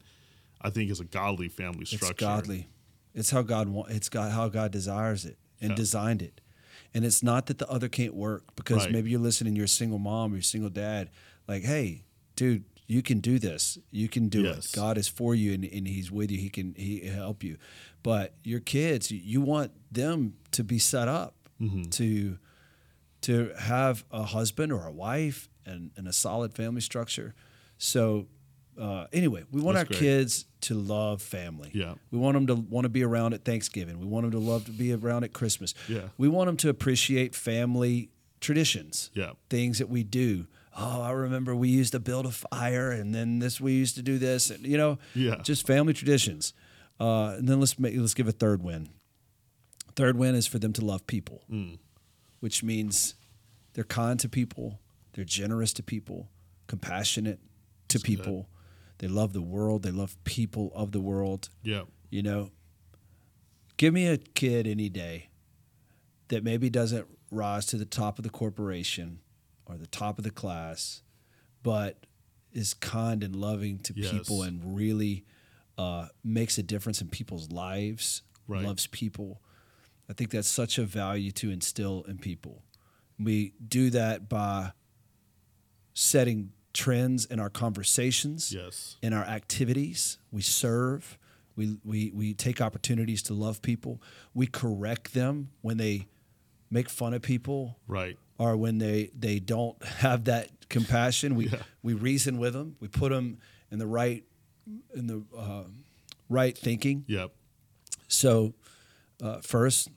I 0.61 0.71
think 0.71 0.91
is 0.91 1.01
a 1.01 1.05
godly 1.05 1.49
family 1.49 1.87
structure. 1.87 2.11
It's 2.13 2.21
godly. 2.21 2.69
It's 3.15 3.31
how 3.31 3.43
God 3.43 3.69
want. 3.69 3.91
It's 3.93 4.09
God 4.09 4.33
how 4.33 4.49
God 4.49 4.73
desires 4.73 5.25
it 5.25 5.39
and 5.61 5.71
Yeah. 5.71 5.77
designed 5.77 6.21
it. 6.23 6.41
And 6.93 7.05
it's 7.05 7.23
not 7.23 7.47
that 7.47 7.59
the 7.59 7.69
other 7.69 7.89
can't 7.89 8.15
work 8.15 8.55
because 8.57 8.85
Right. 8.85 8.93
maybe 8.93 9.11
you're 9.11 9.21
listening. 9.21 9.57
You're 9.57 9.65
a 9.65 9.69
single 9.69 9.99
mom 9.99 10.33
or 10.33 10.37
you're 10.37 10.41
a 10.41 10.45
single 10.45 10.71
dad. 10.71 11.11
Like, 11.49 11.65
hey, 11.65 12.05
dude, 12.37 12.65
you 12.87 13.03
can 13.03 13.21
do 13.21 13.39
this. 13.39 13.79
You 13.91 14.09
can 14.09 14.29
do 14.29 14.43
Yes. 14.43 14.67
it. 14.67 14.77
God 14.77 14.99
is 14.99 15.09
for 15.09 15.35
you 15.35 15.53
and, 15.55 15.65
and 15.65 15.87
He's 15.89 16.11
with 16.11 16.31
you. 16.31 16.39
He 16.39 16.49
can 16.51 16.75
He 16.77 17.01
help 17.07 17.43
you. 17.43 17.57
But 18.03 18.35
your 18.45 18.61
kids, 18.61 19.11
you- 19.11 19.41
want 19.41 19.73
them 19.93 20.35
to 20.53 20.63
be 20.65 20.79
set 20.79 21.09
up 21.09 21.35
Mm-hmm. 21.61 21.83
to 21.91 22.39
to 23.23 23.53
have 23.59 24.05
a 24.11 24.23
husband 24.25 24.71
or 24.73 24.87
a 24.87 24.93
wife 24.93 25.49
and, 25.65 25.93
and 25.97 26.07
a 26.09 26.13
solid 26.13 26.53
family 26.53 26.81
structure. 26.83 27.35
So 27.79 28.27
uh, 28.79 29.07
anyway, 29.13 29.45
we 29.53 29.61
want 29.63 29.77
That's 29.77 29.89
our 29.89 29.93
great. 29.93 30.01
kids 30.01 30.47
to 30.63 30.75
love 30.75 31.23
family. 31.23 31.71
Yeah. 31.73 31.95
We 32.11 32.19
want 32.19 32.35
them 32.35 32.47
to 32.49 32.55
want 32.57 32.85
to 32.85 32.89
be 32.89 33.03
around 33.05 33.33
at 33.33 33.45
Thanksgiving. 33.45 33.99
We 34.01 34.05
want 34.07 34.25
them 34.25 34.33
to 34.33 34.39
love 34.47 34.65
to 34.67 34.73
be 34.73 34.93
around 34.93 35.23
at 35.25 35.33
Christmas. 35.33 35.75
Yeah. 35.89 36.09
We 36.19 36.29
want 36.29 36.49
them 36.49 36.57
to 36.59 36.69
appreciate 36.69 37.35
family 37.37 38.11
traditions. 38.41 39.11
Yeah. 39.15 39.31
Things 39.49 39.79
that 39.79 39.89
we 39.89 40.03
do. 40.03 40.47
Oh, 40.77 41.03
I 41.03 41.11
remember 41.13 41.55
we 41.55 41.69
used 41.69 41.93
to 41.93 42.01
build 42.01 42.27
a 42.27 42.31
fire, 42.33 42.91
and 42.91 43.15
then 43.15 43.39
this 43.39 43.61
we 43.61 43.73
used 43.75 43.95
to 43.97 44.03
do 44.03 44.19
this, 44.19 44.51
and 44.51 44.67
you 44.67 44.77
know, 44.77 44.99
Yeah. 45.15 45.37
just 45.43 45.67
family 45.67 45.93
traditions. 45.93 46.53
Uh, 47.01 47.35
and 47.39 47.49
then 47.49 47.61
let's 47.61 47.79
make, 47.79 47.97
let's 47.97 48.15
give 48.15 48.29
a 48.29 48.33
third 48.33 48.63
win. 48.63 48.89
Third 49.97 50.17
win 50.17 50.35
is 50.35 50.47
for 50.47 50.59
them 50.59 50.73
to 50.75 50.85
love 50.85 51.07
people, 51.07 51.45
Mm. 51.51 51.79
which 52.41 52.63
means 52.63 53.15
they're 53.75 53.85
kind 53.85 54.19
to 54.21 54.29
people, 54.29 54.81
they're 55.13 55.25
generous 55.25 55.73
to 55.75 55.83
people, 55.83 56.29
compassionate 56.67 57.41
to 57.89 57.99
good. 57.99 58.05
people. 58.05 58.49
They 58.99 59.09
love 59.09 59.33
the 59.33 59.43
world. 59.43 59.83
They 59.83 59.91
love 59.91 60.17
people 60.25 60.73
of 60.75 60.93
the 60.93 61.01
world. 61.01 61.51
Yeah. 61.63 61.83
You 62.11 62.23
know, 62.23 62.51
give 63.77 63.93
me 63.93 64.07
a 64.07 64.17
kid 64.19 64.67
any 64.67 64.89
day 64.89 65.29
that 66.29 66.43
maybe 66.45 66.71
doesn't 66.71 67.07
rise 67.31 67.67
to 67.67 67.77
the 67.77 67.85
top 67.85 68.19
of 68.19 68.23
the 68.23 68.31
corporation 68.31 69.19
or 69.67 69.77
the 69.77 69.87
top 69.87 70.19
of 70.19 70.25
the 70.25 70.31
class, 70.31 71.03
but 71.63 72.07
is 72.53 72.75
kind 72.75 73.23
and 73.25 73.35
loving 73.35 73.79
to 73.81 73.93
Yes. 73.97 74.13
people 74.13 74.43
and 74.43 74.77
really 74.77 75.25
uh, 75.77 76.07
makes 76.23 76.57
a 76.57 76.63
difference 76.63 77.01
in 77.01 77.09
people's 77.09 77.51
lives, 77.51 78.23
Right. 78.47 78.65
loves 78.65 78.87
people. 78.87 79.41
I 80.09 80.13
think 80.13 80.31
that's 80.31 80.47
such 80.49 80.79
a 80.79 80.85
value 80.85 81.33
to 81.33 81.51
instill 81.51 82.03
in 82.05 82.19
people. 82.19 82.63
We 83.19 83.55
do 83.67 83.91
that 83.91 84.29
by 84.29 84.73
setting 85.95 86.53
trends 86.73 87.25
in 87.25 87.39
our 87.41 87.51
conversations 87.51 88.53
Yes. 88.53 88.97
in 89.03 89.13
our 89.13 89.25
activities. 89.25 90.19
We 90.31 90.43
serve. 90.43 91.19
We, 91.57 91.79
we, 91.85 92.11
we 92.13 92.35
take 92.35 92.61
opportunities 92.61 93.23
to 93.25 93.35
love 93.35 93.63
people. 93.63 94.03
We 94.35 94.47
correct 94.47 95.15
them 95.15 95.51
when 95.61 95.77
they 95.77 96.09
make 96.71 96.89
fun 96.89 97.15
of 97.15 97.23
people 97.23 97.79
Right. 97.87 98.19
Or 98.39 98.57
when 98.57 98.79
they, 98.79 99.11
they 99.19 99.39
don't 99.39 99.83
have 99.85 100.25
that 100.25 100.49
compassion. 100.69 101.35
We, 101.35 101.49
Yeah. 101.49 101.63
we 101.83 101.95
reason 101.95 102.39
with 102.39 102.53
them. 102.53 102.77
We 102.81 102.89
put 102.89 103.11
them 103.11 103.39
in 103.71 103.79
the 103.79 103.87
right 103.87 104.25
in 104.95 105.07
the 105.07 105.23
uh, 105.37 105.65
right 106.31 106.57
thinking. 106.57 107.05
Yep. 107.07 107.33
So, 108.09 108.55
uh, 109.23 109.41
first, 109.41 109.89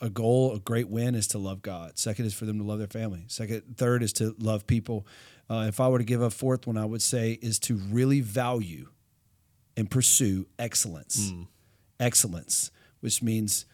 a 0.00 0.10
goal, 0.10 0.52
a 0.54 0.58
great 0.58 0.88
win 0.88 1.14
is 1.14 1.28
to 1.28 1.38
love 1.38 1.62
God. 1.62 1.96
Second 1.98 2.26
is 2.26 2.34
for 2.34 2.44
them 2.44 2.58
to 2.58 2.64
love 2.64 2.78
their 2.78 2.88
family. 2.88 3.24
Second, 3.28 3.76
third 3.76 4.02
is 4.02 4.12
to 4.14 4.34
love 4.38 4.66
people. 4.66 5.06
Uh, 5.48 5.66
if 5.68 5.78
I 5.80 5.88
were 5.88 5.98
to 5.98 6.04
give 6.04 6.20
a 6.22 6.30
fourth 6.30 6.66
one, 6.66 6.76
I 6.76 6.84
would 6.84 7.02
say 7.02 7.32
is 7.40 7.58
to 7.60 7.76
really 7.76 8.20
value 8.20 8.88
and 9.76 9.90
pursue 9.90 10.46
excellence. 10.58 11.32
Excellence, 12.00 12.70
which 13.00 13.22
means 13.22 13.66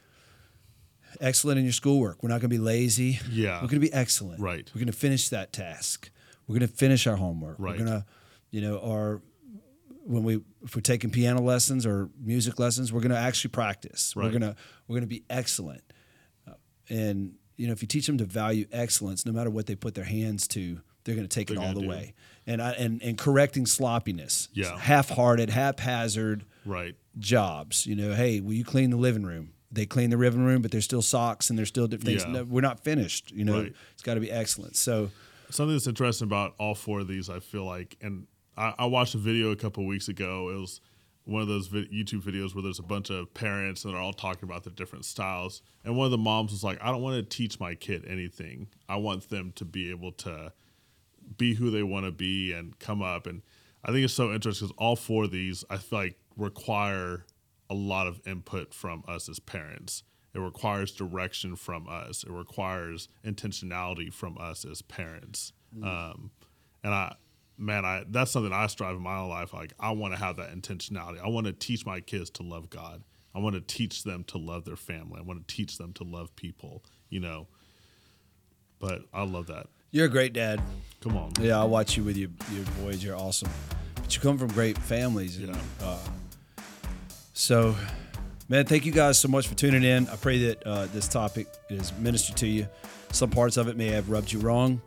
excellent 1.20 1.58
in 1.58 1.64
your 1.64 1.72
schoolwork. 1.72 2.22
We're 2.22 2.28
not 2.28 2.40
going 2.40 2.50
to 2.50 2.56
be 2.56 2.58
lazy. 2.58 3.20
Yeah. 3.30 3.56
We're 3.56 3.68
going 3.68 3.80
to 3.80 3.86
be 3.86 3.92
excellent. 3.92 4.40
Right. 4.40 4.68
We're 4.74 4.78
going 4.80 4.92
to 4.92 4.98
finish 4.98 5.28
that 5.30 5.52
task. 5.52 6.10
We're 6.46 6.58
going 6.58 6.68
to 6.68 6.74
finish 6.74 7.06
our 7.06 7.16
homework. 7.16 7.56
Right. 7.58 7.78
We're 7.78 7.84
going 7.84 8.00
to, 8.00 8.06
you 8.50 8.60
know, 8.60 8.78
our 8.80 9.22
when 10.04 10.24
we 10.24 10.40
if 10.62 10.74
we're 10.74 10.80
taking 10.82 11.10
piano 11.10 11.40
lessons 11.40 11.86
or 11.86 12.10
music 12.20 12.58
lessons, 12.58 12.92
we're 12.92 13.00
going 13.00 13.12
to 13.12 13.18
actually 13.18 13.50
practice. 13.50 14.14
Right. 14.16 14.24
We're 14.24 14.30
going 14.38 14.42
to 14.42 14.56
we're 14.88 14.94
going 14.94 15.02
to 15.02 15.14
be 15.14 15.24
excellent. 15.30 15.82
Uh, 16.48 16.54
and 16.88 17.34
you 17.56 17.66
know, 17.66 17.72
if 17.72 17.82
you 17.82 17.88
teach 17.88 18.06
them 18.06 18.18
to 18.18 18.24
value 18.24 18.66
excellence, 18.72 19.26
no 19.26 19.32
matter 19.32 19.50
what 19.50 19.66
they 19.66 19.74
put 19.74 19.94
their 19.94 20.04
hands 20.04 20.48
to, 20.48 20.80
they're 21.04 21.14
going 21.14 21.28
to 21.28 21.34
take 21.34 21.48
They're 21.48 21.58
it 21.58 21.60
all 21.60 21.74
the 21.74 21.82
do 21.82 21.88
way. 21.88 22.14
And 22.46 22.60
I, 22.62 22.70
and 22.72 23.02
and 23.02 23.16
correcting 23.18 23.66
sloppiness, 23.66 24.48
Yeah. 24.54 24.76
half-hearted, 24.78 25.50
haphazard 25.50 26.44
Right. 26.64 26.96
jobs. 27.18 27.86
You 27.86 27.94
know, 27.96 28.14
hey, 28.14 28.40
will 28.40 28.54
you 28.54 28.64
clean 28.64 28.90
the 28.90 28.96
living 28.96 29.22
room? 29.24 29.52
They 29.72 29.86
clean 29.86 30.10
the 30.10 30.16
living 30.16 30.44
room, 30.44 30.62
but 30.62 30.70
there's 30.72 30.84
still 30.84 31.02
socks 31.02 31.48
and 31.48 31.58
there's 31.58 31.68
still 31.68 31.86
different 31.86 32.06
things. 32.06 32.24
Yeah. 32.24 32.32
No, 32.32 32.44
we're 32.44 32.60
not 32.60 32.80
finished. 32.82 33.30
You 33.30 33.44
know, 33.44 33.62
Right. 33.62 33.72
it's 33.92 34.02
got 34.02 34.14
to 34.14 34.20
be 34.20 34.30
excellent. 34.30 34.76
So 34.76 35.10
Something 35.50 35.74
that's 35.74 35.86
interesting 35.86 36.26
about 36.26 36.54
all 36.58 36.74
four 36.74 37.00
of 37.00 37.08
these, 37.08 37.28
I 37.30 37.40
feel 37.40 37.64
like, 37.64 37.96
and 38.00 38.26
I, 38.56 38.74
I 38.80 38.86
watched 38.86 39.14
a 39.14 39.18
video 39.18 39.50
a 39.50 39.56
couple 39.56 39.84
weeks 39.86 40.08
ago. 40.08 40.48
It 40.50 40.60
was 40.60 40.80
one 41.24 41.42
of 41.42 41.48
those 41.48 41.68
YouTube 41.68 42.22
videos 42.22 42.54
where 42.54 42.62
there's 42.62 42.78
a 42.78 42.84
bunch 42.84 43.10
of 43.10 43.32
parents 43.34 43.84
and 43.84 43.92
they're 43.94 44.00
all 44.00 44.12
talking 44.12 44.44
about 44.48 44.64
their 44.64 44.72
different 44.72 45.04
styles. 45.04 45.62
And 45.84 45.96
one 45.96 46.04
of 46.04 46.10
the 46.10 46.18
moms 46.18 46.50
was 46.52 46.62
like, 46.64 46.78
I 46.82 46.86
don't 46.90 47.02
want 47.02 47.16
to 47.16 47.22
teach 47.36 47.58
my 47.60 47.74
kid 47.74 48.04
anything. 48.08 48.68
I 48.88 48.96
want 48.96 49.28
them 49.28 49.52
to 49.56 49.64
be 49.64 49.90
able 49.90 50.12
to 50.12 50.52
be 51.36 51.54
who 51.54 51.70
they 51.70 51.82
want 51.84 52.06
to 52.06 52.12
be 52.12 52.52
and 52.52 52.76
come 52.80 53.02
up. 53.02 53.26
And 53.26 53.42
I 53.84 53.92
think 53.92 54.04
it's 54.04 54.14
so 54.14 54.32
interesting 54.32 54.66
because 54.68 54.76
all 54.78 54.96
four 54.96 55.24
of 55.24 55.30
these, 55.30 55.64
I 55.70 55.76
feel 55.78 55.98
like, 56.00 56.18
require 56.36 57.24
a 57.70 57.74
lot 57.74 58.06
of 58.06 58.20
input 58.26 58.74
from 58.74 59.02
us 59.08 59.28
as 59.28 59.38
parents. 59.40 60.02
It 60.34 60.38
requires 60.40 60.92
direction 60.92 61.56
from 61.56 61.88
us. 61.88 62.22
It 62.24 62.30
requires 62.30 63.08
intentionality 63.24 64.12
from 64.12 64.36
us 64.38 64.64
as 64.64 64.82
parents. 64.82 65.52
Um, 65.82 66.30
and 66.84 66.92
I, 66.92 67.14
man, 67.56 67.84
I 67.84 68.04
that's 68.08 68.30
something 68.32 68.52
I 68.52 68.66
strive 68.66 68.96
in 68.96 69.02
my 69.02 69.18
own 69.18 69.28
life. 69.30 69.52
Like 69.52 69.72
I 69.80 69.90
want 69.92 70.12
to 70.14 70.20
have 70.20 70.36
that 70.36 70.50
intentionality. 70.52 71.20
I 71.24 71.28
want 71.28 71.46
to 71.46 71.52
teach 71.52 71.86
my 71.86 72.00
kids 72.00 72.28
to 72.30 72.42
love 72.42 72.70
God. 72.70 73.02
I 73.34 73.38
want 73.38 73.54
to 73.54 73.60
teach 73.60 74.02
them 74.04 74.24
to 74.24 74.38
love 74.38 74.64
their 74.64 74.76
family. 74.76 75.18
I 75.18 75.22
want 75.22 75.46
to 75.46 75.54
teach 75.54 75.78
them 75.78 75.92
to 75.94 76.04
love 76.04 76.34
people. 76.36 76.84
You 77.08 77.20
know. 77.20 77.46
But 78.78 79.02
I 79.12 79.22
love 79.24 79.46
that. 79.48 79.66
You're 79.90 80.06
a 80.06 80.10
great 80.10 80.32
dad. 80.32 80.60
Come 81.00 81.16
on. 81.16 81.32
Yeah, 81.40 81.60
I 81.60 81.64
watch 81.64 81.96
you 81.96 82.04
with 82.04 82.16
your 82.16 82.30
your 82.52 82.64
boys. 82.80 83.02
You're 83.04 83.16
awesome. 83.16 83.50
But 83.96 84.14
you 84.14 84.20
come 84.22 84.38
from 84.38 84.48
great 84.48 84.78
families. 84.78 85.38
And, 85.38 85.48
Yeah. 85.48 85.60
uh, 85.80 85.98
so, 87.32 87.74
man, 88.48 88.66
thank 88.66 88.84
you 88.86 88.92
guys 88.92 89.18
so 89.18 89.28
much 89.28 89.46
for 89.48 89.54
tuning 89.54 89.84
in. 89.84 90.08
I 90.08 90.16
pray 90.16 90.38
that 90.46 90.66
uh, 90.66 90.86
this 90.86 91.08
topic 91.08 91.46
is 91.68 91.92
ministered 91.98 92.36
to 92.38 92.46
you. 92.46 92.66
Some 93.12 93.30
parts 93.30 93.56
of 93.56 93.68
it 93.68 93.76
may 93.76 93.88
have 93.88 94.08
rubbed 94.10 94.32
you 94.32 94.38
wrong, 94.40 94.80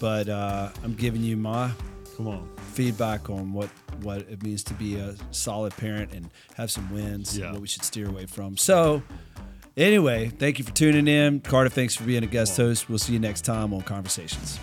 but 0.00 0.28
uh, 0.28 0.70
I'm 0.82 0.94
giving 0.94 1.22
you 1.22 1.36
my 1.36 1.70
Come 2.16 2.28
on. 2.28 2.48
feedback 2.72 3.30
on 3.30 3.52
what 3.52 3.68
what 4.02 4.18
it 4.22 4.42
means 4.42 4.64
to 4.64 4.74
be 4.74 4.96
a 4.96 5.14
solid 5.30 5.76
parent 5.76 6.12
and 6.12 6.28
have 6.56 6.70
some 6.70 6.90
wins. 6.92 7.38
Yeah. 7.38 7.52
What 7.52 7.60
we 7.60 7.68
should 7.68 7.84
steer 7.84 8.08
away 8.08 8.26
from. 8.26 8.56
So, 8.56 9.02
anyway, 9.76 10.28
thank 10.28 10.58
you 10.58 10.64
for 10.64 10.72
tuning 10.72 11.06
in, 11.06 11.40
Carter. 11.40 11.68
Thanks 11.70 11.94
for 11.94 12.02
being 12.04 12.24
a 12.24 12.26
guest 12.26 12.56
host. 12.56 12.88
We'll 12.88 12.98
see 12.98 13.12
you 13.12 13.20
next 13.20 13.42
time 13.42 13.72
on 13.72 13.82
Conversations. 13.82 14.58